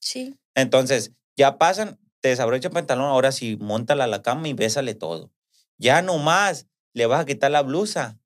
Sí. 0.00 0.34
Entonces, 0.54 1.12
ya 1.36 1.58
pasan, 1.58 2.00
te 2.20 2.30
desabrocha 2.30 2.68
el 2.68 2.74
pantalón, 2.74 3.04
ahora 3.04 3.32
sí, 3.32 3.58
montala 3.60 4.04
a 4.04 4.06
la 4.06 4.22
cama 4.22 4.48
y 4.48 4.54
bésale 4.54 4.94
todo. 4.94 5.30
Ya 5.76 6.00
nomás 6.00 6.66
le 6.94 7.04
vas 7.04 7.20
a 7.20 7.26
quitar 7.26 7.50
la 7.50 7.60
blusa. 7.60 8.18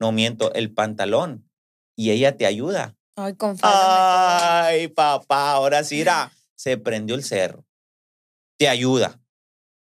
No 0.00 0.10
miento, 0.10 0.52
el 0.54 0.74
pantalón. 0.74 1.48
Y 1.94 2.10
ella 2.10 2.36
te 2.36 2.46
ayuda. 2.46 2.96
Ay, 3.14 3.36
con 3.36 3.56
falda 3.56 4.66
Ay, 4.66 4.88
papá, 4.88 5.52
ahora 5.52 5.84
sí, 5.84 5.98
mira, 5.98 6.32
se 6.56 6.78
prendió 6.78 7.14
el 7.14 7.22
cerro. 7.22 7.64
Te 8.58 8.68
ayuda. 8.68 9.20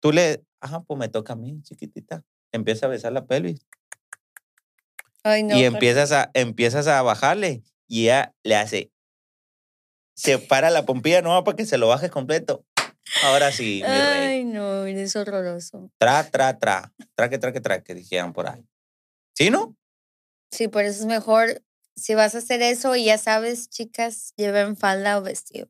Tú 0.01 0.11
le, 0.11 0.43
ajá, 0.59 0.84
pues 0.84 0.99
me 0.99 1.07
toca 1.07 1.32
a 1.32 1.38
mí, 1.38 1.61
chiquitita. 1.61 2.26
Empieza 2.51 2.88
a 2.88 2.89
besar 2.89 3.13
la 3.13 3.26
pelvis. 3.26 3.65
Ay, 5.26 5.41
no. 5.41 5.57
y 5.57 5.63
empiezas 5.63 6.11
a, 6.11 6.30
empiezas 6.36 6.86
a 6.86 7.01
bajarle 7.01 7.63
y 7.88 8.03
ella 8.03 8.36
le 8.43 8.55
hace, 8.55 8.91
se 10.15 10.38
para 10.38 10.69
la 10.69 10.86
pompilla 10.86 11.23
no 11.23 11.43
para 11.43 11.57
que 11.57 11.65
se 11.65 11.80
lo 11.80 11.88
bajes 11.88 12.11
completo. 12.11 12.63
Ahora 13.23 13.51
sí, 13.51 13.82
mi 13.84 13.88
rey. 13.88 14.28
Ay, 14.28 14.43
no, 14.43 14.86
eres 14.86 15.15
horroroso. 15.15 15.91
Tra, 15.97 16.30
tra, 16.30 16.59
tra. 16.59 16.93
Traque, 17.15 17.39
traque, 17.39 17.59
traque, 17.59 17.95
dijeron 17.95 18.34
por 18.34 18.47
ahí. 18.47 18.63
¿Sí, 19.34 19.49
no? 19.49 19.76
Sí, 20.51 20.67
por 20.67 20.84
eso 20.84 21.01
es 21.01 21.05
mejor, 21.07 21.63
si 21.95 22.13
vas 22.13 22.36
a 22.36 22.38
hacer 22.38 22.61
eso 22.61 22.95
y 22.95 23.05
ya 23.05 23.17
sabes, 23.17 23.67
chicas, 23.69 24.32
lleven 24.38 24.78
falda 24.78 25.17
o 25.17 25.23
vestido. 25.23 25.67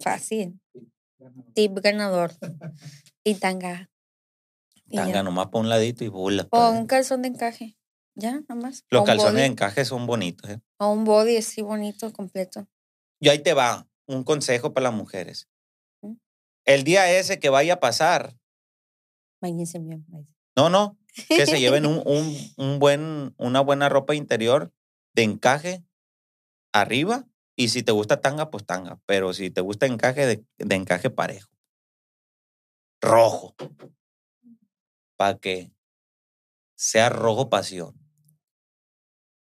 Fácil. 0.00 0.60
Tip 1.54 1.78
ganador. 1.78 2.32
Y 3.22 3.34
tanga. 3.34 3.90
Y 4.86 4.96
ya. 4.96 5.04
Tanga 5.04 5.22
nomás 5.22 5.48
por 5.48 5.60
un 5.60 5.68
ladito 5.68 6.02
y 6.04 6.08
bula. 6.08 6.48
O 6.50 6.70
un 6.70 6.86
calzón 6.86 7.22
de 7.22 7.28
encaje. 7.28 7.76
Ya, 8.14 8.42
nomás. 8.48 8.84
Los 8.90 9.04
calzones 9.04 9.42
de 9.42 9.46
encaje 9.46 9.84
son 9.84 10.06
bonitos. 10.06 10.50
¿eh? 10.50 10.60
O 10.78 10.92
un 10.92 11.04
body 11.04 11.36
así 11.36 11.62
bonito, 11.62 12.12
completo. 12.12 12.66
Y 13.20 13.28
ahí 13.28 13.38
te 13.38 13.54
va 13.54 13.88
un 14.06 14.24
consejo 14.24 14.72
para 14.74 14.84
las 14.84 14.94
mujeres. 14.94 15.48
¿Mm? 16.02 16.14
El 16.64 16.84
día 16.84 17.10
ese 17.18 17.38
que 17.38 17.48
vaya 17.48 17.74
a 17.74 17.80
pasar, 17.80 18.36
Bañense 19.40 19.78
bien. 19.78 20.04
no, 20.56 20.68
no, 20.68 20.98
que 21.28 21.46
se 21.46 21.60
lleven 21.60 21.86
un, 21.86 22.02
un, 22.04 22.36
un 22.56 22.78
buen, 22.78 23.34
una 23.38 23.60
buena 23.60 23.88
ropa 23.88 24.14
interior 24.14 24.72
de 25.14 25.22
encaje 25.22 25.84
arriba. 26.72 27.26
Y 27.56 27.68
si 27.68 27.82
te 27.82 27.92
gusta 27.92 28.20
tanga, 28.20 28.50
pues 28.50 28.64
tanga. 28.64 29.00
Pero 29.06 29.34
si 29.34 29.50
te 29.50 29.60
gusta 29.60 29.86
encaje, 29.86 30.26
de, 30.26 30.44
de 30.58 30.74
encaje 30.74 31.10
parejo. 31.10 31.50
Rojo. 33.02 33.54
Para 35.16 35.38
que 35.38 35.70
sea 36.80 37.10
rojo 37.10 37.50
pasión. 37.50 37.94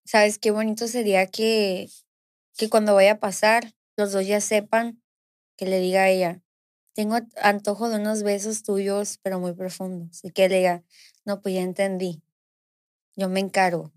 ¿Sabes 0.04 0.38
qué 0.40 0.52
bonito 0.52 0.90
sería 0.90 1.26
que, 1.28 1.90
que 2.58 2.70
cuando 2.70 2.94
vaya 2.96 3.14
a 3.14 3.20
pasar, 3.22 3.74
los 3.96 4.12
dos 4.12 4.28
ya 4.28 4.42
sepan 4.42 5.02
que 5.56 5.66
le 5.66 5.80
diga 5.80 6.02
a 6.02 6.10
ella, 6.10 6.42
tengo 6.94 7.16
antojo 7.42 7.88
de 7.88 7.96
unos 7.96 8.24
besos 8.24 8.64
tuyos, 8.64 9.20
pero 9.24 9.40
muy 9.40 9.54
profundos. 9.54 10.20
Y 10.22 10.32
que 10.32 10.50
le 10.50 10.58
diga, 10.58 10.84
no, 11.24 11.42
pues 11.42 11.56
ya 11.56 11.62
entendí. 11.62 12.22
Yo 13.16 13.30
me 13.30 13.40
encargo. 13.40 13.94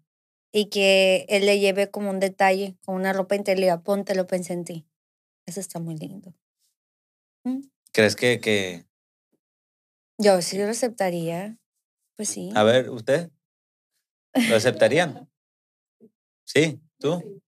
Y 0.53 0.66
que 0.66 1.27
él 1.29 1.47
le 1.47 1.59
lleve 1.59 1.91
como 1.91 2.11
un 2.11 2.20
detalle, 2.20 2.77
con 2.85 2.95
una 2.95 3.12
ropa 3.12 3.35
interior, 3.35 3.59
y 3.59 3.61
le 3.62 3.66
diga, 3.66 3.83
ponte, 3.83 4.14
lo 4.14 4.29
pensé 4.29 4.53
en 4.53 4.64
ti. 4.64 4.87
Eso 5.47 5.59
está 5.59 5.81
muy 5.81 5.97
lindo. 5.97 6.33
¿Crees 7.93 8.14
que, 8.14 8.41
que... 8.41 8.87
Yo 10.16 10.41
sí 10.43 10.59
lo 10.59 10.68
aceptaría. 10.68 11.59
Pues 12.16 12.28
sí. 12.28 12.50
A 12.54 12.62
ver, 12.62 12.90
¿usted? 12.90 13.30
¿Lo 14.48 14.56
aceptarían? 14.56 15.28
Sí, 16.48 16.78
¿tú? 17.00 17.42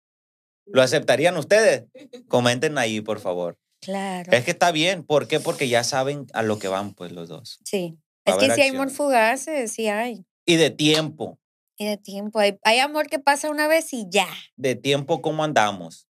¿Lo 0.66 0.82
aceptarían 0.82 1.36
ustedes? 1.36 1.84
Comenten 2.26 2.78
ahí, 2.78 3.00
por 3.00 3.20
favor. 3.20 3.56
Claro. 3.80 4.32
Es 4.32 4.44
que 4.44 4.50
está 4.50 4.72
bien. 4.72 5.04
¿Por 5.04 5.28
qué? 5.28 5.38
Porque 5.38 5.68
ya 5.68 5.84
saben 5.84 6.26
a 6.32 6.42
lo 6.42 6.58
que 6.58 6.66
van, 6.66 6.94
pues, 6.94 7.12
los 7.12 7.28
dos. 7.28 7.60
Sí. 7.64 7.96
A 8.26 8.32
Es 8.32 8.36
que 8.38 8.50
si 8.56 8.60
hay 8.60 8.70
amor 8.70 8.90
fugaces, 8.90 9.70
sí 9.70 9.86
hay. 9.86 10.26
Y 10.44 10.56
de 10.56 10.70
tiempo. 10.70 11.38
Y 11.76 11.86
de 11.86 11.96
tiempo. 11.96 12.40
Hay, 12.40 12.58
hay 12.64 12.80
amor 12.80 13.06
que 13.06 13.20
pasa 13.20 13.50
una 13.50 13.68
vez 13.68 13.92
y 13.92 14.06
ya. 14.10 14.26
De 14.56 14.74
tiempo, 14.74 15.22
¿cómo 15.22 15.44
andamos? 15.44 16.08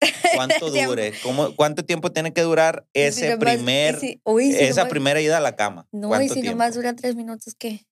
¿Cuánto 0.34 0.70
dure? 0.70 1.12
¿Cómo, 1.22 1.54
¿Cuánto 1.54 1.84
tiempo 1.84 2.10
tiene 2.10 2.32
que 2.32 2.42
durar 2.42 2.84
si 2.92 3.00
ese 3.00 3.36
nomás- 3.36 3.54
primer, 3.56 4.00
si- 4.00 4.20
uy, 4.24 4.50
si 4.52 4.58
esa 4.58 4.80
nomás- 4.82 4.90
primera 4.90 5.20
ida 5.20 5.36
a 5.38 5.40
la 5.40 5.54
cama? 5.54 5.86
No, 5.92 6.08
y 6.08 6.10
¿Cuánto 6.10 6.34
si 6.34 6.40
tiempo? 6.40 6.58
nomás 6.58 6.74
dura 6.74 6.94
tres 6.96 7.14
minutos, 7.14 7.54
¿qué? 7.56 7.86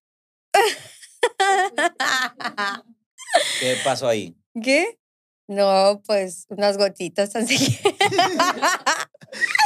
¿Qué 3.60 3.76
pasó 3.84 4.08
ahí? 4.08 4.36
¿Qué? 4.62 4.98
No, 5.48 6.02
pues 6.06 6.46
unas 6.48 6.78
gotitas 6.78 7.34
así. 7.36 7.78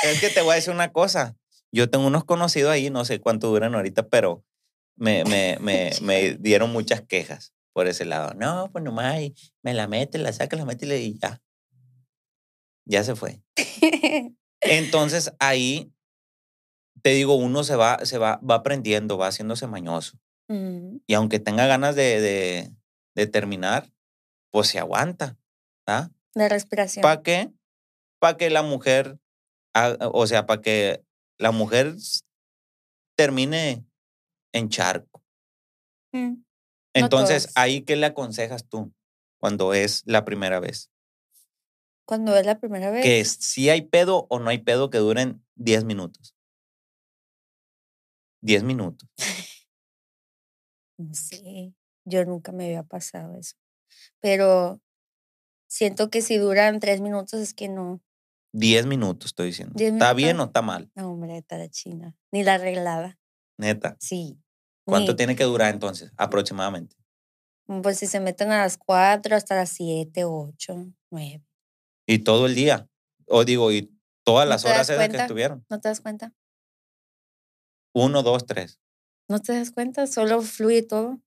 Es 0.05 0.21
que 0.21 0.29
te 0.31 0.43
voy 0.43 0.53
a 0.53 0.57
decir 0.57 0.73
una 0.73 0.93
cosa. 0.93 1.37
Yo 1.73 1.91
tengo 1.91 2.07
unos 2.07 2.25
conocidos 2.25 2.71
ahí, 2.71 2.89
no 2.91 3.05
sé 3.05 3.21
cuánto 3.21 3.49
duran 3.49 3.75
ahorita, 3.75 4.09
pero 4.09 4.45
me, 4.95 5.25
me, 5.25 5.59
me, 5.61 5.91
me 6.03 6.35
dieron 6.35 6.73
muchas 6.73 7.03
quejas 7.03 7.53
por 7.73 7.89
ese 7.89 8.05
lado. 8.05 8.33
No, 8.35 8.71
pues 8.71 8.85
nomás 8.85 9.17
me 9.63 9.75
la 9.75 9.89
mete, 9.89 10.19
la 10.19 10.33
saca, 10.33 10.57
la 10.57 10.65
mete 10.65 10.87
y 10.87 10.89
le- 10.89 11.03
y 11.03 11.19
ya. 11.19 11.43
Ya 12.85 13.03
se 13.03 13.17
fue. 13.17 13.43
Entonces 14.61 15.33
ahí, 15.41 15.93
te 17.03 17.11
digo, 17.11 17.35
uno 17.35 17.65
se 17.65 17.75
va, 17.75 18.05
se 18.05 18.19
va, 18.19 18.41
va 18.49 18.57
aprendiendo, 18.57 19.19
va 19.19 19.27
haciéndose 19.29 19.67
mañoso. 19.67 20.19
Mm, 20.49 20.99
Y 21.07 21.15
aunque 21.15 21.39
tenga 21.39 21.67
ganas 21.67 21.97
de, 21.97 22.21
de, 22.21 22.73
de 23.15 23.27
terminar, 23.27 23.91
pues 24.51 24.69
se 24.69 24.79
aguanta. 24.79 25.37
¿ah? 25.87 26.11
de 26.35 26.49
respiración. 26.49 27.03
¿Para 27.03 27.23
qué? 27.23 27.51
Para 28.19 28.37
que 28.37 28.51
la 28.51 28.63
mujer, 28.63 29.19
o 30.13 30.27
sea, 30.27 30.47
para 30.47 30.61
que 30.61 31.03
la 31.39 31.51
mujer 31.51 31.95
termine 33.17 33.87
en 34.53 34.69
charco. 34.69 35.23
Mm, 36.13 36.43
Entonces, 36.95 37.51
ahí, 37.55 37.83
¿qué 37.83 37.97
le 37.97 38.07
aconsejas 38.07 38.69
tú 38.69 38.93
cuando 39.39 39.75
es 39.75 40.03
la 40.07 40.25
primera 40.25 40.61
vez? 40.61 40.91
Cuando 42.07 42.37
es 42.37 42.45
la 42.47 42.59
primera 42.59 42.91
vez. 42.91 43.03
Que 43.03 43.25
si 43.25 43.71
hay 43.71 43.83
pedo 43.83 44.27
o 44.31 44.39
no 44.39 44.51
hay 44.51 44.59
pedo 44.59 44.91
que 44.91 44.99
duren 44.99 45.45
10 45.57 45.85
minutos. 45.85 46.35
10 48.43 48.63
minutos. 48.63 49.09
No 50.99 51.15
sé, 51.15 51.75
yo 52.05 52.25
nunca 52.25 52.53
me 52.53 52.67
había 52.67 52.83
pasado 52.83 53.37
eso. 53.39 53.57
Pero 54.21 54.81
siento 55.69 56.11
que 56.11 56.23
si 56.23 56.39
duran 56.39 56.81
tres 56.81 57.01
minutos 57.01 57.41
es 57.41 57.55
que 57.55 57.69
no. 57.69 58.01
10 58.53 58.87
minutos, 58.87 59.27
estoy 59.31 59.49
diciendo. 59.49 59.75
10 59.77 59.93
¿Está 59.95 60.15
bien 60.15 60.31
o 60.31 60.33
minutos. 60.35 60.49
está 60.49 60.63
mal? 60.63 60.91
No, 60.95 61.13
hombre, 61.13 61.37
está 61.39 61.59
la 61.59 61.69
china. 61.69 62.17
Ni 62.33 62.43
la 62.43 62.55
arreglada. 62.55 63.19
Neta. 63.59 63.97
Sí. 64.01 64.39
¿Cuánto 64.87 65.17
tiene 65.17 65.37
que 65.37 65.45
durar 65.45 65.75
entonces, 65.75 66.13
aproximadamente? 66.17 66.97
Pues 67.83 67.99
si 67.99 68.07
se 68.07 68.21
meten 68.21 68.53
a 68.53 68.59
las 68.59 68.79
cuatro 68.79 69.35
hasta 69.37 69.57
las 69.57 69.71
siete, 69.71 70.25
ocho, 70.25 70.87
nueve. 71.11 71.45
Y 72.07 72.21
todo 72.21 72.47
el 72.47 72.55
día. 72.55 72.89
O 73.27 73.45
digo, 73.45 73.73
y 73.73 73.93
todas 74.25 74.47
¿No 74.47 74.51
las 74.51 74.65
horas 74.65 74.89
esas 74.89 74.97
que 74.97 75.09
cuenta? 75.09 75.23
estuvieron. 75.25 75.67
¿No 75.69 75.81
te 75.81 75.89
das 75.89 76.01
cuenta? 76.01 76.33
Uno, 77.93 78.23
dos, 78.23 78.47
tres. 78.47 78.81
¿No 79.29 79.41
te 79.41 79.53
das 79.53 79.71
cuenta? 79.71 80.07
Solo 80.07 80.41
fluye 80.43 80.83
todo. 80.83 81.21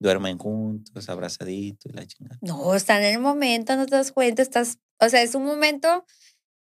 Duermen 0.00 0.38
juntos, 0.38 1.08
abrazaditos 1.08 1.92
y 1.92 1.94
la 1.94 2.06
chingada. 2.06 2.38
No, 2.40 2.74
están 2.74 3.02
en 3.02 3.14
el 3.14 3.20
momento, 3.20 3.76
no 3.76 3.84
te 3.84 3.96
das 3.96 4.12
cuenta, 4.12 4.40
estás, 4.40 4.78
o 4.98 5.08
sea, 5.08 5.20
es 5.20 5.34
un 5.34 5.44
momento 5.44 6.06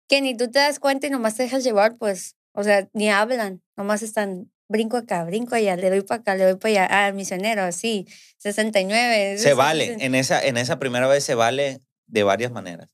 que 0.09 0.21
ni 0.21 0.35
tú 0.35 0.51
te 0.51 0.59
das 0.59 0.79
cuenta 0.79 1.07
y 1.07 1.09
nomás 1.09 1.35
te 1.35 1.43
dejas 1.43 1.63
llevar, 1.63 1.97
pues, 1.97 2.35
o 2.53 2.63
sea, 2.63 2.89
ni 2.91 3.09
hablan, 3.09 3.61
nomás 3.77 4.01
están, 4.01 4.51
brinco 4.67 4.97
acá, 4.97 5.23
brinco 5.23 5.55
allá, 5.55 5.77
le 5.77 5.89
doy 5.89 6.01
para 6.01 6.19
acá, 6.19 6.35
le 6.35 6.43
doy 6.43 6.55
para 6.55 6.83
allá, 6.83 7.07
ah, 7.07 7.11
misionero, 7.13 7.61
así, 7.61 8.07
69. 8.39 9.37
Se 9.37 9.53
vale, 9.53 9.95
en 9.99 10.15
esa, 10.15 10.43
en 10.43 10.57
esa 10.57 10.77
primera 10.77 11.07
vez 11.07 11.23
se 11.23 11.35
vale 11.35 11.81
de 12.07 12.23
varias 12.23 12.51
maneras. 12.51 12.89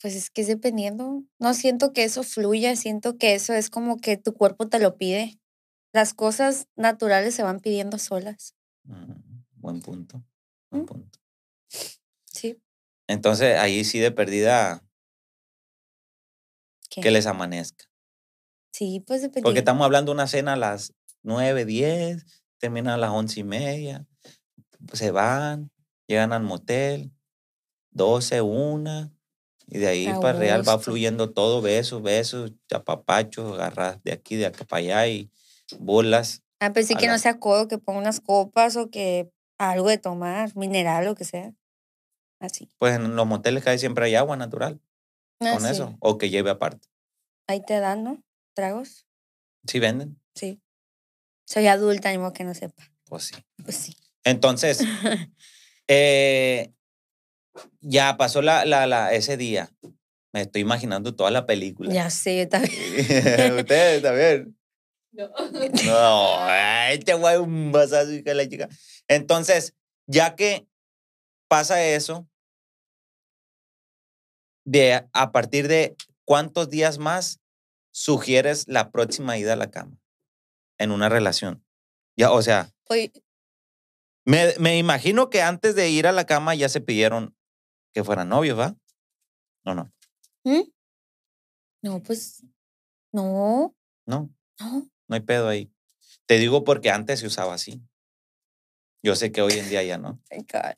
Pues 0.00 0.16
es 0.16 0.30
que 0.30 0.40
es 0.40 0.48
dependiendo, 0.48 1.22
no 1.38 1.52
siento 1.52 1.92
que 1.92 2.04
eso 2.04 2.22
fluya, 2.22 2.74
siento 2.76 3.18
que 3.18 3.34
eso 3.34 3.52
es 3.52 3.68
como 3.68 3.98
que 3.98 4.16
tu 4.16 4.32
cuerpo 4.34 4.68
te 4.68 4.78
lo 4.78 4.96
pide. 4.96 5.38
Las 5.92 6.14
cosas 6.14 6.68
naturales 6.76 7.34
se 7.34 7.42
van 7.42 7.60
pidiendo 7.60 7.98
solas. 7.98 8.54
Mm, 8.84 9.12
buen 9.56 9.80
punto. 9.80 10.22
Buen 10.70 10.84
Mm. 10.84 10.86
punto. 10.86 11.18
Sí. 12.24 12.60
Entonces, 13.06 13.58
ahí 13.58 13.84
sí 13.84 13.98
de 13.98 14.10
perdida 14.10 14.82
¿Qué? 16.90 17.00
que 17.00 17.10
les 17.10 17.26
amanezca. 17.26 17.84
Sí, 18.72 19.00
pues 19.06 19.20
dependiendo. 19.22 19.48
Porque 19.48 19.58
estamos 19.58 19.84
hablando 19.84 20.10
de 20.12 20.14
una 20.14 20.26
cena 20.26 20.54
a 20.54 20.56
las 20.56 20.94
9, 21.22 21.64
10, 21.66 22.24
termina 22.58 22.94
a 22.94 22.96
las 22.96 23.10
once 23.10 23.40
y 23.40 23.44
media, 23.44 24.06
se 24.92 25.10
van, 25.10 25.70
llegan 26.06 26.32
al 26.32 26.42
motel, 26.42 27.12
12, 27.90 28.40
una, 28.40 29.12
y 29.66 29.78
de 29.78 29.88
ahí 29.88 30.06
para 30.20 30.38
real 30.38 30.66
va 30.68 30.78
fluyendo 30.78 31.32
todo, 31.32 31.60
besos, 31.62 32.02
besos, 32.02 32.52
chapapachos, 32.68 33.54
agarras 33.54 34.02
de 34.02 34.12
aquí, 34.12 34.36
de 34.36 34.46
acá 34.46 34.64
para 34.64 34.80
allá 34.80 35.06
y 35.08 35.30
bolas. 35.78 36.42
Ah, 36.60 36.72
pues 36.72 36.86
sí 36.86 36.94
que 36.94 37.08
no 37.08 37.18
sea 37.18 37.38
codo, 37.40 37.66
que 37.68 37.78
ponga 37.78 37.98
unas 38.00 38.20
copas 38.20 38.76
o 38.76 38.90
que 38.90 39.30
algo 39.58 39.88
de 39.88 39.98
tomar, 39.98 40.54
mineral 40.56 41.08
o 41.08 41.14
que 41.14 41.24
sea. 41.24 41.52
Así. 42.40 42.68
Pues 42.78 42.94
en 42.96 43.14
los 43.16 43.26
moteles 43.26 43.62
casi 43.64 43.78
siempre 43.78 44.04
hay 44.06 44.14
agua 44.16 44.36
natural 44.36 44.80
Ah, 45.40 45.52
con 45.52 45.62
sí. 45.62 45.68
eso, 45.68 45.96
o 46.00 46.18
que 46.18 46.30
lleve 46.30 46.50
aparte. 46.50 46.88
Ahí 47.48 47.62
te 47.64 47.78
dan, 47.80 48.04
¿no? 48.04 48.22
Tragos. 48.54 49.06
¿Sí 49.66 49.78
venden? 49.80 50.20
Sí. 50.34 50.60
Soy 51.46 51.66
adulta, 51.66 52.10
ni 52.12 52.18
modo 52.18 52.32
que 52.32 52.44
no 52.44 52.54
sepa. 52.54 52.82
Pues 53.04 53.24
sí. 53.24 53.34
Pues 53.62 53.76
sí. 53.76 53.96
Entonces, 54.24 54.80
eh, 55.88 56.72
ya 57.80 58.16
pasó 58.16 58.40
la, 58.42 58.64
la, 58.64 58.86
la, 58.86 59.12
ese 59.12 59.36
día. 59.36 59.70
Me 60.32 60.42
estoy 60.42 60.62
imaginando 60.62 61.14
toda 61.14 61.30
la 61.30 61.44
película. 61.44 61.92
Ya 61.92 62.08
sé, 62.08 62.38
yo 62.38 62.48
también. 62.48 62.72
Ustedes 63.58 64.02
también. 64.02 64.56
No. 65.12 65.30
No, 65.84 66.36
ay, 66.40 66.96
este 66.98 67.14
güey 67.14 67.36
un 67.36 67.70
vasazo 67.70 68.12
hija 68.12 68.30
de 68.30 68.34
la 68.34 68.48
chica. 68.48 68.68
Entonces, 69.08 69.74
ya 70.06 70.34
que 70.36 70.66
pasa 71.48 71.84
eso, 71.84 72.26
de 74.64 75.06
a 75.12 75.32
partir 75.32 75.68
de 75.68 75.96
cuántos 76.24 76.70
días 76.70 76.98
más 76.98 77.40
sugieres 77.92 78.68
la 78.68 78.90
próxima 78.90 79.36
ida 79.36 79.52
a 79.52 79.56
la 79.56 79.70
cama 79.70 80.00
en 80.78 80.90
una 80.92 81.08
relación. 81.08 81.64
Ya, 82.16 82.32
o 82.32 82.40
sea, 82.42 82.72
me, 84.24 84.54
me 84.58 84.78
imagino 84.78 85.30
que 85.30 85.42
antes 85.42 85.74
de 85.74 85.90
ir 85.90 86.06
a 86.06 86.12
la 86.12 86.24
cama 86.24 86.54
ya 86.54 86.68
se 86.68 86.80
pidieron 86.80 87.36
que 87.92 88.04
fueran 88.04 88.28
novios, 88.28 88.58
¿va? 88.58 88.76
No, 89.64 89.74
no, 89.74 89.92
¿Mm? 90.44 90.62
No, 91.82 92.02
pues. 92.02 92.44
No, 93.12 93.74
no, 94.06 94.30
no. 94.58 94.91
No 95.12 95.16
hay 95.16 95.20
pedo 95.20 95.48
ahí. 95.48 95.70
Te 96.26 96.38
digo 96.38 96.64
porque 96.64 96.90
antes 96.90 97.20
se 97.20 97.26
usaba 97.26 97.52
así. 97.52 97.82
Yo 99.02 99.14
sé 99.14 99.30
que 99.30 99.42
hoy 99.42 99.52
en 99.52 99.68
día 99.68 99.82
ya 99.82 99.98
no. 99.98 100.22
God. 100.30 100.74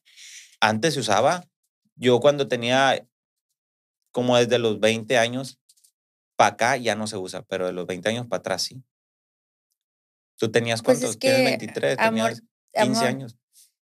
Antes 0.60 0.94
se 0.94 1.00
usaba, 1.00 1.44
yo 1.94 2.18
cuando 2.18 2.48
tenía 2.48 3.06
como 4.10 4.36
desde 4.36 4.58
los 4.58 4.80
20 4.80 5.18
años 5.18 5.60
para 6.36 6.54
acá 6.54 6.76
ya 6.76 6.96
no 6.96 7.06
se 7.06 7.16
usa, 7.16 7.42
pero 7.42 7.66
de 7.66 7.72
los 7.72 7.86
20 7.86 8.08
años 8.08 8.26
para 8.26 8.40
atrás 8.40 8.62
sí. 8.62 8.82
¿Tú 10.36 10.50
tenías 10.50 10.82
Pues 10.82 10.98
cuántos? 10.98 11.10
es 11.12 11.18
Tienes 11.20 11.38
que, 11.38 11.44
23, 11.44 11.98
amor, 12.00 12.32
tenías 12.32 12.42
15 12.72 12.98
amor, 12.98 13.04
años. 13.06 13.36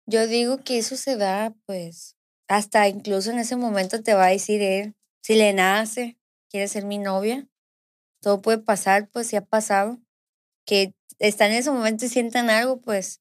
Yo 0.07 0.27
digo 0.27 0.59
que 0.65 0.79
eso 0.79 0.97
se 0.97 1.17
da, 1.17 1.55
pues, 1.67 2.17
hasta 2.49 2.89
incluso 2.89 3.31
en 3.31 3.39
ese 3.39 3.57
momento 3.57 4.03
te 4.03 4.15
va 4.15 4.27
a 4.27 4.31
decir 4.31 4.63
él, 4.63 4.95
si 5.23 5.35
le 5.35 5.53
nace, 5.53 6.19
quiere 6.49 6.69
ser 6.69 6.87
mi 6.87 6.97
novia, 6.97 7.47
todo 8.23 8.41
puede 8.41 8.59
pasar, 8.59 9.11
pues, 9.11 9.27
si 9.27 9.37
ha 9.37 9.45
pasado, 9.45 10.01
que 10.69 10.93
están 11.19 11.51
en 11.51 11.57
ese 11.59 11.71
momento 11.71 12.05
y 12.05 12.09
sienten 12.11 12.51
algo, 12.51 12.79
pues, 12.81 13.21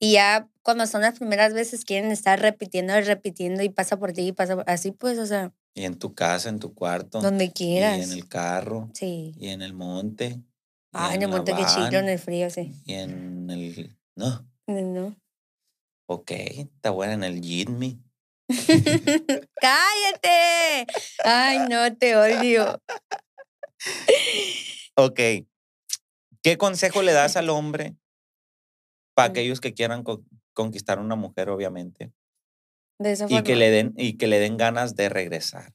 y 0.00 0.14
ya 0.14 0.48
cuando 0.62 0.86
son 0.88 1.02
las 1.02 1.16
primeras 1.18 1.54
veces 1.54 1.84
quieren 1.84 2.10
estar 2.10 2.40
repitiendo 2.40 2.98
y 2.98 3.02
repitiendo 3.02 3.62
y 3.62 3.68
pasa 3.68 3.96
por 3.96 4.12
ti 4.12 4.26
y 4.26 4.32
pasa 4.32 4.56
por, 4.56 4.68
así, 4.68 4.90
pues, 4.90 5.18
o 5.20 5.26
sea, 5.26 5.52
Y 5.76 5.84
en 5.84 5.96
tu 5.98 6.14
casa, 6.14 6.48
en 6.48 6.58
tu 6.58 6.74
cuarto. 6.74 7.20
donde 7.20 7.44
Y 7.44 7.50
quieras. 7.52 8.00
en 8.00 8.12
el 8.12 8.28
carro. 8.28 8.90
Sí. 8.92 9.32
Y 9.38 9.48
en 9.50 9.62
el 9.62 9.72
monte. 9.72 10.26
y 10.40 10.42
Ah, 10.92 11.14
en 11.14 11.22
el 11.22 11.28
monte 11.28 11.54
que 11.54 11.64
chilo, 11.64 11.98
en 11.98 12.08
el 12.08 12.18
frío, 12.18 12.50
sí. 12.50 12.72
Y 12.84 12.94
en 12.94 13.48
el... 13.50 13.96
No, 14.16 14.44
No. 14.66 15.16
ok, 16.06 16.30
está 16.32 16.90
buena 16.90 17.14
en 17.14 17.24
el 17.24 17.40
Jitme. 17.40 17.98
¡Cállate! 19.60 20.86
Ay, 21.24 21.58
no, 21.70 21.96
te 21.96 22.16
odio. 22.16 22.80
Ok. 24.96 25.20
¿Qué 26.44 26.58
consejo 26.58 27.00
le 27.00 27.14
das 27.14 27.38
al 27.38 27.48
hombre 27.48 27.96
para 29.14 29.30
aquellos 29.30 29.62
que 29.62 29.72
quieran 29.72 30.02
co- 30.02 30.22
conquistar 30.52 30.98
a 30.98 31.00
una 31.00 31.16
mujer, 31.16 31.48
obviamente? 31.48 32.12
De 32.98 33.12
esa 33.12 33.24
Y 33.24 33.28
forma. 33.28 33.44
que, 33.44 33.56
le 33.56 33.70
den, 33.70 33.94
y 33.96 34.18
que 34.18 34.26
le 34.26 34.38
den 34.40 34.58
ganas 34.58 34.94
de 34.94 35.08
regresar. 35.08 35.72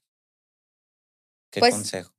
¿Qué 1.52 1.62
Pues, 1.62 1.74
consejo? 1.74 2.14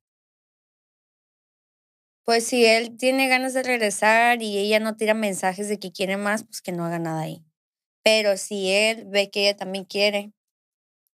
Pues 2.25 2.45
si 2.45 2.67
él 2.67 2.97
tiene 2.97 3.29
ganas 3.29 3.55
de 3.55 3.63
regresar 3.63 4.43
y 4.43 4.59
ella 4.59 4.81
no 4.81 4.97
tira 4.97 5.15
mensajes 5.15 5.69
de 5.69 5.79
que 5.79 5.93
quiere 5.93 6.17
más, 6.17 6.43
pues 6.43 6.61
que 6.61 6.73
no 6.73 6.85
haga 6.85 6.99
nada 6.99 7.21
ahí. 7.23 7.45
Pero 8.03 8.37
si 8.37 8.73
él 8.73 9.05
ve 9.07 9.31
que 9.31 9.43
ella 9.49 9.57
también 9.57 9.85
quiere, 9.85 10.33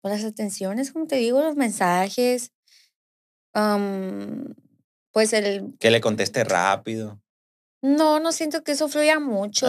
pues 0.01 0.14
las 0.14 0.24
atenciones, 0.24 0.91
como 0.91 1.07
te 1.07 1.16
digo, 1.16 1.43
los 1.43 1.57
mensajes, 1.57 2.53
pues 5.12 5.32
el... 5.32 5.76
Que 5.78 5.91
le 5.91 6.01
conteste 6.01 6.45
rápido. 6.45 7.20
No, 7.83 8.20
no 8.20 8.33
siento 8.33 8.62
que 8.64 8.72
eso 8.72 8.89
fluya 8.89 9.20
mucho. 9.20 9.66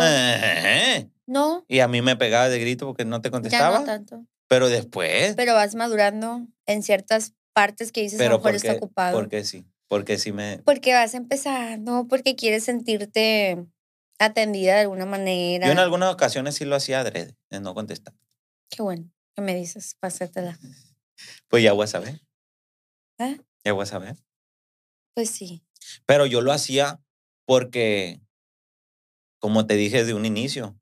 No, 1.27 1.65
Y 1.67 1.79
a 1.79 1.87
mí 1.87 2.01
me 2.01 2.15
pegaba 2.15 2.47
de 2.49 2.59
grito 2.59 2.85
porque 2.87 3.03
no 3.05 3.21
te 3.21 3.27
ya 3.27 3.31
contestaba. 3.31 3.79
no 3.79 3.85
tanto. 3.85 4.25
Pero 4.47 4.69
después. 4.69 5.35
Pero 5.35 5.53
vas 5.53 5.75
madurando 5.75 6.47
en 6.65 6.83
ciertas 6.83 7.33
partes 7.53 7.91
que 7.91 8.01
dices 8.01 8.19
a 8.19 8.23
pero 8.23 8.31
lo 8.33 8.37
mejor 8.37 8.53
porque, 8.53 8.67
está 8.67 8.77
ocupado. 8.77 9.17
porque 9.17 9.43
sí. 9.43 9.65
Porque 9.89 10.17
sí 10.17 10.31
me. 10.31 10.59
Porque 10.59 10.93
vas 10.93 11.13
empezando, 11.13 12.07
porque 12.07 12.35
quieres 12.35 12.63
sentirte 12.63 13.65
atendida 14.19 14.75
de 14.75 14.81
alguna 14.81 15.05
manera. 15.05 15.67
Yo 15.67 15.71
en 15.73 15.79
algunas 15.79 16.13
ocasiones 16.13 16.55
sí 16.55 16.65
lo 16.65 16.75
hacía 16.75 17.01
adrede, 17.01 17.35
de 17.49 17.59
no 17.59 17.73
contestar. 17.73 18.13
Qué 18.69 18.81
bueno 18.81 19.09
que 19.35 19.41
me 19.41 19.55
dices, 19.55 19.95
pásatela. 19.99 20.57
Pues 21.47 21.63
ya 21.63 21.73
voy 21.73 21.85
a 21.85 21.87
saber. 21.87 22.21
¿Eh? 23.17 23.39
Ya 23.63 23.73
voy 23.73 23.81
a 23.81 23.85
saber. 23.87 24.15
Pues 25.15 25.31
sí. 25.31 25.63
Pero 26.05 26.27
yo 26.27 26.41
lo 26.41 26.51
hacía 26.51 27.01
porque, 27.47 28.19
como 29.39 29.65
te 29.65 29.75
dije 29.75 29.99
desde 29.99 30.13
un 30.13 30.25
inicio, 30.25 30.77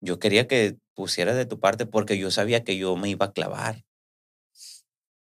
yo 0.00 0.18
quería 0.18 0.48
que 0.48 0.76
pusieras 0.94 1.36
de 1.36 1.46
tu 1.46 1.60
parte 1.60 1.86
porque 1.86 2.18
yo 2.18 2.30
sabía 2.32 2.64
que 2.64 2.76
yo 2.76 2.96
me 2.96 3.08
iba 3.08 3.26
a 3.26 3.32
clavar. 3.32 3.84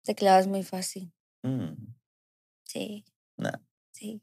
Te 0.03 0.15
clavas 0.17 0.49
muy 0.49 0.65
fácil. 0.65 1.13
Mm, 1.43 1.95
Sí, 2.65 3.05
nah, 3.37 3.59
sí. 3.93 4.21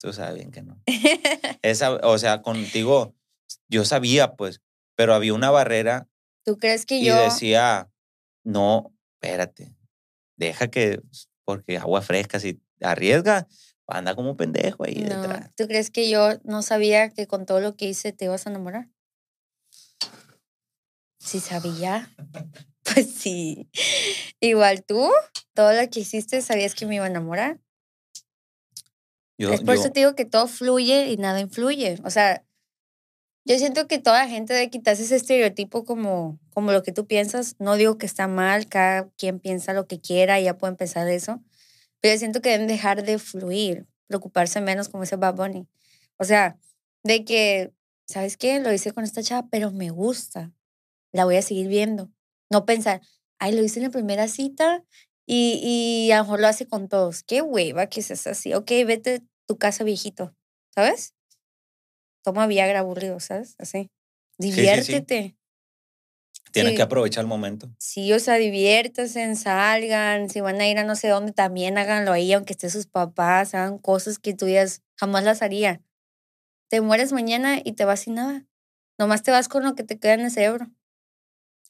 tú 0.00 0.12
sabes 0.12 0.34
bien 0.36 0.50
que 0.50 0.62
no. 0.62 0.82
Esa, 1.62 1.96
o 1.96 2.18
sea, 2.18 2.42
contigo, 2.42 3.14
yo 3.68 3.84
sabía, 3.84 4.34
pues, 4.34 4.60
pero 4.96 5.14
había 5.14 5.34
una 5.34 5.50
barrera 5.50 6.08
¿Tú 6.44 6.58
crees 6.58 6.84
que 6.86 6.96
y 6.96 7.06
yo... 7.06 7.16
decía, 7.16 7.90
no, 8.44 8.94
espérate, 9.14 9.74
deja 10.36 10.68
que, 10.68 11.00
porque 11.44 11.76
agua 11.78 12.00
fresca, 12.02 12.38
si 12.40 12.60
arriesga, 12.80 13.46
anda 13.88 14.14
como 14.14 14.36
pendejo 14.36 14.84
ahí 14.84 14.96
No, 14.96 15.20
detrás. 15.22 15.50
¿Tú 15.56 15.66
crees 15.66 15.90
que 15.90 16.08
yo 16.10 16.38
no 16.44 16.62
sabía 16.62 17.10
que 17.10 17.26
con 17.26 17.46
todo 17.46 17.60
lo 17.60 17.74
que 17.76 17.86
hice 17.86 18.12
te 18.12 18.26
ibas 18.26 18.46
a 18.46 18.50
enamorar? 18.50 18.88
Sí 21.18 21.40
sabía. 21.40 22.14
Pues 22.94 23.12
sí. 23.14 23.68
Igual 24.40 24.82
tú, 24.82 25.10
todo 25.52 25.74
lo 25.74 25.90
que 25.90 26.00
hiciste, 26.00 26.40
sabías 26.40 26.74
que 26.74 26.86
me 26.86 26.94
iba 26.94 27.04
a 27.04 27.08
enamorar. 27.08 27.60
Yo, 29.36 29.52
es 29.52 29.60
por 29.60 29.74
yo- 29.74 29.80
eso 29.82 29.92
te 29.92 30.00
digo 30.00 30.14
que 30.14 30.24
todo 30.24 30.46
fluye 30.46 31.10
y 31.10 31.18
nada 31.18 31.38
influye. 31.38 31.98
O 32.04 32.08
sea, 32.08 32.46
yo 33.44 33.58
siento 33.58 33.86
que 33.88 33.98
toda 33.98 34.22
la 34.24 34.28
gente 34.30 34.54
debe 34.54 34.70
quitarse 34.70 35.02
ese 35.02 35.16
estereotipo 35.16 35.84
como, 35.84 36.38
como 36.54 36.72
lo 36.72 36.82
que 36.82 36.92
tú 36.92 37.06
piensas. 37.06 37.56
No 37.58 37.76
digo 37.76 37.98
que 37.98 38.06
está 38.06 38.26
mal, 38.26 38.68
cada 38.68 39.10
quien 39.18 39.38
piensa 39.38 39.74
lo 39.74 39.86
que 39.86 40.00
quiera 40.00 40.40
y 40.40 40.44
ya 40.44 40.56
pueden 40.56 40.76
pensar 40.76 41.06
eso. 41.08 41.42
Pero 42.00 42.14
yo 42.14 42.18
siento 42.18 42.40
que 42.40 42.50
deben 42.50 42.66
dejar 42.66 43.04
de 43.04 43.18
fluir. 43.18 43.86
preocuparse 44.06 44.60
menos, 44.60 44.88
como 44.88 45.04
dice 45.04 45.16
Bad 45.16 45.34
Bunny. 45.34 45.68
O 46.16 46.24
sea, 46.24 46.58
de 47.04 47.24
que, 47.24 47.72
¿sabes 48.06 48.36
qué? 48.36 48.60
Lo 48.60 48.72
hice 48.72 48.92
con 48.92 49.04
esta 49.04 49.22
chava, 49.22 49.48
pero 49.50 49.70
me 49.70 49.90
gusta. 49.90 50.52
La 51.12 51.24
voy 51.24 51.36
a 51.36 51.42
seguir 51.42 51.68
viendo. 51.68 52.10
No 52.50 52.64
pensar, 52.64 53.02
ay, 53.38 53.54
lo 53.54 53.62
hice 53.62 53.80
en 53.80 53.84
la 53.84 53.90
primera 53.90 54.28
cita 54.28 54.84
y, 55.26 55.60
y 55.62 56.12
a 56.12 56.18
lo 56.18 56.24
mejor 56.24 56.40
lo 56.40 56.46
hace 56.48 56.66
con 56.66 56.88
todos. 56.88 57.22
Qué 57.22 57.42
hueva 57.42 57.88
que 57.88 58.00
es 58.00 58.26
así. 58.26 58.54
Ok, 58.54 58.70
vete 58.86 59.16
a 59.16 59.20
tu 59.46 59.58
casa 59.58 59.84
viejito, 59.84 60.34
¿sabes? 60.74 61.14
Toma 62.24 62.46
Viagra 62.46 62.80
aburrido, 62.80 63.20
¿sabes? 63.20 63.54
Así. 63.58 63.90
sí, 64.40 64.50
sí. 64.50 64.50
Diviértete. 64.50 65.37
Tienes 66.52 66.72
Sí. 66.72 66.76
que 66.76 66.82
aprovechar 66.82 67.22
el 67.22 67.28
momento. 67.28 67.68
Sí, 67.78 68.12
o 68.12 68.18
sea, 68.18 68.34
diviértanse, 68.34 69.34
salgan, 69.36 70.30
si 70.30 70.40
van 70.40 70.60
a 70.60 70.66
ir 70.68 70.78
a 70.78 70.84
no 70.84 70.96
sé 70.96 71.08
dónde, 71.08 71.32
también 71.32 71.76
háganlo 71.78 72.12
ahí, 72.12 72.32
aunque 72.32 72.52
estén 72.54 72.70
sus 72.70 72.86
papás, 72.86 73.54
hagan 73.54 73.78
cosas 73.78 74.18
que 74.18 74.34
tú 74.34 74.46
digas, 74.46 74.82
jamás 74.96 75.24
las 75.24 75.42
haría. 75.42 75.82
Te 76.70 76.80
mueres 76.80 77.12
mañana 77.12 77.58
y 77.62 77.72
te 77.72 77.84
vas 77.84 78.00
sin 78.00 78.14
nada. 78.14 78.46
Nomás 78.98 79.22
te 79.22 79.30
vas 79.30 79.48
con 79.48 79.62
lo 79.64 79.74
que 79.74 79.84
te 79.84 79.98
queda 79.98 80.14
en 80.14 80.20
el 80.20 80.30
cerebro. 80.30 80.68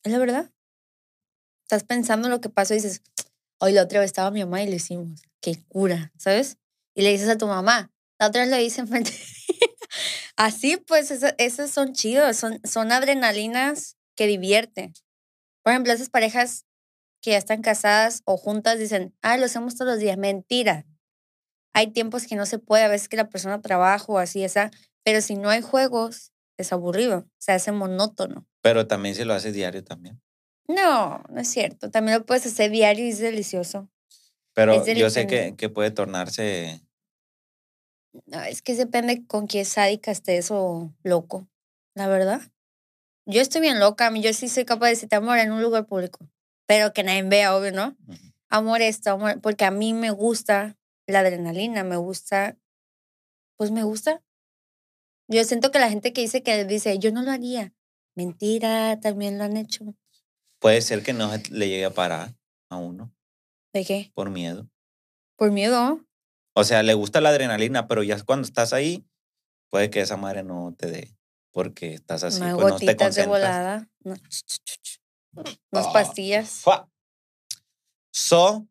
Es 0.04 0.12
la 0.12 0.18
verdad. 0.18 0.50
Estás 1.64 1.84
pensando 1.84 2.28
en 2.28 2.32
lo 2.32 2.40
que 2.40 2.48
pasó 2.48 2.72
y 2.74 2.78
dices, 2.78 3.02
hoy 3.58 3.72
la 3.72 3.82
otra 3.82 4.00
vez 4.00 4.06
estaba 4.06 4.30
mi 4.30 4.40
mamá 4.40 4.62
y 4.62 4.68
lo 4.70 4.74
hicimos. 4.76 5.20
Qué 5.40 5.62
cura, 5.68 6.12
¿sabes? 6.16 6.56
Y 6.94 7.02
le 7.02 7.10
dices 7.10 7.28
a 7.28 7.36
tu 7.38 7.46
mamá, 7.46 7.92
la 8.18 8.28
otra 8.28 8.40
vez 8.42 8.50
le 8.50 8.62
hice 8.64 8.80
enfrente. 8.80 9.12
Así, 10.36 10.78
pues, 10.78 11.10
eso- 11.10 11.34
esos 11.36 11.70
son 11.70 11.92
chidos, 11.92 12.36
son, 12.36 12.60
son 12.64 12.90
adrenalinas 12.92 13.96
que 14.18 14.26
divierte. 14.26 14.92
Por 15.62 15.72
ejemplo, 15.72 15.92
esas 15.92 16.10
parejas 16.10 16.66
que 17.22 17.30
ya 17.30 17.38
están 17.38 17.62
casadas 17.62 18.22
o 18.24 18.36
juntas 18.36 18.78
dicen, 18.78 19.16
ah, 19.22 19.36
lo 19.36 19.44
hacemos 19.44 19.76
todos 19.76 19.92
los 19.92 20.00
días. 20.00 20.18
Mentira. 20.18 20.86
Hay 21.72 21.92
tiempos 21.92 22.26
que 22.26 22.34
no 22.34 22.44
se 22.44 22.58
puede, 22.58 22.82
a 22.82 22.88
veces 22.88 23.08
que 23.08 23.16
la 23.16 23.28
persona 23.28 23.62
trabaja 23.62 24.04
o 24.08 24.18
así, 24.18 24.42
esa, 24.42 24.72
pero 25.04 25.20
si 25.20 25.36
no 25.36 25.50
hay 25.50 25.62
juegos, 25.62 26.32
es 26.58 26.72
aburrido, 26.72 27.28
se 27.38 27.52
hace 27.52 27.70
monótono. 27.70 28.44
Pero 28.60 28.88
también 28.88 29.14
si 29.14 29.22
lo 29.24 29.34
haces 29.34 29.54
diario 29.54 29.84
también. 29.84 30.20
No, 30.66 31.22
no 31.30 31.40
es 31.40 31.48
cierto. 31.48 31.90
También 31.90 32.18
lo 32.18 32.26
puedes 32.26 32.44
hacer 32.44 32.72
diario 32.72 33.06
y 33.06 33.10
es 33.10 33.20
delicioso. 33.20 33.88
Pero 34.52 34.82
Es 34.82 34.98
yo 34.98 35.10
sé 35.10 35.28
que, 35.28 35.54
que 35.56 35.68
puede 35.68 35.92
tornarse. 35.92 36.82
No, 38.26 38.42
es 38.42 38.62
que 38.62 38.74
depende 38.74 39.24
con 39.28 39.46
qué 39.46 39.64
sádica 39.64 40.10
estés 40.10 40.50
o 40.50 40.92
loco, 41.04 41.48
la 41.94 42.08
verdad. 42.08 42.42
Yo 43.30 43.42
estoy 43.42 43.60
bien 43.60 43.78
loca, 43.78 44.10
yo 44.14 44.32
sí 44.32 44.48
soy 44.48 44.64
capaz 44.64 44.86
de 44.86 44.92
decirte 44.92 45.16
amor 45.16 45.36
en 45.36 45.52
un 45.52 45.60
lugar 45.60 45.84
público, 45.84 46.26
pero 46.66 46.94
que 46.94 47.02
nadie 47.02 47.22
vea, 47.24 47.54
obvio, 47.54 47.72
¿no? 47.72 47.94
Amor 48.48 48.80
esto, 48.80 49.10
amor, 49.10 49.38
porque 49.42 49.66
a 49.66 49.70
mí 49.70 49.92
me 49.92 50.10
gusta 50.10 50.78
la 51.06 51.18
adrenalina, 51.18 51.84
me 51.84 51.96
gusta, 51.96 52.56
pues 53.58 53.70
me 53.70 53.82
gusta. 53.82 54.22
Yo 55.28 55.44
siento 55.44 55.70
que 55.70 55.78
la 55.78 55.90
gente 55.90 56.14
que 56.14 56.22
dice 56.22 56.42
que 56.42 56.64
dice, 56.64 56.98
yo 56.98 57.12
no 57.12 57.20
lo 57.20 57.30
haría, 57.30 57.74
mentira, 58.14 58.98
también 58.98 59.36
lo 59.36 59.44
han 59.44 59.58
hecho. 59.58 59.94
Puede 60.58 60.80
ser 60.80 61.02
que 61.02 61.12
no 61.12 61.30
le 61.50 61.68
llegue 61.68 61.84
a 61.84 61.92
parar 61.92 62.34
a 62.70 62.76
uno 62.78 63.14
¿De 63.74 63.84
qué? 63.84 64.10
por 64.14 64.30
miedo. 64.30 64.70
Por 65.36 65.50
miedo. 65.50 66.02
O 66.54 66.64
sea, 66.64 66.82
le 66.82 66.94
gusta 66.94 67.20
la 67.20 67.28
adrenalina, 67.28 67.88
pero 67.88 68.02
ya 68.02 68.24
cuando 68.24 68.48
estás 68.48 68.72
ahí, 68.72 69.06
puede 69.68 69.90
que 69.90 70.00
esa 70.00 70.16
madre 70.16 70.44
no 70.44 70.74
te 70.78 70.90
dé. 70.90 71.17
Porque 71.53 71.94
estás 71.94 72.22
así, 72.24 72.40
Unas 72.40 72.55
pues 72.55 72.66
no 72.68 72.78
te 72.78 72.86
gotitas 72.86 73.14
de 73.14 73.26
volada. 73.26 73.88
no. 74.05 74.14
Unas 75.70 75.88
pastillas. 75.88 76.51
Fua. 76.62 76.88
So, 78.12 78.66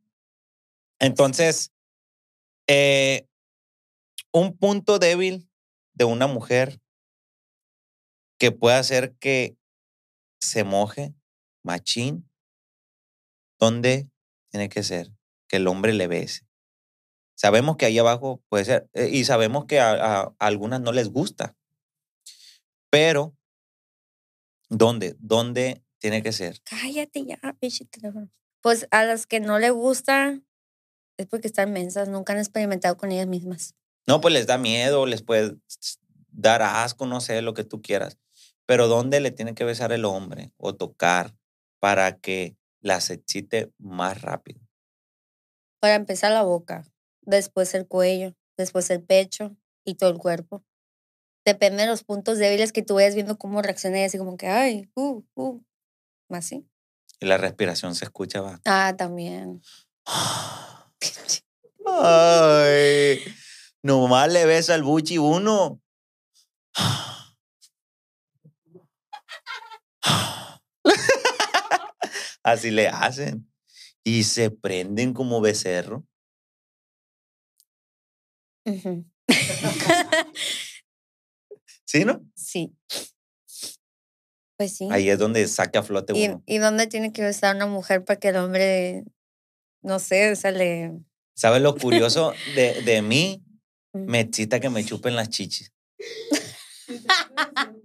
entonces, 1.00 1.72
eh, 2.68 3.28
un 4.32 4.58
punto 4.58 5.00
débil 5.00 5.50
de 5.94 6.06
una 6.06 6.28
mujer 6.28 6.80
que 8.40 8.52
puede 8.52 8.76
hacer 8.78 9.16
que 9.18 9.58
se 10.40 10.64
moje, 10.64 11.14
machín, 11.64 12.30
¿dónde 13.60 14.10
tiene 14.52 14.70
que 14.70 14.84
ser? 14.84 15.12
Que 15.48 15.58
el 15.58 15.68
hombre 15.68 15.94
le 15.94 16.08
bese. 16.08 16.46
Sabemos 17.36 17.78
que 17.78 17.86
ahí 17.86 17.98
abajo 18.00 18.44
puede 18.50 18.66
ser, 18.66 18.90
eh, 18.94 19.10
y 19.12 19.24
sabemos 19.26 19.66
que 19.66 19.80
a, 19.80 19.92
a- 19.94 20.22
a 20.24 20.46
algunas 20.46 20.82
no 20.82 20.92
les 20.92 21.10
gusta, 21.10 21.56
pero 22.90 23.36
¿dónde? 24.70 25.16
¿Dónde 25.20 25.84
tiene 26.00 26.24
que 26.24 26.32
ser? 26.32 26.62
Cállate 26.64 27.26
ya, 27.26 27.40
pinche 27.60 27.86
teléfono. 27.86 28.30
Pues 28.62 28.88
a 28.92 29.04
las 29.04 29.28
que 29.28 29.40
no 29.40 29.60
le 29.60 29.70
gusta 29.70 30.42
es 31.18 31.26
porque 31.26 31.48
están 31.48 31.74
mensas, 31.74 32.10
nunca 32.10 32.34
han 32.34 32.40
experimentado 32.40 32.98
con 32.98 33.12
ellas 33.12 33.28
mismas. 33.28 33.76
No, 34.08 34.22
pues 34.22 34.34
les 34.34 34.48
da 34.48 34.58
miedo, 34.58 35.06
les 35.06 35.22
puede 35.22 35.58
dar 36.30 36.62
asco, 36.62 37.06
no 37.06 37.20
sé, 37.20 37.42
lo 37.42 37.54
que 37.54 37.64
tú 37.64 37.82
quieras. 37.82 38.18
Pero 38.66 38.88
¿dónde 38.88 39.20
le 39.20 39.32
tiene 39.32 39.56
que 39.56 39.64
besar 39.64 39.92
el 39.92 40.06
hombre 40.06 40.52
o 40.58 40.76
tocar 40.76 41.36
para 41.80 42.20
que 42.20 42.56
las 42.82 43.10
excite 43.10 43.72
más 43.78 44.22
rápido? 44.22 44.62
Para 45.80 45.96
empezar 45.96 46.32
la 46.32 46.44
boca, 46.44 46.86
después 47.22 47.74
el 47.74 47.88
cuello, 47.88 48.36
después 48.58 48.90
el 48.90 49.04
pecho 49.04 49.56
y 49.86 49.96
todo 49.96 50.10
el 50.10 50.18
cuerpo. 50.18 50.64
Depende 51.48 51.84
de 51.84 51.88
los 51.88 52.04
puntos 52.04 52.40
débiles 52.40 52.74
que 52.74 52.84
tú 52.84 52.96
vayas 52.96 53.16
viendo 53.16 53.38
cómo 53.38 53.62
reacciona 53.62 54.02
y 54.02 54.04
así 54.04 54.18
como 54.18 54.36
que, 54.36 54.48
ay, 54.48 54.92
uh, 54.96 55.24
uh, 55.36 55.64
más 56.28 56.44
así. 56.44 56.68
Y 57.22 57.26
la 57.26 57.38
respiración 57.38 57.96
se 57.96 58.04
escucha, 58.04 58.42
va. 58.42 58.60
Ah, 58.66 58.96
también. 58.98 59.62
Ay, 61.86 63.22
nomás 63.82 64.30
le 64.30 64.46
besa 64.46 64.74
al 64.74 64.84
buchi 64.84 65.20
uno. 65.20 65.82
Así 72.44 72.72
le 72.72 72.90
hacen. 72.90 73.50
Y 74.04 74.26
se 74.26 74.52
prenden 74.52 75.14
como 75.14 75.40
becerro. 75.40 76.06
Ujú. 78.66 79.06
¿Sí, 81.88 82.04
no? 82.04 82.22
Sí. 82.36 82.76
Pues 84.58 84.76
sí. 84.76 84.88
Ahí 84.92 85.10
es 85.10 85.18
donde 85.18 85.48
saca 85.48 85.80
a 85.80 85.84
flote 85.84 86.14
¿Y, 86.18 86.28
uno. 86.28 86.44
¿Y 86.46 86.58
dónde 86.58 86.88
tiene 86.88 87.14
que 87.14 87.24
besar 87.24 87.56
una 87.56 87.66
mujer 87.66 88.04
para 88.04 88.20
que 88.20 88.30
el 88.30 88.36
hombre, 88.38 89.06
no 89.82 90.00
sé, 90.00 90.36
se 90.36 90.52
le... 90.52 90.92
¿Sabes 91.34 91.62
lo 91.62 91.76
curioso 91.76 92.34
de, 92.56 92.82
de 92.82 93.02
mí? 93.02 93.44
Mm. 93.94 94.06
Me 94.06 94.20
excita 94.20 94.60
que 94.60 94.70
me 94.70 94.84
chupen 94.84 95.16
las 95.16 95.30
chichis. 95.30 95.72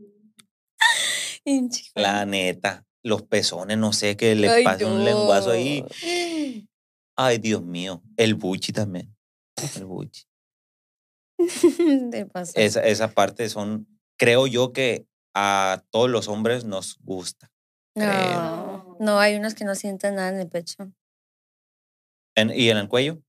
La 1.95 2.25
neta. 2.25 2.87
Los 3.05 3.23
pezones, 3.23 3.79
no 3.79 3.93
sé, 3.93 4.17
que 4.17 4.35
le 4.37 4.49
Ay, 4.49 4.65
pase 4.65 4.85
un 4.85 5.05
lenguazo 5.05 5.51
ahí. 5.51 5.85
Ay, 7.17 7.39
Dios 7.39 7.63
mío. 7.63 8.03
El 8.17 8.35
buchi 8.35 8.73
también. 8.73 9.15
El 9.77 9.85
buchi. 9.87 10.25
Pasó. 12.33 12.53
Esa, 12.55 12.85
esa 12.87 13.11
parte 13.11 13.49
son, 13.49 13.89
creo 14.23 14.47
yo 14.47 14.73
que 14.73 15.05
a 15.35 15.83
todos 15.91 16.09
los 16.09 16.29
hombres 16.29 16.65
nos 16.65 16.99
gusta. 17.01 17.51
No, 17.97 18.97
no, 19.01 19.19
hay 19.19 19.35
unos 19.35 19.55
que 19.55 19.65
no 19.65 19.75
sienten 19.75 20.15
nada 20.15 20.29
en 20.29 20.39
el 20.39 20.49
pecho. 20.49 20.93
En- 22.37 22.51
¿Y 22.51 22.71
en 22.71 22.79
el 22.79 22.89
cuello? 22.89 23.21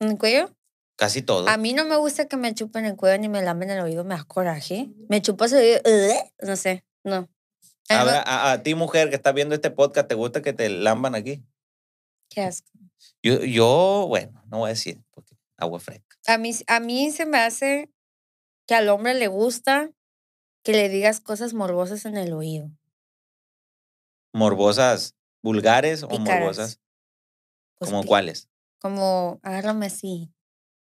¿En 0.00 0.10
el 0.12 0.18
cuello? 0.18 0.54
Casi 0.96 1.22
todo. 1.22 1.48
A 1.48 1.56
mí 1.58 1.74
no 1.74 1.84
me 1.84 1.96
gusta 1.96 2.26
que 2.26 2.36
me 2.36 2.54
chupen 2.54 2.84
el 2.86 2.96
cuello 2.96 3.18
ni 3.20 3.28
me 3.28 3.42
lamen 3.42 3.70
el 3.70 3.80
oído, 3.80 4.04
me 4.04 4.16
da 4.16 4.24
coraje. 4.24 4.88
Me 5.08 5.20
chupas 5.22 5.52
el 5.52 5.80
oído, 5.84 6.14
no 6.40 6.56
sé, 6.56 6.84
no. 7.04 7.28
A, 7.90 8.00
Algo- 8.00 8.10
ver, 8.12 8.22
a- 8.26 8.52
a 8.52 8.62
ti, 8.62 8.74
mujer 8.74 9.10
que 9.10 9.16
estás 9.16 9.34
viendo 9.34 9.54
este 9.54 9.70
podcast, 9.70 10.08
¿te 10.08 10.14
gusta 10.14 10.42
que 10.42 10.52
te 10.52 10.68
lamban 10.70 11.14
aquí? 11.14 11.44
Qué 12.30 12.40
asco. 12.42 12.68
Yo, 13.22 13.40
yo, 13.44 14.06
bueno, 14.08 14.42
no 14.48 14.58
voy 14.58 14.68
a 14.68 14.72
decir, 14.74 15.00
porque 15.10 15.36
agua 15.56 15.78
fresca. 15.78 16.16
A 16.26 16.38
mí, 16.38 16.52
a 16.66 16.80
mí 16.80 17.10
se 17.12 17.26
me 17.26 17.38
hace 17.38 17.90
que 18.66 18.74
al 18.74 18.88
hombre 18.88 19.14
le 19.14 19.28
gusta 19.28 19.90
que 20.68 20.74
le 20.74 20.90
digas 20.90 21.18
cosas 21.20 21.54
morbosas 21.54 22.04
en 22.04 22.18
el 22.18 22.34
oído. 22.34 22.70
¿Morbosas 24.34 25.16
vulgares 25.42 26.02
o 26.02 26.10
morbosas? 26.10 26.78
Pues 27.78 27.90
¿Como 27.90 28.04
cuáles? 28.04 28.50
Como, 28.78 29.40
agárrame 29.42 29.86
así, 29.86 30.30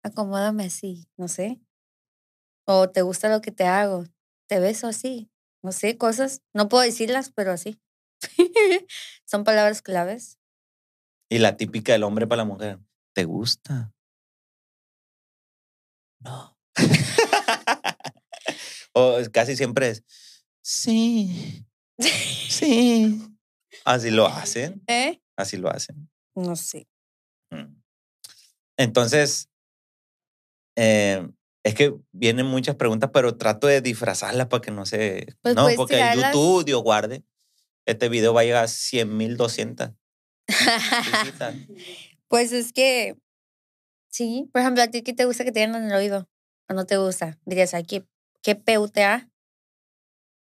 acomódame 0.03 0.65
así, 0.65 1.07
no 1.17 1.27
sé. 1.27 1.59
O 2.67 2.91
te 2.91 3.01
gusta 3.01 3.27
lo 3.27 3.41
que 3.41 3.51
te 3.51 3.63
hago, 3.63 4.03
te 4.47 4.59
beso 4.59 4.85
así, 4.85 5.31
no 5.63 5.71
sé, 5.71 5.97
cosas. 5.97 6.43
No 6.53 6.69
puedo 6.69 6.83
decirlas, 6.83 7.31
pero 7.31 7.51
así. 7.51 7.81
Son 9.25 9.43
palabras 9.43 9.81
claves. 9.81 10.37
Y 11.27 11.39
la 11.39 11.57
típica 11.57 11.93
del 11.93 12.03
hombre 12.03 12.27
para 12.27 12.43
la 12.43 12.45
mujer. 12.45 12.79
¿Te 13.15 13.25
gusta? 13.25 13.91
No. 16.19 16.55
o 18.93 19.17
casi 19.31 19.55
siempre 19.55 19.89
es, 19.89 20.03
sí, 20.61 21.65
sí. 22.49 23.21
Así 23.85 24.11
lo 24.11 24.27
hacen, 24.27 24.83
¿Eh? 24.87 25.21
así 25.35 25.57
lo 25.57 25.69
hacen. 25.69 26.09
No 26.35 26.55
sé. 26.55 26.87
Mm. 27.49 27.81
Entonces, 28.77 29.47
Eh, 30.75 31.27
es 31.63 31.75
que 31.75 31.93
vienen 32.11 32.45
muchas 32.45 32.75
preguntas, 32.75 33.11
pero 33.13 33.37
trato 33.37 33.67
de 33.67 33.81
disfrazarlas 33.81 34.47
para 34.47 34.61
que 34.61 34.71
no 34.71 34.85
se... 34.85 35.35
Pues 35.41 35.53
no, 35.53 35.63
puedes 35.63 35.77
porque. 35.77 36.01
YouTube, 36.15 36.65
Dios 36.65 36.81
guarde, 36.81 37.23
este 37.85 38.09
video 38.09 38.33
va 38.33 38.41
a 38.41 38.43
llegar 38.45 38.63
a 38.63 38.67
100 38.67 39.15
mil 39.15 39.37
200 39.37 39.91
visitas. 40.47 41.55
Pues 42.27 42.53
es 42.53 42.71
que, 42.71 43.17
sí, 44.07 44.49
por 44.53 44.61
ejemplo, 44.61 44.81
a 44.81 44.87
ti 44.87 45.01
qué 45.01 45.11
te 45.11 45.25
gusta 45.25 45.43
que 45.43 45.51
te 45.51 45.59
den 45.59 45.75
en 45.75 45.83
el 45.83 45.93
oído 45.93 46.29
o 46.69 46.73
no 46.73 46.85
te 46.85 46.95
gusta. 46.95 47.37
Dirías, 47.45 47.73
ay, 47.73 47.83
qué, 48.41 48.55
qué 48.55 48.55
PUTA. 48.55 49.29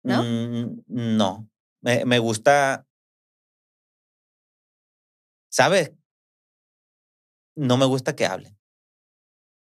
¿No? 0.03 0.23
Mm, 0.23 0.83
no. 0.87 1.49
Me, 1.81 2.05
me 2.05 2.19
gusta. 2.19 2.85
¿Sabes? 5.51 5.91
No 7.55 7.75
me 7.77 7.85
gusta 7.85 8.15
que 8.15 8.25
hablen, 8.25 8.57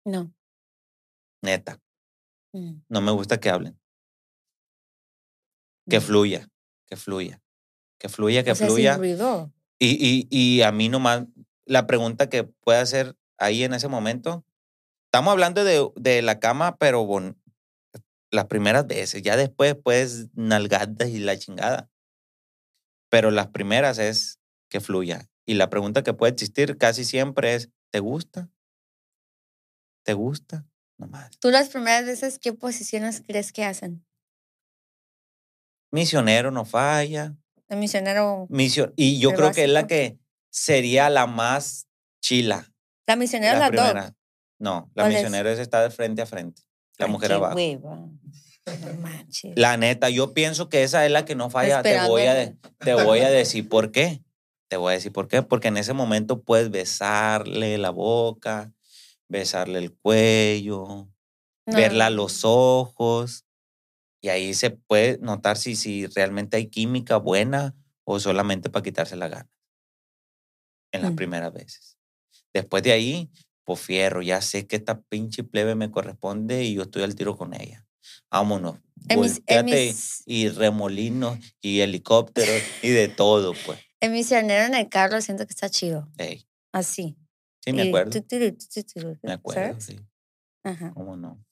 No. 0.06 0.34
neta. 1.44 1.80
Mm. 2.54 2.82
No 2.90 3.02
me 3.02 3.12
gusta 3.12 3.40
que 3.40 3.50
hablen. 3.50 3.80
Que 5.88 6.02
fluya, 6.02 6.48
que 6.88 6.96
fluya. 6.96 7.42
Que 8.00 8.10
fluya, 8.10 8.44
que 8.44 8.52
O 8.52 8.56
sea, 8.56 8.68
fluya. 8.68 8.94
sin 8.94 9.00
ruido. 9.02 9.54
Y, 9.78 9.98
y, 10.00 10.28
y 10.32 10.62
a 10.64 10.72
mí 10.72 10.90
nomás, 10.90 11.26
la 11.66 11.86
pregunta 11.86 12.30
que 12.30 12.44
puede 12.44 12.80
hacer 12.80 13.16
ahí 13.38 13.64
en 13.64 13.74
ese 13.74 13.88
momento, 13.88 14.46
estamos 15.06 15.32
hablando 15.34 15.64
de, 15.64 15.88
de 15.96 16.22
la 16.24 16.40
cama, 16.40 16.78
pero 16.78 17.06
bon- 17.06 17.40
las 18.36 18.46
primeras 18.46 18.86
veces, 18.88 19.22
ya 19.24 19.36
después, 19.38 19.76
pues, 19.84 20.28
nalgadas 20.36 21.10
y 21.10 21.20
la 21.20 21.38
chingada. 21.38 21.90
Pero 23.10 23.32
las 23.32 23.48
primeras 23.48 23.98
es 23.98 24.40
que 24.70 24.80
fluya. 24.82 25.30
Y 25.48 25.56
la 25.56 25.70
pregunta 25.70 26.04
que 26.04 26.14
puede 26.14 26.34
existir 26.34 26.78
casi 26.78 27.06
siempre 27.06 27.56
es, 27.56 27.70
¿te 27.92 28.00
gusta? 28.00 28.50
¿Te 30.04 30.14
gusta? 30.14 30.66
Nomás. 30.98 31.38
Tú 31.40 31.50
las 31.50 31.70
primeras 31.70 32.06
veces, 32.06 32.40
¿qué 32.40 32.54
posiciones 32.54 33.22
crees 33.26 33.52
que 33.52 33.64
hacen? 33.66 34.06
Misionero 35.92 36.52
no 36.52 36.66
falla. 36.66 37.36
El 37.68 37.78
misionero, 37.80 38.48
Misio- 38.50 38.94
y 38.96 39.20
yo 39.20 39.34
creo 39.34 39.52
que 39.52 39.64
es 39.64 39.70
la 39.70 39.88
que 39.88 40.20
sería 40.52 41.10
la 41.10 41.26
más 41.26 41.88
chila. 42.22 42.72
la 43.08 43.16
misionera 43.16 43.54
es 43.54 43.60
La 43.60 43.70
la 43.70 43.76
dog. 43.76 43.92
primera. 43.92 44.16
No, 44.60 44.92
la 44.96 45.04
¿Cuál 45.04 45.12
es? 45.12 45.18
misionera 45.18 45.52
es 45.52 45.60
está 45.60 45.82
de 45.82 45.90
frente 45.90 46.22
a 46.22 46.26
frente. 46.26 46.64
La 46.98 47.06
Ay, 47.08 47.12
mujer 47.12 47.30
qué 47.30 47.34
abajo. 47.36 47.56
hueva. 47.56 47.96
No. 47.96 48.20
La 49.56 49.78
neta, 49.78 50.10
yo 50.10 50.34
pienso 50.34 50.70
que 50.70 50.84
esa 50.84 51.06
es 51.06 51.12
la 51.12 51.24
que 51.26 51.36
no 51.36 51.50
falla. 51.50 51.84
Te 51.84 52.00
voy, 52.08 52.24
a 52.24 52.56
te 52.80 52.94
voy 52.96 53.20
a 53.20 53.30
decir 53.30 53.70
por 53.70 53.92
qué. 53.92 54.24
Te 54.68 54.78
voy 54.78 54.92
a 54.92 54.96
decir 54.96 55.12
por 55.12 55.28
qué. 55.28 55.44
Porque 55.44 55.68
en 55.68 55.78
ese 55.78 55.94
momento 55.94 56.42
puedes 56.42 56.72
besarle 56.72 57.78
la 57.78 57.92
boca, 57.92 58.74
besarle 59.28 59.78
el 59.80 59.94
cuello, 59.94 61.08
No, 61.68 61.76
verla 61.78 62.08
a 62.08 62.10
los 62.10 62.42
ojos. 62.44 63.46
Y 64.22 64.30
ahí 64.30 64.56
se 64.56 64.72
puede 64.72 65.20
notar 65.20 65.58
si, 65.58 65.76
si 65.76 66.08
realmente 66.08 66.58
hay 66.58 66.68
química 66.68 67.18
buena 67.18 67.76
o 68.04 68.20
solamente 68.20 68.72
para 68.72 68.82
quitarse 68.84 69.16
la 69.16 69.28
gana. 69.28 69.50
En 70.92 71.04
las 71.04 71.12
Mm. 71.12 71.16
primeras 71.16 71.54
veces. 71.54 71.98
Después 72.54 72.82
de 72.82 72.94
ahí, 72.94 73.30
pues 73.66 73.80
fierro, 73.82 74.22
ya 74.22 74.42
sé 74.42 74.68
que 74.68 74.76
esta 74.78 75.02
pinche 75.02 75.44
plebe 75.44 75.76
me 75.76 75.92
corresponde 75.92 76.64
y 76.64 76.76
yo 76.76 76.84
estoy 76.84 77.04
al 77.04 77.16
tiro 77.16 77.36
con 77.36 77.54
ella. 77.54 77.86
Vámonos. 78.30 78.78
En 79.10 79.20
mis- 79.22 79.42
en 79.48 79.66
volteate 79.66 79.86
mis- 79.88 80.24
y 80.26 80.50
remolinos 80.50 81.40
y 81.62 81.82
helicópteros 81.82 82.62
y 82.82 82.90
de 82.90 83.08
todo, 83.08 83.54
pues. 83.66 83.80
El 84.00 84.12
misionero 84.12 84.66
en 84.66 84.76
el 84.76 84.88
carro 84.90 85.20
siento 85.22 85.46
que 85.48 85.54
está 85.54 85.70
chido. 85.70 86.08
Ey, 86.18 86.48
Así. 86.72 87.18
sí, 87.64 87.74
me 87.74 87.88
acuerdo. 87.90 88.12
tu, 88.12 88.22
tu, 88.22 88.38
tu, 88.40 88.84
tu, 88.84 88.84
tu, 89.02 89.18
Me 89.24 89.34
acuerdo, 89.34 89.62
¿sabes? 89.80 89.84
sí. 89.86 90.00
Ajá. 90.64 90.94
¿Cómo 90.94 91.18
no? 91.18 91.44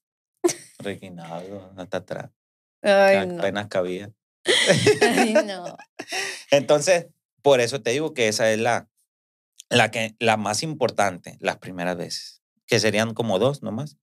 Requinado, 0.79 1.73
hasta 1.77 1.97
atrás. 1.97 2.31
Ay, 2.81 3.27
no. 3.27 3.39
Apenas 3.39 3.67
cabía. 3.67 4.11
Ay, 5.01 5.33
no. 5.45 5.77
Entonces, 6.51 7.07
por 7.41 7.59
eso 7.61 7.81
te 7.81 7.91
digo 7.91 8.13
que 8.13 8.27
esa 8.27 8.51
es 8.51 8.59
la, 8.59 8.89
la, 9.69 9.91
que, 9.91 10.15
la 10.19 10.37
más 10.37 10.63
importante, 10.63 11.37
las 11.39 11.57
primeras 11.57 11.97
veces, 11.97 12.41
que 12.65 12.79
serían 12.79 13.13
como 13.13 13.39
dos 13.39 13.61
nomás. 13.63 13.97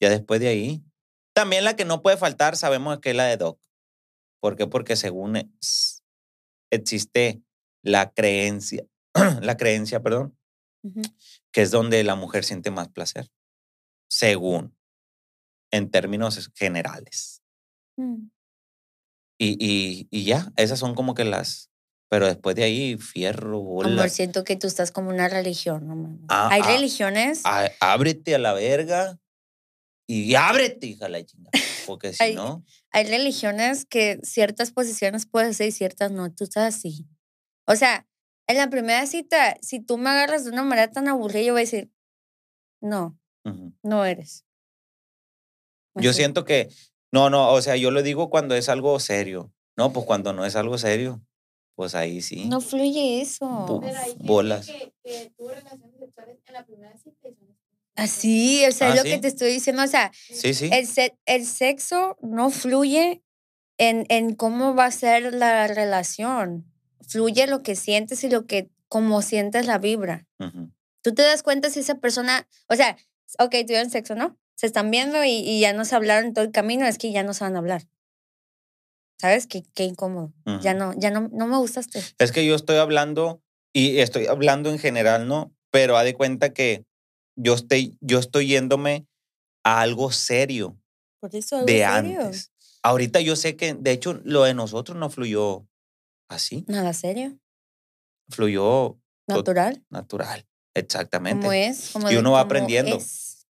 Ya 0.00 0.08
después 0.10 0.40
de 0.40 0.48
ahí, 0.48 0.84
también 1.34 1.64
la 1.64 1.76
que 1.76 1.84
no 1.84 2.02
puede 2.02 2.16
faltar, 2.16 2.56
sabemos 2.56 2.98
que 3.00 3.10
es 3.10 3.16
la 3.16 3.24
de 3.24 3.36
Doc. 3.36 3.60
¿Por 4.40 4.56
qué? 4.56 4.66
Porque 4.66 4.96
según 4.96 5.36
es- 5.36 6.02
existe 6.70 7.42
la 7.82 8.12
creencia, 8.12 8.86
la 9.42 9.56
creencia, 9.56 10.02
perdón, 10.02 10.36
que 11.52 11.62
es 11.62 11.70
donde 11.70 12.02
la 12.04 12.14
mujer 12.14 12.44
siente 12.44 12.70
más 12.70 12.88
placer, 12.88 13.30
según, 14.08 14.76
en 15.70 15.90
términos 15.90 16.50
generales. 16.54 17.42
Mm. 17.96 18.28
Y, 19.38 19.56
y, 19.58 20.08
y 20.10 20.24
ya, 20.24 20.52
esas 20.56 20.78
son 20.78 20.94
como 20.94 21.14
que 21.14 21.24
las, 21.24 21.69
pero 22.10 22.26
después 22.26 22.56
de 22.56 22.64
ahí, 22.64 22.96
fierro, 22.98 23.60
bola. 23.60 23.88
Amor, 23.88 24.10
siento 24.10 24.42
que 24.42 24.56
tú 24.56 24.66
estás 24.66 24.90
como 24.90 25.10
una 25.10 25.28
religión, 25.28 25.86
no. 25.86 26.18
Ah, 26.28 26.48
Hay 26.50 26.60
ah, 26.64 26.72
religiones. 26.72 27.42
á- 27.44 27.70
ábrete 27.78 28.34
a 28.34 28.38
la 28.38 28.52
verga 28.52 29.20
y 30.08 30.34
ábrete, 30.34 30.88
hija 30.88 31.08
la 31.08 31.24
chingada. 31.24 31.52
Porque 31.86 32.12
si 32.12 32.22
Ay, 32.24 32.34
no, 32.34 32.64
hay 32.90 33.04
religiones 33.04 33.84
que 33.84 34.18
ciertas 34.24 34.72
posiciones 34.72 35.24
puedes 35.26 35.50
hacer 35.50 35.68
y 35.68 35.72
ciertas 35.72 36.10
no. 36.10 36.32
Tú 36.34 36.42
estás 36.42 36.74
así. 36.74 37.06
O 37.64 37.76
sea, 37.76 38.08
en 38.48 38.56
la 38.56 38.68
primera 38.68 39.06
cita, 39.06 39.56
si 39.62 39.78
tú 39.78 39.96
me 39.96 40.10
agarras 40.10 40.44
de 40.44 40.50
una 40.50 40.64
manera 40.64 40.90
tan 40.90 41.06
aburrida, 41.06 41.42
yo 41.44 41.52
voy 41.52 41.60
a 41.60 41.64
decir, 41.64 41.92
no, 42.80 43.16
ujú. 43.44 43.72
no 43.84 44.04
eres. 44.04 44.44
yo 45.94 46.10
Así. 46.10 46.16
siento 46.16 46.44
que, 46.44 46.70
no, 47.12 47.30
no, 47.30 47.52
o 47.52 47.62
sea, 47.62 47.76
yo 47.76 47.92
lo 47.92 48.02
digo 48.02 48.30
cuando 48.30 48.56
es 48.56 48.68
algo 48.68 48.98
serio. 48.98 49.52
No, 49.76 49.92
pues 49.92 50.04
cuando 50.06 50.32
no 50.32 50.44
es 50.44 50.56
algo 50.56 50.76
serio, 50.76 51.24
pues 51.80 51.94
ahí 51.94 52.20
sí. 52.20 52.44
No 52.44 52.60
fluye 52.60 53.22
eso. 53.22 53.80
Bolas. 54.18 54.68
Así, 57.96 58.62
o 58.68 58.72
sea, 58.72 58.88
Ah, 58.88 58.90
es 58.90 58.96
lo 58.96 59.02
¿sí? 59.04 59.10
que 59.10 59.18
te 59.18 59.28
estoy 59.28 59.50
diciendo. 59.50 59.82
O 59.82 59.86
sea, 59.86 60.12
Sí, 60.30 60.52
sí. 60.52 60.68
el, 60.70 60.86
se- 60.86 61.16
el 61.24 61.46
sexo 61.46 62.18
no 62.20 62.50
fluye 62.50 63.22
en, 63.78 64.04
en 64.10 64.34
cómo 64.34 64.74
va 64.74 64.84
a 64.84 64.90
ser 64.90 65.32
la 65.32 65.66
relación. 65.68 66.66
Fluye 67.08 67.46
lo 67.46 67.62
que 67.62 67.76
sientes 67.76 68.22
y 68.24 68.28
lo 68.28 68.44
que, 68.46 68.68
como 68.88 69.22
sientes 69.22 69.64
la 69.66 69.78
vibra. 69.78 70.26
Tú 71.02 71.14
te 71.14 71.22
das 71.22 71.42
cuenta 71.42 71.70
si 71.70 71.80
esa 71.80 71.94
persona, 71.94 72.46
o 72.68 72.76
sea, 72.76 72.98
ok, 73.38 73.52
tuvieron 73.66 73.88
sexo, 73.88 74.14
¿no? 74.14 74.36
Se 74.54 74.66
están 74.66 74.90
viendo 74.90 75.24
y, 75.24 75.30
y 75.30 75.60
ya 75.60 75.72
no 75.72 75.86
se 75.86 75.94
hablaron 75.96 76.34
todo 76.34 76.44
el 76.44 76.50
camino, 76.52 76.84
es 76.86 76.98
que 76.98 77.10
ya 77.10 77.22
no 77.22 77.32
se 77.32 77.44
van 77.44 77.56
a 77.56 77.60
hablar. 77.60 77.84
¿Sabes? 79.20 79.46
Qué, 79.46 79.64
qué 79.74 79.84
incómodo. 79.84 80.32
Ya 80.62 80.72
no, 80.72 80.94
ya 80.96 81.10
no, 81.10 81.28
no 81.30 81.46
me 81.46 81.58
gustaste. 81.58 82.02
Es 82.18 82.32
que 82.32 82.46
yo 82.46 82.54
estoy 82.54 82.76
hablando, 82.78 83.42
y 83.74 83.98
estoy 83.98 84.24
hablando 84.26 84.70
en 84.70 84.78
general, 84.78 85.28
¿no? 85.28 85.54
Pero 85.70 85.98
haz 85.98 86.04
de 86.06 86.14
cuenta 86.14 86.54
que 86.54 86.86
yo 87.36 87.52
estoy, 87.52 87.98
yo 88.00 88.18
estoy 88.18 88.46
yéndome 88.46 89.06
a 89.62 89.82
algo 89.82 90.10
serio 90.10 90.80
Por 91.20 91.36
eso 91.36 91.56
algo 91.56 91.66
de 91.66 91.72
serio. 91.84 92.22
antes. 92.22 92.50
Ahorita 92.82 93.20
yo 93.20 93.36
sé 93.36 93.56
que, 93.56 93.74
de 93.74 93.90
hecho, 93.90 94.18
lo 94.24 94.44
de 94.44 94.54
nosotros 94.54 94.96
no 94.96 95.10
fluyó 95.10 95.66
así, 96.30 96.64
Nada 96.66 96.94
serio. 96.94 97.38
fluyó 98.30 98.98
Natural. 99.28 99.84
natural, 99.90 100.46
exactamente. 100.74 101.42
Como 101.42 101.52
es. 101.52 101.90
Como 101.92 102.08
Y 102.10 102.14
de 102.14 102.20
uno 102.20 102.32
va 102.32 102.40
aprendiendo. 102.40 102.96
es. 102.96 103.46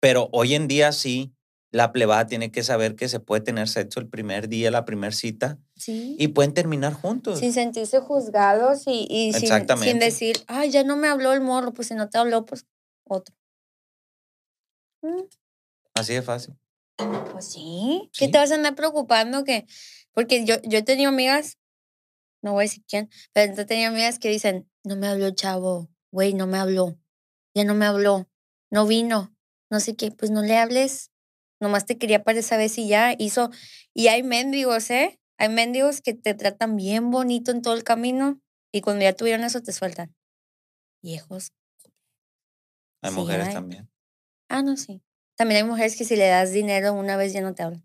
Pero 0.00 0.28
hoy 0.32 0.54
en 0.56 0.66
día 0.66 0.90
sí, 0.90 1.32
la 1.76 1.92
plebada 1.92 2.26
tiene 2.26 2.50
que 2.50 2.62
saber 2.62 2.96
que 2.96 3.06
se 3.06 3.20
puede 3.20 3.42
tener 3.42 3.68
sexo 3.68 4.00
el 4.00 4.08
primer 4.08 4.48
día, 4.48 4.70
la 4.70 4.86
primera 4.86 5.12
cita, 5.12 5.58
Sí. 5.76 6.16
y 6.18 6.28
pueden 6.28 6.54
terminar 6.54 6.94
juntos. 6.94 7.40
Sin 7.40 7.52
sentirse 7.52 8.00
juzgados 8.00 8.84
y, 8.86 9.06
y 9.10 9.34
sin, 9.34 9.98
decir, 9.98 10.42
ay, 10.46 10.70
ya 10.70 10.84
no 10.84 10.96
me 10.96 11.08
habló 11.08 11.34
el 11.34 11.42
morro, 11.42 11.74
pues 11.74 11.88
si 11.88 11.94
no 11.94 12.08
te 12.08 12.16
habló, 12.16 12.46
pues 12.46 12.64
otro. 13.04 13.34
Mm, 15.02 15.24
Así 15.94 16.14
de 16.14 16.22
fácil. 16.22 16.54
Pues 17.32 17.44
sí. 17.52 18.08
¿Qué 18.18 18.24
Sí. 18.26 18.30
te 18.30 18.38
vas 18.38 18.50
a 18.52 18.54
andar 18.54 18.74
preocupando? 18.74 19.44
que 19.44 19.66
Porque 20.12 20.46
yo, 20.46 20.54
yo 20.62 20.78
he 20.78 20.82
tenido 20.82 21.10
amigas, 21.10 21.58
no 22.42 22.52
voy 22.52 22.62
a 22.62 22.68
decir 22.68 22.82
quién, 22.88 23.10
pero 23.34 23.52
he 23.52 23.64
tenido 23.66 23.90
amigas 23.90 24.18
que 24.18 24.30
dicen, 24.30 24.66
no 24.82 24.96
me 24.96 25.08
habló 25.08 25.26
el 25.26 25.34
chavo, 25.34 25.90
güey, 26.10 26.32
no 26.32 26.46
me 26.46 26.56
habló, 26.56 26.96
ya 27.54 27.64
no 27.64 27.74
me 27.74 27.84
habló, 27.84 28.26
no 28.70 28.86
vino, 28.86 29.36
no 29.70 29.78
sé 29.78 29.94
qué, 29.94 30.10
pues 30.10 30.30
no 30.30 30.40
le 30.40 30.56
hables. 30.56 31.10
Nomás 31.60 31.86
te 31.86 31.98
quería 31.98 32.22
para 32.24 32.38
esa 32.40 32.56
vez 32.56 32.78
y 32.78 32.88
ya 32.88 33.14
hizo. 33.18 33.50
Y 33.94 34.08
hay 34.08 34.22
mendigos, 34.22 34.90
¿eh? 34.90 35.20
Hay 35.38 35.48
mendigos 35.48 36.00
que 36.02 36.14
te 36.14 36.34
tratan 36.34 36.76
bien 36.76 37.10
bonito 37.10 37.50
en 37.50 37.62
todo 37.62 37.74
el 37.74 37.84
camino 37.84 38.40
y 38.72 38.80
cuando 38.82 39.02
ya 39.04 39.12
tuvieron 39.14 39.44
eso 39.44 39.60
te 39.62 39.72
sueltan. 39.72 40.14
Viejos. 41.02 41.52
Hay 43.02 43.10
Sí, 43.12 43.16
mujeres 43.20 43.48
hay. 43.48 43.54
también. 43.54 43.90
Ah, 44.48 44.62
no, 44.62 44.76
sí. 44.76 45.02
También 45.36 45.62
hay 45.64 45.68
mujeres 45.68 45.96
que 45.96 46.04
si 46.04 46.16
le 46.16 46.26
das 46.28 46.52
dinero 46.52 46.92
una 46.94 47.16
vez 47.16 47.32
ya 47.32 47.40
no 47.42 47.54
te 47.54 47.62
hablan. 47.62 47.84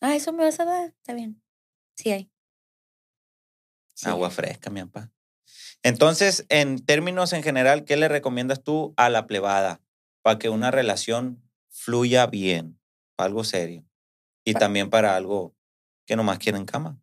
Ah, 0.00 0.16
eso 0.16 0.32
me 0.32 0.44
vas 0.44 0.60
a 0.60 0.64
dar. 0.66 0.88
Está 0.90 1.14
bien. 1.14 1.42
Sí 1.96 2.10
hay. 2.12 2.30
Sí 3.94 4.08
Agua 4.08 4.30
fresca, 4.30 4.70
mi 4.70 4.80
papá. 4.84 5.10
Entonces, 5.82 6.46
en 6.48 6.84
términos 6.84 7.32
en 7.32 7.42
general, 7.42 7.84
¿qué 7.84 7.96
le 7.96 8.08
recomiendas 8.08 8.62
tú 8.62 8.94
a 8.96 9.10
la 9.10 9.26
plebada 9.26 9.80
para 10.22 10.38
que 10.38 10.48
una 10.50 10.70
relación 10.70 11.42
fluya 11.70 12.26
bien, 12.26 12.77
algo 13.24 13.44
serio. 13.44 13.84
Y 14.44 14.54
también 14.54 14.90
para 14.90 15.14
algo 15.16 15.54
que 16.06 16.16
nomás 16.16 16.38
quieren 16.38 16.64
cama. 16.64 16.98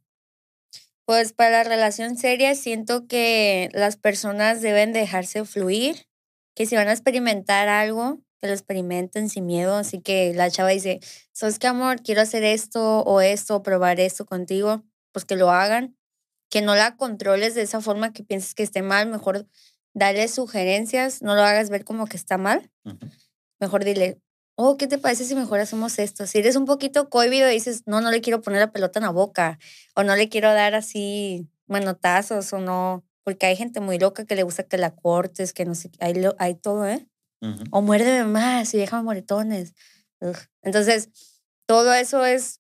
Pues 1.06 1.34
para 1.34 1.52
la 1.52 1.64
relación 1.64 2.18
seria 2.18 2.56
siento 2.56 3.06
que 3.06 3.70
las 3.74 3.96
personas 3.96 4.62
deben 4.62 4.92
dejarse 4.92 5.46
fluir, 5.46 6.08
que 6.56 6.66
si 6.66 6.76
van 6.76 6.88
a 6.88 6.94
experimentar 6.94 7.70
algo, 7.70 8.24
que 8.42 8.48
lo 8.48 8.54
experimenten 8.54 9.30
sin 9.30 9.46
miedo. 9.46 9.76
Así 9.76 10.02
que 10.02 10.34
la 10.34 10.50
chava 10.50 10.70
dice, 10.70 11.00
¿sabes 11.32 11.60
qué 11.60 11.68
amor? 11.68 12.02
Quiero 12.02 12.22
hacer 12.22 12.44
esto 12.44 13.02
o 13.02 13.22
esto, 13.22 13.62
probar 13.62 14.00
esto 14.00 14.26
contigo. 14.26 14.84
Pues 15.12 15.26
que 15.26 15.36
lo 15.36 15.52
hagan, 15.52 15.96
que 16.50 16.62
no 16.62 16.76
la 16.76 16.98
controles 16.98 17.54
de 17.54 17.62
esa 17.62 17.82
forma 17.82 18.12
que 18.12 18.24
pienses 18.24 18.56
que 18.56 18.64
esté 18.64 18.82
mal. 18.82 19.08
Mejor 19.08 19.48
dale 19.94 20.28
sugerencias, 20.28 21.22
no 21.22 21.36
lo 21.36 21.42
hagas 21.42 21.70
ver 21.70 21.86
como 21.86 22.08
que 22.08 22.18
está 22.18 22.38
mal. 22.38 22.72
Mejor 23.60 23.86
dile, 23.86 24.20
oh, 24.56 24.78
¿qué 24.78 24.88
te 24.88 24.98
parece 24.98 25.26
si 25.26 25.36
mejor 25.36 25.60
hacemos 25.60 26.00
esto? 26.00 26.28
Si 26.28 26.38
eres 26.40 26.56
un 26.56 26.66
poquito 26.66 27.10
cohibido 27.10 27.50
y 27.50 27.54
dices, 27.54 27.84
no, 27.86 28.02
no 28.02 28.12
le 28.12 28.22
quiero 28.22 28.42
poner 28.42 28.60
la 28.62 28.72
pelota 28.72 29.00
en 29.00 29.04
la 29.06 29.12
boca 29.12 29.60
o 29.96 30.04
no 30.04 30.16
le 30.16 30.30
quiero 30.30 30.54
dar 30.54 30.76
así 30.76 31.50
manotazos 31.68 32.52
o 32.54 32.60
no, 32.60 33.04
porque 33.24 33.46
hay 33.48 33.56
gente 33.56 33.80
muy 33.82 33.98
loca 34.00 34.26
que 34.26 34.36
le 34.36 34.44
gusta 34.44 34.64
que 34.64 34.78
la 34.78 34.96
cortes, 34.96 35.54
que 35.54 35.66
no 35.66 35.76
sé, 35.76 35.90
hay, 36.00 36.14
lo- 36.16 36.36
hay 36.40 36.56
todo, 36.56 36.88
¿eh? 36.88 37.08
O 37.72 37.82
muérdeme 37.82 38.24
más 38.24 38.74
y 38.74 38.78
déjame 38.78 39.04
moretones. 39.04 39.74
Ugh. 40.20 40.36
Entonces, 40.64 41.10
todo 41.68 41.94
eso 41.94 42.26
es 42.26 42.60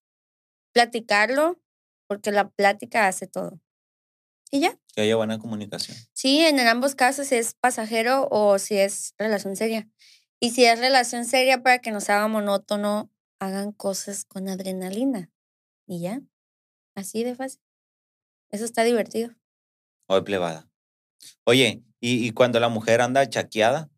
platicarlo, 0.74 1.60
porque 2.08 2.32
la 2.32 2.50
plática 2.50 3.08
hace 3.08 3.28
todo. 3.28 3.60
Y 4.52 4.60
ya. 4.62 4.78
Que 4.94 5.02
haya 5.02 5.16
buena 5.16 5.40
comunicación. 5.40 5.98
Sí, 6.14 6.40
en 6.46 6.60
ambos 6.60 6.96
casos 6.96 7.28
si 7.28 7.36
es 7.36 7.56
pasajero 7.56 8.28
o 8.30 8.60
si 8.60 8.78
es 8.78 9.14
relación 9.18 9.56
seria. 9.56 9.88
Y 10.46 10.52
si 10.52 10.64
es 10.64 10.78
relación 10.78 11.26
seria 11.26 11.64
para 11.64 11.80
que 11.80 11.90
no 11.90 12.00
se 12.00 12.12
haga 12.12 12.28
monótono, 12.28 13.10
hagan 13.40 13.72
cosas 13.72 14.26
con 14.26 14.48
adrenalina. 14.48 15.32
Y 15.88 16.02
ya. 16.02 16.22
Así 16.94 17.24
de 17.24 17.34
fácil. 17.34 17.62
Eso 18.52 18.64
está 18.64 18.84
divertido. 18.84 19.34
Hoy 20.06 20.22
plebada. 20.22 20.70
Oye, 21.46 21.84
¿y, 22.00 22.28
y 22.28 22.30
cuando 22.30 22.60
la 22.60 22.70
mujer 22.70 23.02
anda 23.02 23.28
chaqueada? 23.28 23.90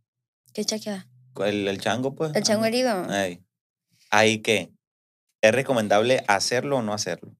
¿Qué 0.53 0.63
chaqueada? 0.63 1.09
El, 1.43 1.67
el 1.67 1.81
chango, 1.81 2.15
pues. 2.15 2.33
El 2.33 2.43
chango 2.43 2.63
herido. 2.63 2.93
Ay. 3.09 3.43
Ahí 4.09 4.41
que 4.41 4.71
es 5.41 5.51
recomendable 5.51 6.23
hacerlo 6.29 6.77
o 6.77 6.81
no 6.81 6.93
hacerlo. 6.93 7.35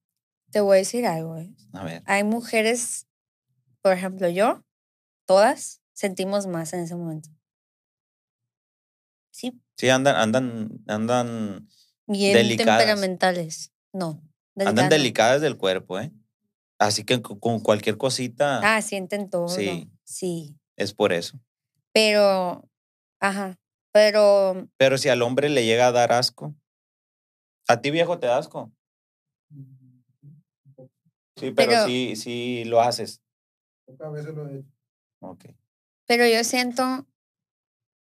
Te 0.52 0.60
voy 0.60 0.76
a 0.76 0.80
decir 0.80 1.06
algo. 1.06 1.38
¿eh? 1.38 1.50
A 1.72 1.86
ver. 1.86 2.04
Hay 2.08 2.26
mujeres, 2.26 3.08
por 3.82 3.94
ejemplo, 3.94 4.28
yo, 4.28 4.66
todas 5.26 5.82
sentimos 5.94 6.46
más 6.46 6.74
en 6.74 6.82
ese 6.82 6.98
momento. 6.98 7.37
Sí, 9.38 9.54
Sí, 9.78 9.90
andan, 9.90 10.16
andan, 10.16 10.70
andan 10.88 11.68
bien 12.08 12.34
delicadas. 12.34 12.80
temperamentales. 12.80 13.72
No. 13.94 14.20
Andan 14.56 14.90
delicadas 14.90 15.42
del 15.42 15.58
cuerpo, 15.58 16.00
¿eh? 16.00 16.12
Así 16.80 17.04
que 17.04 17.22
con, 17.22 17.40
con 17.40 17.60
cualquier 17.60 17.98
cosita 17.98 18.62
Ah, 18.64 18.82
sienten 18.82 19.30
todo. 19.30 19.48
Sí. 19.48 19.92
Sí. 20.04 20.58
es 20.76 20.94
por 20.96 21.14
eso. 21.14 21.40
Pero, 21.94 22.68
ajá. 23.20 23.60
Pero 23.92 24.68
Pero 24.78 24.98
si 24.98 25.10
al 25.10 25.22
hombre 25.22 25.50
le 25.50 25.66
llega 25.66 25.86
a 25.88 25.92
dar 25.92 26.12
asco, 26.14 26.56
¿a 27.68 27.80
ti 27.80 27.92
viejo 27.92 28.18
te 28.18 28.26
da 28.26 28.38
asco? 28.40 28.72
Sí, 31.36 31.52
pero, 31.52 31.70
Pero- 31.72 31.86
sí, 31.86 32.16
sí 32.16 32.64
lo 32.66 32.82
haces. 32.82 33.22
A 34.00 34.10
veces 34.10 34.34
lo 34.34 34.48
he 34.50 34.58
hecho. 34.60 34.72
Ok. 35.20 35.46
Pero 36.08 36.26
yo 36.26 36.44
siento, 36.44 37.06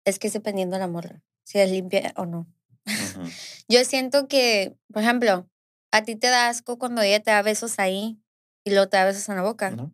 es 0.06 0.20
que 0.20 0.28
es 0.28 0.34
dependiendo 0.34 0.76
de 0.78 0.80
la 0.80 0.88
morra, 0.88 1.22
si 1.46 1.60
es 1.60 1.72
limpia 1.72 2.14
o 2.18 2.26
no. 2.26 2.48
Yo 3.70 3.84
siento 3.86 4.28
que, 4.28 4.76
por 4.92 5.02
ejemplo, 5.04 5.50
a 5.92 6.04
ti 6.04 6.16
te 6.16 6.28
da 6.28 6.50
asco 6.50 6.78
cuando 6.78 7.02
ella 7.02 7.22
te 7.22 7.32
da 7.32 7.42
besos 7.42 7.80
ahí 7.80 8.20
y 8.66 8.72
luego 8.72 8.90
te 8.90 8.98
da 8.98 9.06
besos 9.06 9.30
en 9.30 9.36
la 9.36 9.44
boca. 9.44 9.72
No. 9.72 9.94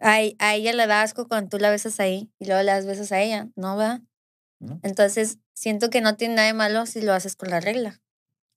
A, 0.00 0.16
a 0.38 0.54
ella 0.54 0.72
le 0.72 0.86
da 0.86 1.02
asco 1.02 1.28
cuando 1.28 1.48
tú 1.50 1.58
la 1.58 1.70
besas 1.70 2.00
ahí 2.00 2.30
y 2.38 2.46
luego 2.46 2.62
le 2.62 2.72
das 2.72 2.84
besos 2.86 3.12
a 3.12 3.20
ella, 3.22 3.48
¿no? 3.54 3.76
No. 4.58 4.80
Entonces, 4.82 5.38
siento 5.54 5.90
que 5.90 6.00
no 6.00 6.16
tiene 6.16 6.34
nada 6.34 6.48
de 6.48 6.54
malo 6.54 6.86
si 6.86 7.02
lo 7.02 7.12
haces 7.12 7.36
con 7.36 7.50
la 7.50 7.60
regla. 7.60 8.00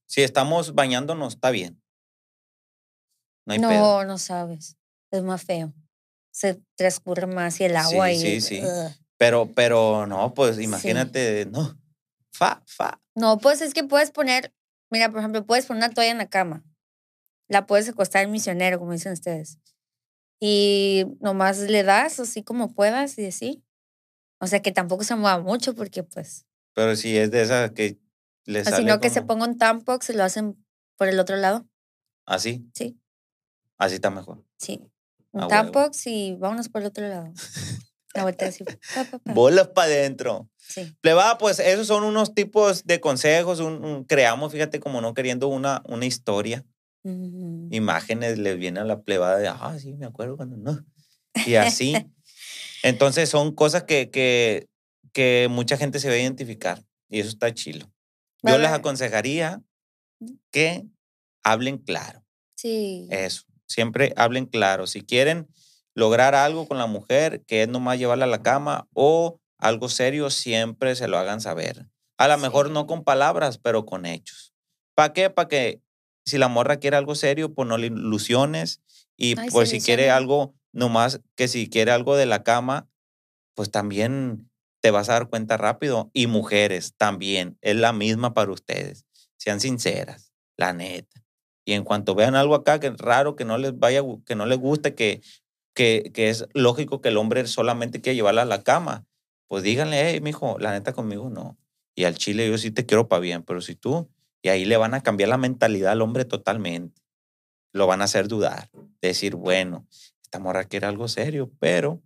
Si 0.08 0.22
estamos 0.22 0.74
bañándonos, 0.74 1.36
está 1.36 1.52
bien. 1.52 1.82
No 3.46 3.54
hay 3.54 3.60
no, 3.60 3.70
pedo. 3.70 4.06
no 4.06 4.18
sabes. 4.18 4.78
Es 5.12 5.24
más 5.24 5.44
feo. 5.44 5.74
Se 6.32 6.62
transcurre 6.76 7.28
más 7.28 7.60
y 7.60 7.66
el 7.66 7.76
agua 7.76 8.10
Sí, 8.10 8.16
y... 8.16 8.42
sí, 8.42 8.42
sí. 8.42 8.62
ugh. 8.64 8.92
Pero, 9.20 9.52
pero 9.54 10.08
no, 10.08 10.34
pues 10.34 10.60
imagínate, 10.60 11.46
no. 11.52 11.78
Fa, 12.32 12.64
fa. 12.66 13.02
No, 13.16 13.38
pues 13.38 13.62
es 13.62 13.74
que 13.74 13.84
puedes 13.84 14.12
poner, 14.12 14.54
mira, 14.90 15.10
por 15.10 15.20
ejemplo, 15.20 15.46
puedes 15.46 15.66
poner 15.66 15.84
una 15.84 15.94
toalla 15.94 16.12
en 16.12 16.18
la 16.20 16.30
cama. 16.30 16.64
La 17.50 17.66
puedes 17.66 17.90
acostar 17.90 18.24
en 18.24 18.32
misionero, 18.32 18.80
como 18.80 18.94
dicen 18.94 19.12
ustedes. 19.12 19.60
Y 20.40 21.04
nomás 21.20 21.60
le 21.60 21.84
das 21.84 22.20
así 22.22 22.44
como 22.44 22.74
puedas 22.74 23.18
y 23.20 23.26
así. 23.26 23.62
O 24.40 24.48
sea, 24.48 24.62
que 24.62 24.72
tampoco 24.72 25.04
se 25.04 25.16
mueva 25.16 25.40
mucho 25.40 25.76
porque 25.76 26.02
pues... 26.04 26.46
Pero 26.74 26.96
si 26.96 27.18
es 27.18 27.30
de 27.30 27.42
esas 27.42 27.72
que 27.72 28.00
le 28.46 28.62
O 28.62 28.64
sale 28.64 28.78
sino 28.78 29.02
que 29.02 29.10
se 29.10 29.22
ponga 29.22 29.46
un 29.46 29.58
tampon, 29.58 30.02
se 30.02 30.14
lo 30.14 30.24
hacen 30.24 30.64
por 30.96 31.10
el 31.10 31.20
otro 31.20 31.36
lado. 31.36 31.68
así. 32.26 32.70
Sí. 32.74 32.98
Así 33.78 33.96
está 33.96 34.10
mejor. 34.12 34.46
Sí. 34.58 34.80
Un 35.32 35.44
Ah, 35.44 35.48
tampon 35.50 35.92
y 36.06 36.36
vámonos 36.38 36.70
por 36.70 36.82
el 36.82 36.88
otro 36.88 37.06
lado. 37.08 37.34
La 38.24 38.48
así. 38.48 38.64
pa, 38.64 38.76
pa, 39.10 39.20
pa. 39.20 39.34
Bolas 39.34 39.68
para 39.70 39.88
adentro. 39.88 40.50
Sí. 40.58 40.96
Plebada, 41.02 41.38
pues 41.38 41.60
esos 41.60 41.88
son 41.88 42.04
unos 42.04 42.34
tipos 42.34 42.86
de 42.86 43.00
consejos. 43.00 43.60
un- 43.60 43.84
un- 43.84 44.04
creamos, 44.06 44.52
fíjate, 44.52 44.80
como 44.80 45.02
no 45.02 45.14
queriendo 45.14 45.48
una, 45.48 45.82
una 45.88 46.06
historia. 46.06 46.66
Imágenes 47.72 48.38
les 48.38 48.58
viene 48.58 48.80
a 48.80 48.84
la 48.84 49.02
plebada 49.02 49.38
de, 49.38 49.48
ah, 49.48 49.76
sí, 49.80 49.94
me 49.96 50.06
acuerdo 50.06 50.38
cuando 50.38 50.58
no. 50.58 50.86
Y 51.48 51.56
así. 51.56 51.96
Entonces 52.84 53.30
son 53.30 53.54
cosas 53.56 53.84
que, 53.84 54.10
que, 54.10 54.68
que 55.14 55.48
mucha 55.50 55.78
gente 55.78 56.00
se 56.00 56.08
va 56.08 56.14
a 56.16 56.20
identificar. 56.20 56.84
Y 57.10 57.20
eso 57.20 57.30
está 57.30 57.54
chilo. 57.54 57.92
Yo 58.44 58.58
les 58.58 58.70
aconsejaría 58.72 59.62
que 60.52 60.86
hablen 61.44 61.78
claro. 61.78 62.24
Sí. 62.56 63.08
Eso. 63.12 63.44
Siempre 63.68 64.14
hablen 64.16 64.46
claro. 64.46 64.88
Si 64.88 65.02
quieren 65.02 65.48
lograr 66.00 66.34
algo 66.34 66.68
con 66.68 66.78
la 66.78 66.88
mujer, 66.88 67.44
que 67.46 67.64
es 67.64 67.68
nomás 67.68 68.00
llevarla 68.00 68.26
a 68.26 68.30
la 68.30 68.42
cama 68.42 68.88
o 68.94 69.40
algo 69.58 69.90
serio, 69.90 70.30
siempre 70.30 70.96
se 70.96 71.08
lo 71.08 71.18
hagan 71.18 71.42
saber. 71.42 71.88
A 72.18 72.28
lo 72.28 72.38
mejor 72.38 72.72
no 72.72 72.88
con 72.88 73.04
palabras, 73.04 73.58
pero 73.58 73.86
con 73.86 74.06
hechos. 74.06 74.54
¿Para 74.96 75.14
qué? 75.14 75.30
Para 75.30 75.50
que 75.50 75.82
si 76.26 76.38
la 76.38 76.48
morra 76.48 76.78
quiere 76.78 76.98
algo 76.98 77.16
serio, 77.16 77.54
pues 77.54 77.68
no 77.68 77.78
le 77.78 77.88
ilusiones. 77.88 78.82
Y 79.18 79.38
Ay, 79.38 79.50
pues 79.52 79.70
si 79.70 79.82
quiere 79.82 80.10
algo, 80.10 80.56
nomás 80.72 81.22
que 81.36 81.48
si 81.48 81.70
quiere 81.70 81.92
algo 81.92 82.16
de 82.16 82.26
la 82.26 82.44
cama, 82.44 82.88
pues 83.54 83.70
también 83.70 84.50
te 84.82 84.92
vas 84.92 85.10
a 85.10 85.14
dar 85.14 85.30
cuenta 85.30 85.58
rápido. 85.58 86.10
Y 86.14 86.28
mujeres 86.28 86.94
también, 86.96 87.58
es 87.62 87.76
la 87.76 87.92
misma 87.92 88.34
para 88.34 88.52
ustedes. 88.52 89.06
Sean 89.38 89.60
sinceras, 89.60 90.32
la 90.56 90.72
neta. 90.72 91.26
Y 91.66 91.74
en 91.74 91.84
cuanto 91.84 92.16
vean 92.16 92.36
algo 92.36 92.56
acá 92.56 92.80
que 92.80 92.88
es 92.88 92.98
raro, 92.98 93.36
que 93.36 93.46
no 93.46 93.58
les 93.58 93.78
vaya, 93.78 94.02
que 94.26 94.36
no 94.36 94.46
les 94.46 94.58
guste, 94.58 94.96
que, 94.96 95.22
que, 95.80 96.12
que 96.14 96.28
es 96.28 96.46
lógico 96.54 97.00
que 97.00 97.08
el 97.08 97.16
hombre 97.16 97.48
solamente 97.48 98.02
quiere 98.02 98.18
llevarla 98.18 98.42
a 98.42 98.46
la 98.46 98.64
cama, 98.64 99.06
pues 99.48 99.64
díganle, 99.64 100.12
hey, 100.12 100.20
mijo, 100.20 100.60
la 100.60 100.74
neta 100.74 100.92
conmigo 100.92 101.30
no. 101.30 101.58
Y 101.96 102.04
al 102.04 102.16
chile 102.16 102.50
yo 102.50 102.58
sí 102.58 102.70
te 102.70 102.86
quiero 102.86 103.08
para 103.08 103.22
bien, 103.22 103.44
pero 103.44 103.62
si 103.62 103.76
tú, 103.76 104.10
y 104.42 104.50
ahí 104.50 104.66
le 104.66 104.76
van 104.76 104.94
a 104.94 105.02
cambiar 105.02 105.30
la 105.30 105.38
mentalidad 105.38 105.94
al 105.94 106.02
hombre 106.02 106.26
totalmente. 106.26 107.02
Lo 107.72 107.88
van 107.88 108.02
a 108.02 108.06
hacer 108.06 108.28
dudar. 108.28 108.70
Decir, 109.02 109.36
bueno, 109.36 109.88
esta 110.22 110.40
morra 110.40 110.66
quiere 110.66 110.86
algo 110.86 111.08
serio, 111.08 111.50
pero 111.60 112.02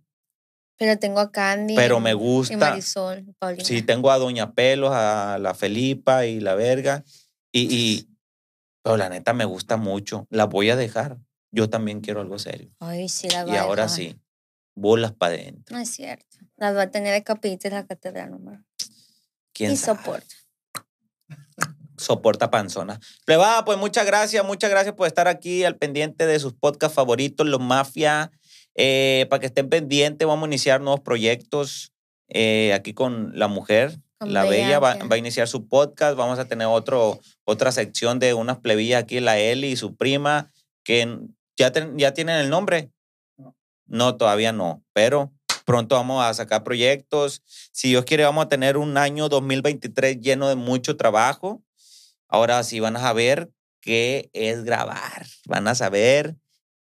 Pero 0.78 0.96
tengo 0.96 1.18
a 1.18 1.32
Candy. 1.32 1.74
Pero 1.74 1.98
me 1.98 2.10
Y 2.10 2.14
gusta. 2.14 2.56
Marisol, 2.56 3.34
Paulina. 3.40 3.64
Sí, 3.64 3.82
tengo 3.82 4.12
a 4.12 4.18
Doña 4.18 4.52
Pelos, 4.52 4.92
a 4.92 5.38
la 5.40 5.52
Felipa 5.54 6.26
y 6.26 6.38
la 6.38 6.54
verga. 6.54 7.02
Y, 7.50 7.74
y 7.74 8.08
pero 8.84 8.96
la 8.98 9.08
neta 9.08 9.32
me 9.32 9.46
gusta 9.46 9.76
mucho. 9.76 10.28
La 10.30 10.44
voy 10.44 10.70
a 10.70 10.76
dejar. 10.76 11.18
Yo 11.54 11.70
también 11.70 12.00
quiero 12.00 12.20
algo 12.20 12.36
serio. 12.38 12.68
Ay, 12.80 13.08
sí, 13.08 13.28
la 13.28 13.44
va 13.44 13.52
Y 13.52 13.56
ahora 13.56 13.88
sí, 13.88 14.16
bolas 14.74 15.12
para 15.12 15.34
adentro. 15.34 15.76
No 15.76 15.80
es 15.80 15.88
cierto. 15.88 16.36
Las 16.56 16.74
va 16.74 16.82
a 16.82 16.90
tener 16.90 17.12
de 17.12 17.22
capillita 17.22 17.68
en 17.68 17.74
la 17.74 17.86
catedral 17.86 18.32
nomás. 18.32 18.60
¿Quién 19.52 19.70
y 19.70 19.76
sabe? 19.76 19.98
soporta. 19.98 20.34
Soporta 21.96 22.50
panzona. 22.50 22.98
Plebada, 23.24 23.64
pues 23.64 23.78
muchas 23.78 24.04
gracias, 24.04 24.44
muchas 24.44 24.68
gracias 24.68 24.96
por 24.96 25.06
estar 25.06 25.28
aquí 25.28 25.62
al 25.62 25.76
pendiente 25.76 26.26
de 26.26 26.40
sus 26.40 26.54
podcasts 26.54 26.96
favoritos, 26.96 27.46
Los 27.46 27.60
Mafia. 27.60 28.32
Eh, 28.74 29.26
para 29.30 29.38
que 29.38 29.46
estén 29.46 29.68
pendientes, 29.68 30.26
vamos 30.26 30.42
a 30.44 30.48
iniciar 30.48 30.80
nuevos 30.80 31.02
proyectos 31.02 31.92
eh, 32.26 32.72
aquí 32.72 32.94
con 32.94 33.38
la 33.38 33.46
mujer. 33.46 33.96
Con 34.18 34.32
la 34.32 34.42
Bella 34.42 34.64
Bella 34.64 34.78
va, 34.80 34.94
va 35.06 35.14
a 35.14 35.18
iniciar 35.18 35.46
su 35.46 35.68
podcast. 35.68 36.16
Vamos 36.16 36.40
a 36.40 36.46
tener 36.46 36.66
otro, 36.66 37.20
otra 37.44 37.70
sección 37.70 38.18
de 38.18 38.34
unas 38.34 38.58
plebillas 38.58 39.04
aquí, 39.04 39.20
la 39.20 39.38
Eli 39.38 39.68
y 39.68 39.76
su 39.76 39.94
prima, 39.94 40.50
que 40.82 41.18
ya, 41.56 41.72
tienen 41.72 42.36
el 42.36 42.50
nombre. 42.50 42.90
No, 43.86 44.16
todavía 44.16 44.52
no, 44.52 44.82
pero 44.92 45.32
Pronto 45.64 45.94
vamos 45.94 46.22
a 46.22 46.34
sacar 46.34 46.62
proyectos. 46.62 47.42
Si 47.72 47.88
Dios 47.88 48.04
quiere, 48.04 48.24
vamos 48.24 48.44
a 48.44 48.48
tener 48.48 48.76
un 48.76 48.98
año 48.98 49.28
2023 49.28 50.20
lleno 50.20 50.48
de 50.48 50.56
mucho 50.56 50.96
trabajo. 50.96 51.62
Ahora 52.28 52.62
sí 52.64 52.80
van 52.80 52.96
a 52.96 53.00
saber 53.00 53.50
qué 53.80 54.28
es 54.34 54.64
grabar. 54.64 55.26
Van 55.46 55.66
a 55.66 55.74
saber 55.74 56.36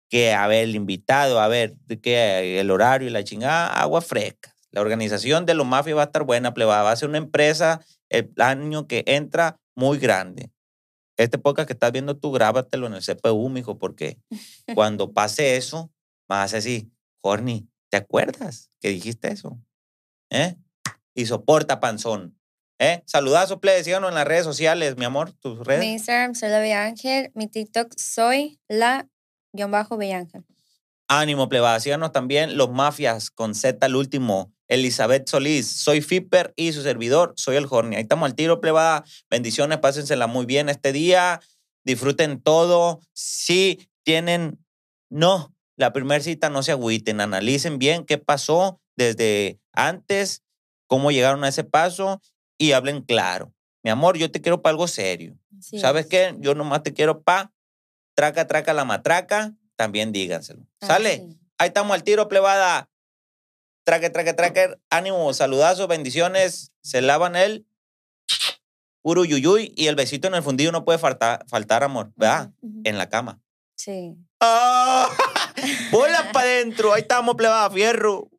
que, 0.07 0.33
a 0.33 0.45
ver, 0.47 0.65
el 0.65 0.75
invitado, 0.75 1.39
a 1.39 1.47
ver, 1.47 1.75
que 2.01 2.59
el 2.59 2.69
horario 2.69 3.07
y 3.07 3.11
la 3.11 3.23
chingada, 3.23 3.73
agua 3.73 4.01
fresca. 4.01 4.53
La 4.71 4.81
organización 4.81 5.47
de 5.47 5.55
los 5.55 5.65
mafias 5.65 5.97
va 5.97 6.03
a 6.03 6.05
estar 6.05 6.23
buena, 6.23 6.53
plebada. 6.53 6.83
Va 6.83 6.91
a 6.91 6.95
ser 6.95 7.09
una 7.09 7.17
empresa 7.17 7.81
el 8.09 8.31
año 8.37 8.87
que 8.87 9.03
entra 9.07 9.59
muy 9.73 9.97
grande. 9.97 10.51
Este 11.19 11.37
podcast 11.37 11.67
que 11.67 11.73
estás 11.73 11.91
viendo 11.91 12.15
tú, 12.15 12.31
grábatelo 12.31 12.87
en 12.87 12.93
el 12.93 13.03
CPU, 13.03 13.49
mijo, 13.49 13.77
porque 13.77 14.17
cuando 14.73 15.11
pase 15.11 15.57
eso, 15.57 15.91
vas 16.29 16.53
a 16.53 16.55
decir, 16.55 16.89
Horny, 17.19 17.67
¿te 17.89 17.97
acuerdas 17.97 18.71
que 18.79 18.87
dijiste 18.87 19.29
eso? 19.29 19.59
¿Eh? 20.29 20.55
Y 21.13 21.25
soporta 21.25 21.81
panzón. 21.81 22.39
¿Eh? 22.79 23.03
Saludazo, 23.05 23.59
plebe, 23.59 23.83
síganos 23.83 24.11
en 24.11 24.15
las 24.15 24.25
redes 24.25 24.45
sociales, 24.45 24.95
mi 24.95 25.03
amor, 25.03 25.33
tus 25.33 25.59
redes. 25.59 25.81
Mi 25.81 25.91
Instagram 25.91 26.35
soy 26.35 26.49
la 26.51 26.59
Bella 26.59 26.85
Ángel. 26.85 27.31
Mi 27.33 27.47
TikTok 27.47 27.91
soy 27.97 28.61
la 28.69 29.05
guion 29.51 29.71
bajo 29.71 29.97
Bella 29.97 30.19
Ángel. 30.19 30.45
Ánimo, 31.09 31.49
plebada. 31.49 31.81
Síganos 31.81 32.13
también 32.13 32.55
los 32.55 32.71
mafias 32.71 33.29
con 33.29 33.55
Z 33.55 33.85
al 33.85 33.97
último. 33.97 34.53
Elizabeth 34.69 35.27
Solís, 35.27 35.67
soy 35.67 36.01
Fipper 36.01 36.53
y 36.55 36.71
su 36.71 36.83
servidor, 36.83 37.33
soy 37.35 37.57
el 37.57 37.67
Horny. 37.69 37.95
Ahí 37.95 38.03
estamos 38.03 38.27
al 38.27 38.35
tiro, 38.35 38.61
plebada. 38.61 39.03
Bendiciones, 39.29 39.79
pásensela 39.79 40.27
muy 40.27 40.45
bien 40.45 40.69
este 40.69 40.93
día. 40.93 41.41
Disfruten 41.83 42.39
todo. 42.39 43.01
Si 43.13 43.89
tienen, 44.03 44.63
no, 45.09 45.53
la 45.75 45.91
primera 45.91 46.23
cita 46.23 46.49
no 46.49 46.61
se 46.61 46.71
agüiten. 46.71 47.19
Analicen 47.19 47.79
bien 47.79 48.05
qué 48.05 48.19
pasó 48.19 48.79
desde 48.95 49.59
antes, 49.73 50.43
cómo 50.87 51.11
llegaron 51.11 51.43
a 51.43 51.49
ese 51.49 51.63
paso 51.63 52.21
y 52.57 52.73
hablen 52.73 53.01
claro. 53.01 53.53
Mi 53.83 53.89
amor, 53.89 54.17
yo 54.17 54.29
te 54.29 54.41
quiero 54.41 54.61
para 54.61 54.71
algo 54.71 54.87
serio. 54.87 55.35
¿Sabes 55.59 56.05
es. 56.05 56.09
qué? 56.09 56.35
Yo 56.39 56.53
nomás 56.53 56.83
te 56.83 56.93
quiero 56.93 57.23
pa 57.23 57.51
traca, 58.13 58.45
traca 58.47 58.73
la 58.73 58.85
matraca. 58.85 59.55
También 59.75 60.11
díganselo. 60.11 60.67
¿Sale? 60.81 61.25
Ahí 61.57 61.69
estamos 61.69 61.95
al 61.95 62.03
tiro, 62.03 62.27
plebada 62.27 62.88
tracker, 63.89 64.11
tracker, 64.11 64.35
tracker. 64.35 64.81
Ánimo, 64.91 65.33
saludazos, 65.33 65.87
bendiciones. 65.87 66.71
Se 66.81 67.01
lavan 67.01 67.35
el 67.35 67.65
puro 69.01 69.25
yuyuy 69.25 69.73
y 69.75 69.87
el 69.87 69.95
besito 69.95 70.27
en 70.27 70.35
el 70.35 70.43
fundido 70.43 70.71
no 70.71 70.85
puede 70.85 70.99
faltar, 70.99 71.43
faltar 71.47 71.83
amor, 71.83 72.11
¿verdad? 72.15 72.51
En 72.83 72.99
la 72.99 73.09
cama. 73.09 73.41
Sí. 73.75 74.15
¡Ah! 74.39 75.09
¡Oh! 75.91 76.05
Para 76.33 76.45
adentro! 76.45 76.93
Ahí 76.93 77.01
estamos, 77.01 77.35
plebada, 77.35 77.71
fierro. 77.71 78.29